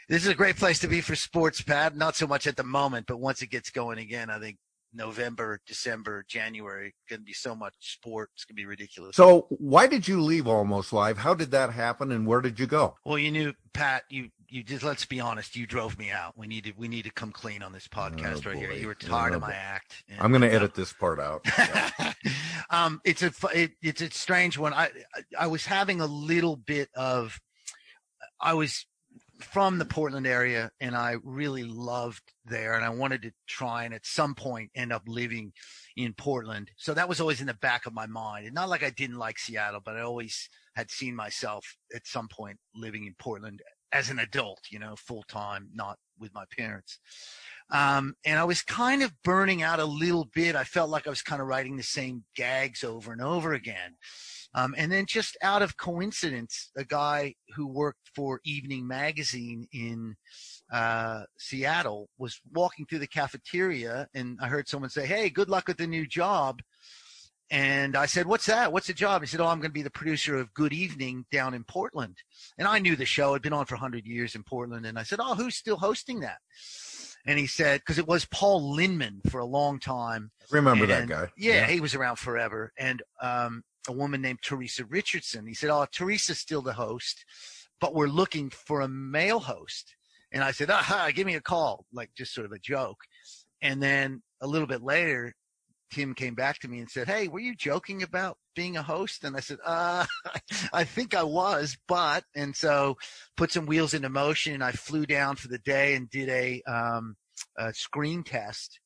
this 0.07 0.23
is 0.23 0.29
a 0.29 0.35
great 0.35 0.55
place 0.55 0.79
to 0.79 0.87
be 0.87 0.99
for 0.99 1.15
sports, 1.15 1.61
Pat. 1.61 1.95
Not 1.95 2.15
so 2.15 2.25
much 2.25 2.47
at 2.47 2.57
the 2.57 2.63
moment, 2.63 3.05
but 3.05 3.17
once 3.17 3.43
it 3.43 3.51
gets 3.51 3.69
going 3.69 3.99
again, 3.99 4.31
I 4.31 4.39
think 4.39 4.57
November, 4.91 5.61
December, 5.67 6.25
January 6.27 6.95
going 7.07 7.19
to 7.19 7.25
be 7.25 7.33
so 7.33 7.53
much 7.53 7.75
sport. 7.79 8.31
It's 8.33 8.45
going 8.45 8.55
to 8.55 8.61
be 8.61 8.65
ridiculous. 8.65 9.15
So 9.15 9.45
why 9.49 9.85
did 9.85 10.07
you 10.07 10.21
leave 10.21 10.47
Almost 10.47 10.91
Live? 10.91 11.19
How 11.19 11.35
did 11.35 11.51
that 11.51 11.71
happen, 11.73 12.11
and 12.11 12.25
where 12.25 12.41
did 12.41 12.59
you 12.59 12.65
go? 12.65 12.95
Well, 13.05 13.19
you 13.19 13.29
knew, 13.29 13.53
Pat. 13.73 14.01
You 14.09 14.29
you 14.49 14.63
just 14.63 14.83
let's 14.83 15.05
be 15.05 15.19
honest. 15.19 15.55
You 15.55 15.65
drove 15.67 15.97
me 15.97 16.09
out. 16.11 16.37
We 16.37 16.47
need 16.47 16.63
to 16.65 16.73
we 16.77 16.87
need 16.87 17.03
to 17.03 17.11
come 17.11 17.31
clean 17.31 17.61
on 17.63 17.71
this 17.71 17.87
podcast 17.87 18.45
right 18.45 18.57
here. 18.57 18.71
You 18.71 18.87
were 18.87 18.95
tired 18.95 19.33
of 19.33 19.37
Oh, 19.43 19.47
my 19.47 19.51
boy. 19.51 19.57
act. 19.57 20.03
and- 20.09 20.19
I'm 20.19 20.31
going 20.31 20.41
to 20.41 20.51
edit 20.53 20.73
this 20.75 20.91
part 20.93 21.19
out. 21.19 21.45
um, 22.69 23.01
it's 23.03 23.21
a 23.23 23.31
it, 23.53 23.71
it's 23.81 24.01
a 24.01 24.09
strange 24.11 24.57
one. 24.57 24.73
I 24.73 24.89
I 25.37 25.47
was 25.47 25.65
having 25.65 26.01
a 26.01 26.05
little 26.07 26.55
bit 26.55 26.89
of 26.95 27.39
I 28.39 28.53
was 28.53 28.85
from 29.39 29.77
the 29.77 29.85
Portland 29.85 30.27
area 30.27 30.69
and 30.81 30.95
I 30.95 31.15
really 31.23 31.63
loved 31.63 32.21
there 32.43 32.73
and 32.73 32.83
I 32.83 32.89
wanted 32.89 33.21
to 33.21 33.31
try 33.47 33.85
and 33.85 33.93
at 33.93 34.05
some 34.05 34.35
point 34.35 34.69
end 34.75 34.91
up 34.91 35.03
living 35.07 35.53
in 35.95 36.13
Portland. 36.13 36.71
So 36.75 36.93
that 36.93 37.07
was 37.07 37.21
always 37.21 37.39
in 37.39 37.47
the 37.47 37.53
back 37.53 37.85
of 37.85 37.93
my 37.93 38.05
mind. 38.05 38.45
And 38.47 38.53
not 38.55 38.67
like 38.67 38.83
I 38.83 38.89
didn't 38.89 39.17
like 39.17 39.39
Seattle, 39.39 39.79
but 39.83 39.95
I 39.95 40.01
always 40.01 40.49
had 40.75 40.91
seen 40.91 41.15
myself 41.15 41.77
at 41.95 42.05
some 42.05 42.27
point 42.27 42.57
living 42.75 43.05
in 43.05 43.15
Portland 43.17 43.61
as 43.91 44.09
an 44.09 44.19
adult, 44.19 44.59
you 44.69 44.79
know, 44.79 44.95
full 44.95 45.23
time, 45.23 45.69
not 45.73 45.97
with 46.19 46.33
my 46.33 46.45
parents. 46.57 46.99
Um, 47.71 48.15
and 48.25 48.39
I 48.39 48.43
was 48.43 48.61
kind 48.61 49.03
of 49.03 49.13
burning 49.23 49.61
out 49.61 49.79
a 49.79 49.85
little 49.85 50.25
bit. 50.33 50.55
I 50.55 50.63
felt 50.63 50.89
like 50.89 51.05
I 51.05 51.11
was 51.11 51.21
kind 51.21 51.41
of 51.41 51.47
writing 51.47 51.77
the 51.77 51.83
same 51.83 52.23
gags 52.35 52.83
over 52.83 53.11
and 53.11 53.21
over 53.21 53.53
again. 53.53 53.95
Um, 54.55 54.73
and 54.77 54.91
then 54.91 55.05
just 55.07 55.37
out 55.43 55.61
of 55.61 55.77
coincidence, 55.77 56.71
a 56.75 56.83
guy 56.83 57.35
who 57.55 57.67
worked 57.67 58.09
for 58.15 58.41
Evening 58.43 58.87
Magazine 58.87 59.67
in 59.71 60.15
uh, 60.73 61.23
Seattle 61.37 62.09
was 62.17 62.41
walking 62.53 62.85
through 62.85 62.99
the 62.99 63.07
cafeteria, 63.07 64.07
and 64.15 64.39
I 64.41 64.47
heard 64.47 64.67
someone 64.67 64.89
say, 64.89 65.05
"Hey, 65.05 65.29
good 65.29 65.49
luck 65.49 65.67
with 65.67 65.77
the 65.77 65.87
new 65.87 66.07
job." 66.07 66.61
And 67.51 67.95
I 67.95 68.05
said, 68.05 68.27
"What's 68.27 68.45
that? 68.45 68.71
What's 68.71 68.87
the 68.87 68.93
job?" 68.93 69.21
He 69.21 69.27
said, 69.27 69.39
"Oh, 69.39 69.47
I'm 69.47 69.59
going 69.59 69.69
to 69.71 69.73
be 69.73 69.81
the 69.81 69.89
producer 69.89 70.37
of 70.37 70.53
Good 70.53 70.73
Evening 70.73 71.25
down 71.31 71.53
in 71.53 71.63
Portland." 71.63 72.17
And 72.57 72.67
I 72.67 72.79
knew 72.79 72.95
the 72.95 73.05
show 73.05 73.33
had 73.33 73.41
been 73.41 73.53
on 73.53 73.65
for 73.65 73.75
100 73.75 74.05
years 74.05 74.35
in 74.35 74.43
Portland, 74.43 74.85
and 74.85 74.99
I 74.99 75.03
said, 75.03 75.19
"Oh, 75.21 75.35
who's 75.35 75.55
still 75.55 75.77
hosting 75.77 76.19
that?" 76.19 76.37
And 77.25 77.37
he 77.37 77.47
said, 77.47 77.81
because 77.81 77.97
it 77.97 78.07
was 78.07 78.23
Paul 78.25 78.75
Linnman 78.77 79.19
for 79.29 79.39
a 79.39 79.45
long 79.45 79.77
time. 79.79 80.31
Remember 80.51 80.85
that 80.85 81.07
guy. 81.09 81.27
Yeah, 81.37 81.53
Yeah. 81.55 81.67
he 81.67 81.81
was 81.81 81.93
around 81.93 82.15
forever. 82.15 82.71
And 82.77 83.03
um, 83.21 83.63
a 83.89 83.91
woman 83.91 84.21
named 84.21 84.39
Teresa 84.41 84.85
Richardson. 84.85 85.45
He 85.45 85.53
said, 85.53 85.69
"Oh, 85.69 85.85
Teresa's 85.91 86.39
still 86.39 86.61
the 86.61 86.73
host." 86.73 87.25
but 87.81 87.95
we're 87.95 88.07
looking 88.07 88.49
for 88.49 88.81
a 88.81 88.89
male 88.89 89.39
host. 89.39 89.95
And 90.33 90.43
I 90.43 90.51
said, 90.51 90.69
aha, 90.69 91.11
give 91.15 91.25
me 91.25 91.35
a 91.35 91.39
call, 91.41 91.85
like 91.93 92.09
just 92.13 92.33
sort 92.33 92.45
of 92.45 92.51
a 92.51 92.59
joke. 92.59 92.97
And 93.61 93.81
then 93.81 94.21
a 94.41 94.47
little 94.47 94.67
bit 94.67 94.83
later, 94.83 95.33
Tim 95.91 96.13
came 96.13 96.35
back 96.35 96.59
to 96.59 96.67
me 96.67 96.79
and 96.79 96.89
said, 96.89 97.07
Hey, 97.07 97.27
were 97.27 97.39
you 97.39 97.55
joking 97.55 98.03
about 98.03 98.37
being 98.55 98.77
a 98.77 98.83
host? 98.83 99.23
And 99.23 99.35
I 99.35 99.39
said, 99.39 99.57
uh, 99.65 100.05
I 100.73 100.83
think 100.83 101.15
I 101.15 101.23
was, 101.23 101.77
but, 101.87 102.23
and 102.35 102.55
so 102.55 102.97
put 103.37 103.51
some 103.51 103.65
wheels 103.65 103.93
into 103.93 104.09
motion. 104.09 104.53
and 104.53 104.63
I 104.63 104.71
flew 104.71 105.05
down 105.05 105.35
for 105.35 105.47
the 105.47 105.59
day 105.59 105.95
and 105.95 106.09
did 106.09 106.29
a, 106.29 106.61
um, 106.63 107.15
a 107.57 107.73
screen 107.73 108.23
test. 108.23 108.79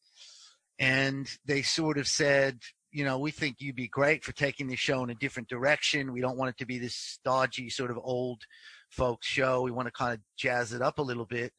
And 0.80 1.30
they 1.46 1.62
sort 1.62 1.98
of 1.98 2.08
said, 2.08 2.60
you 2.92 3.04
know, 3.04 3.18
we 3.18 3.32
think 3.32 3.58
you'd 3.60 3.76
be 3.76 3.88
great 3.88 4.24
for 4.24 4.32
taking 4.32 4.68
the 4.68 4.76
show 4.76 5.04
in 5.04 5.10
a 5.10 5.16
different 5.16 5.50
direction. 5.50 6.14
We 6.14 6.22
don't 6.22 6.38
want 6.38 6.50
it 6.50 6.58
to 6.60 6.66
be 6.66 6.80
this 6.80 6.96
stodgy 6.96 7.70
sort 7.70 7.92
of 7.92 8.00
old 8.02 8.44
folks 8.90 9.28
show. 9.28 9.62
We 9.62 9.72
want 9.72 9.88
to 9.88 9.92
kind 9.92 10.14
of 10.14 10.20
jazz 10.38 10.74
it 10.74 10.82
up 10.82 11.00
a 11.00 11.04
little 11.04 11.26
bit. 11.26 11.52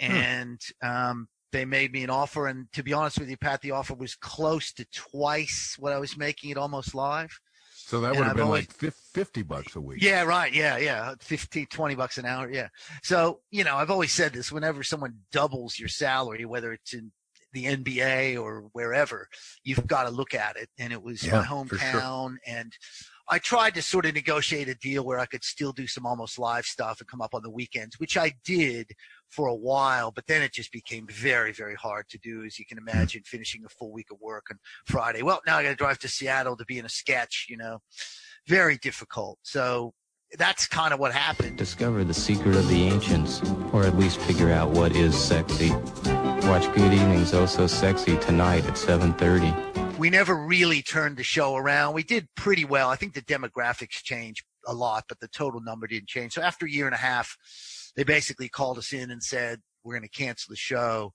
Hmm. 0.00 0.12
And, 0.12 0.60
um, 0.82 1.28
they 1.52 1.64
made 1.64 1.92
me 1.92 2.04
an 2.04 2.10
offer. 2.10 2.46
And 2.46 2.70
to 2.72 2.82
be 2.82 2.92
honest 2.92 3.18
with 3.18 3.28
you, 3.30 3.36
Pat, 3.36 3.60
the 3.62 3.70
offer 3.72 3.94
was 3.94 4.14
close 4.14 4.72
to 4.74 4.84
twice 4.92 5.76
what 5.78 5.92
I 5.92 5.98
was 5.98 6.16
making 6.16 6.50
it 6.50 6.56
almost 6.58 6.94
live. 6.94 7.40
So 7.74 8.00
that 8.02 8.08
And 8.10 8.18
would 8.18 8.24
have 8.24 8.30
I've 8.32 8.36
been 8.36 8.44
always- 8.46 8.68
like 8.82 8.92
50 9.14 9.42
bucks 9.42 9.74
a 9.74 9.80
week. 9.80 10.02
Yeah, 10.02 10.22
right. 10.24 10.52
Yeah, 10.52 10.76
yeah. 10.76 11.14
15, 11.20 11.66
20 11.68 11.94
bucks 11.94 12.18
an 12.18 12.26
hour. 12.26 12.50
Yeah. 12.50 12.68
So, 13.02 13.40
you 13.50 13.64
know, 13.64 13.76
I've 13.76 13.90
always 13.90 14.12
said 14.12 14.34
this 14.34 14.52
whenever 14.52 14.82
someone 14.82 15.20
doubles 15.32 15.78
your 15.78 15.88
salary, 15.88 16.44
whether 16.44 16.72
it's 16.74 16.92
in 16.92 17.12
the 17.54 17.64
NBA 17.64 18.36
or 18.36 18.68
wherever, 18.72 19.26
you've 19.64 19.86
got 19.86 20.02
to 20.04 20.10
look 20.10 20.34
at 20.34 20.56
it. 20.56 20.68
And 20.78 20.92
it 20.92 21.02
was 21.02 21.22
Yeah, 21.22 21.36
my 21.48 21.64
for 21.64 21.78
sure. 21.78 21.88
hometown. 21.88 22.36
And 22.46 22.76
I 23.30 23.38
tried 23.38 23.74
to 23.74 23.82
sort 23.82 24.06
of 24.06 24.14
negotiate 24.14 24.68
a 24.68 24.74
deal 24.74 25.04
where 25.04 25.18
I 25.18 25.26
could 25.26 25.44
still 25.44 25.72
do 25.72 25.86
some 25.86 26.06
almost 26.06 26.38
live 26.38 26.64
stuff 26.64 27.00
and 27.00 27.08
come 27.08 27.20
up 27.20 27.34
on 27.34 27.42
the 27.42 27.50
weekends, 27.50 27.98
which 28.00 28.16
I 28.16 28.32
did 28.44 28.92
for 29.28 29.48
a 29.48 29.54
while, 29.54 30.10
but 30.10 30.26
then 30.26 30.42
it 30.42 30.54
just 30.54 30.72
became 30.72 31.06
very, 31.08 31.52
very 31.52 31.74
hard 31.74 32.08
to 32.08 32.18
do, 32.18 32.44
as 32.44 32.58
you 32.58 32.64
can 32.64 32.78
Hmm. 32.78 32.88
imagine, 32.88 33.22
finishing 33.24 33.64
a 33.66 33.68
full 33.68 33.92
week 33.92 34.10
of 34.10 34.18
work 34.20 34.46
on 34.50 34.58
Friday. 34.86 35.22
Well, 35.22 35.42
now 35.46 35.58
I 35.58 35.62
got 35.62 35.70
to 35.70 35.76
drive 35.76 35.98
to 36.00 36.08
Seattle 36.08 36.56
to 36.56 36.64
be 36.64 36.78
in 36.78 36.86
a 36.86 36.88
sketch, 36.88 37.46
you 37.50 37.58
know, 37.58 37.80
very 38.46 38.78
difficult. 38.78 39.38
So 39.42 39.92
that's 40.38 40.66
kind 40.66 40.94
of 40.94 41.00
what 41.00 41.12
happened. 41.12 41.58
Discover 41.58 42.04
the 42.04 42.14
secret 42.14 42.56
of 42.56 42.66
the 42.68 42.84
ancients, 42.84 43.42
or 43.72 43.84
at 43.84 43.96
least 43.98 44.18
figure 44.20 44.50
out 44.50 44.70
what 44.70 44.96
is 44.96 45.14
sexy. 45.22 45.70
Watch 46.48 46.64
Good 46.74 46.94
Evenings 46.94 47.34
Oh 47.34 47.44
So 47.44 47.66
Sexy 47.66 48.16
tonight 48.18 48.64
at 48.64 48.78
7:30. 48.78 49.77
We 49.98 50.10
never 50.10 50.34
really 50.34 50.80
turned 50.80 51.16
the 51.16 51.24
show 51.24 51.56
around. 51.56 51.94
We 51.94 52.04
did 52.04 52.28
pretty 52.36 52.64
well. 52.64 52.88
I 52.88 52.96
think 52.96 53.14
the 53.14 53.22
demographics 53.22 54.02
changed 54.02 54.44
a 54.66 54.72
lot, 54.72 55.04
but 55.08 55.20
the 55.20 55.28
total 55.28 55.60
number 55.60 55.86
didn't 55.86 56.08
change. 56.08 56.34
So 56.34 56.42
after 56.42 56.66
a 56.66 56.70
year 56.70 56.86
and 56.86 56.94
a 56.94 56.98
half, 56.98 57.36
they 57.96 58.04
basically 58.04 58.48
called 58.48 58.78
us 58.78 58.92
in 58.92 59.10
and 59.10 59.22
said, 59.22 59.60
we're 59.82 59.94
going 59.94 60.08
to 60.08 60.08
cancel 60.08 60.52
the 60.52 60.56
show. 60.56 61.12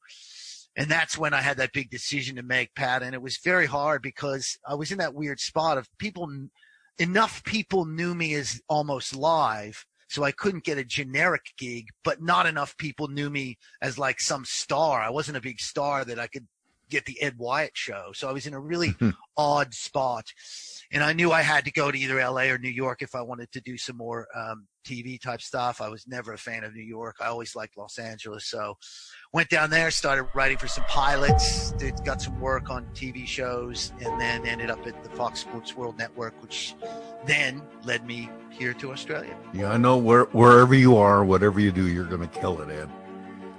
And 0.75 0.89
that's 0.89 1.17
when 1.17 1.34
I 1.34 1.41
had 1.41 1.57
that 1.57 1.71
big 1.71 1.89
decision 1.89 2.36
to 2.36 2.43
make, 2.43 2.73
Pat. 2.75 3.03
And 3.03 3.13
it 3.13 3.21
was 3.21 3.38
very 3.43 3.67
hard 3.67 4.01
because 4.01 4.57
I 4.67 4.75
was 4.75 4.91
in 4.91 4.97
that 4.97 5.13
weird 5.13 5.39
spot 5.39 5.77
of 5.77 5.88
people, 5.99 6.29
enough 6.97 7.43
people 7.43 7.86
knew 7.86 8.15
me 8.15 8.34
as 8.34 8.59
almost 8.67 9.15
live. 9.15 9.86
So 10.09 10.23
I 10.23 10.31
couldn't 10.31 10.63
get 10.63 10.77
a 10.77 10.84
generic 10.84 11.41
gig, 11.57 11.86
but 12.03 12.21
not 12.21 12.45
enough 12.45 12.75
people 12.77 13.07
knew 13.07 13.29
me 13.29 13.57
as 13.81 13.97
like 13.97 14.19
some 14.19 14.45
star. 14.45 15.01
I 15.01 15.09
wasn't 15.09 15.38
a 15.38 15.41
big 15.41 15.59
star 15.59 16.05
that 16.05 16.19
I 16.19 16.27
could 16.27 16.47
get 16.89 17.05
the 17.05 17.21
Ed 17.21 17.38
Wyatt 17.38 17.71
show. 17.75 18.11
So 18.13 18.29
I 18.29 18.31
was 18.31 18.47
in 18.47 18.53
a 18.53 18.59
really 18.59 18.95
odd 19.38 19.73
spot. 19.73 20.25
And 20.91 21.03
I 21.03 21.13
knew 21.13 21.31
I 21.31 21.41
had 21.41 21.65
to 21.65 21.71
go 21.71 21.91
to 21.91 21.97
either 21.97 22.17
LA 22.17 22.43
or 22.43 22.59
New 22.59 22.69
York 22.69 23.01
if 23.01 23.15
I 23.15 23.21
wanted 23.21 23.51
to 23.53 23.61
do 23.61 23.77
some 23.77 23.97
more 23.97 24.27
um, 24.36 24.67
TV 24.86 25.19
type 25.19 25.41
stuff. 25.41 25.81
I 25.81 25.89
was 25.89 26.07
never 26.07 26.34
a 26.34 26.38
fan 26.38 26.63
of 26.63 26.75
New 26.75 26.84
York. 26.84 27.15
I 27.19 27.27
always 27.27 27.55
liked 27.55 27.77
Los 27.77 27.97
Angeles. 27.97 28.45
So 28.45 28.77
went 29.31 29.49
down 29.49 29.71
there, 29.71 29.89
started 29.89 30.27
writing 30.36 30.57
for 30.57 30.67
some 30.67 30.84
pilots, 30.84 31.71
did, 31.71 31.95
got 32.05 32.21
some 32.21 32.39
work 32.39 32.69
on 32.69 32.86
TV 32.93 33.25
shows, 33.25 33.91
and 34.01 34.21
then 34.21 34.45
ended 34.45 34.69
up 34.69 34.86
at 34.86 35.01
the 35.03 35.09
Fox 35.09 35.39
Sports 35.39 35.75
World 35.75 35.97
Network, 35.97 36.39
which 36.43 36.75
then 37.25 37.63
led 37.84 38.05
me 38.05 38.29
here 38.51 38.73
to 38.75 38.91
Australia. 38.91 39.36
Yeah, 39.51 39.71
I 39.71 39.77
know 39.77 39.97
where, 39.97 40.25
wherever 40.25 40.75
you 40.75 40.95
are, 40.97 41.25
whatever 41.25 41.59
you 41.59 41.71
do, 41.71 41.88
you're 41.88 42.05
going 42.05 42.27
to 42.27 42.39
kill 42.39 42.61
it, 42.61 42.69
Ed. 42.69 42.89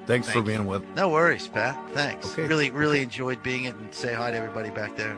Thanks 0.07 0.27
for 0.29 0.35
Thank 0.35 0.47
being 0.47 0.67
with. 0.67 0.83
No 0.95 1.09
worries, 1.09 1.49
Pat. 1.49 1.79
Thanks. 1.93 2.33
Okay. 2.33 2.47
Really, 2.47 2.71
really 2.71 3.01
enjoyed 3.03 3.43
being 3.43 3.65
it 3.65 3.75
and 3.77 3.93
say 3.95 4.13
hi 4.13 4.31
to 4.31 4.37
everybody 4.37 4.71
back 4.71 4.97
there. 4.97 5.17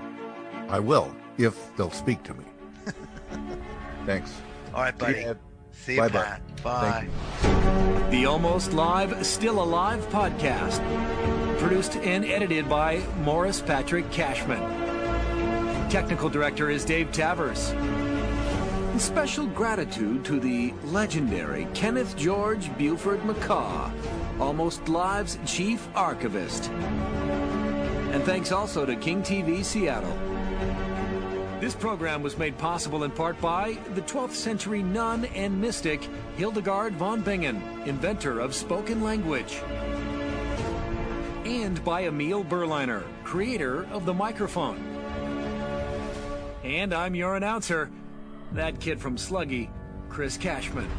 I 0.69 0.79
will 0.79 1.15
if 1.39 1.75
they'll 1.77 1.91
speak 1.91 2.23
to 2.25 2.35
me. 2.35 2.45
Thanks. 4.07 4.33
All 4.75 4.83
right, 4.83 4.97
buddy. 4.97 5.15
See 5.15 5.21
you, 5.23 5.37
See 5.73 5.95
you, 5.95 6.01
Bye-bye. 6.01 6.23
Pat. 6.23 6.63
Bye. 6.63 7.09
Thank 7.41 8.11
The 8.11 8.27
Almost 8.27 8.73
Live, 8.73 9.27
Still 9.27 9.63
Alive 9.63 10.07
podcast. 10.11 10.81
Produced 11.59 11.97
and 11.97 12.25
edited 12.25 12.69
by 12.69 13.03
Morris 13.23 13.61
Patrick 13.61 14.11
Cashman. 14.13 14.61
Technical 15.91 16.29
director 16.29 16.71
is 16.71 16.85
Dave 16.85 17.11
Tavers. 17.13 17.75
Special 19.01 19.47
gratitude 19.49 20.25
to 20.25 20.41
the 20.41 20.73
legendary 20.85 21.67
Kenneth 21.75 22.17
George 22.17 22.75
Buford 22.79 23.21
McCaw, 23.21 23.91
Almost 24.39 24.89
Live's 24.89 25.39
chief 25.47 25.89
archivist. 25.95 26.71
And 26.71 28.23
thanks 28.25 28.53
also 28.53 28.85
to 28.85 28.95
KING 28.95 29.23
TV 29.23 29.65
Seattle. 29.65 30.15
This 31.59 31.75
program 31.75 32.23
was 32.23 32.37
made 32.37 32.59
possible 32.59 33.05
in 33.05 33.11
part 33.11 33.41
by 33.41 33.79
the 33.95 34.03
12th 34.03 34.33
century 34.33 34.83
nun 34.83 35.25
and 35.27 35.59
mystic 35.59 36.07
Hildegard 36.37 36.93
von 36.97 37.23
Bingen, 37.23 37.63
inventor 37.87 38.41
of 38.41 38.55
spoken 38.55 39.03
language. 39.03 39.63
And 41.47 41.83
by 41.83 42.03
Emil 42.03 42.45
Berliner, 42.45 43.05
creator 43.25 43.85
of 43.87 44.05
the 44.05 44.13
microphone. 44.13 44.77
And 46.63 46.93
I'm 46.93 47.15
your 47.15 47.37
announcer, 47.37 47.91
that 48.53 48.81
kid 48.81 49.01
from 49.01 49.17
Sluggy, 49.17 49.71
Chris 50.11 50.37
Cashman. 50.37 50.91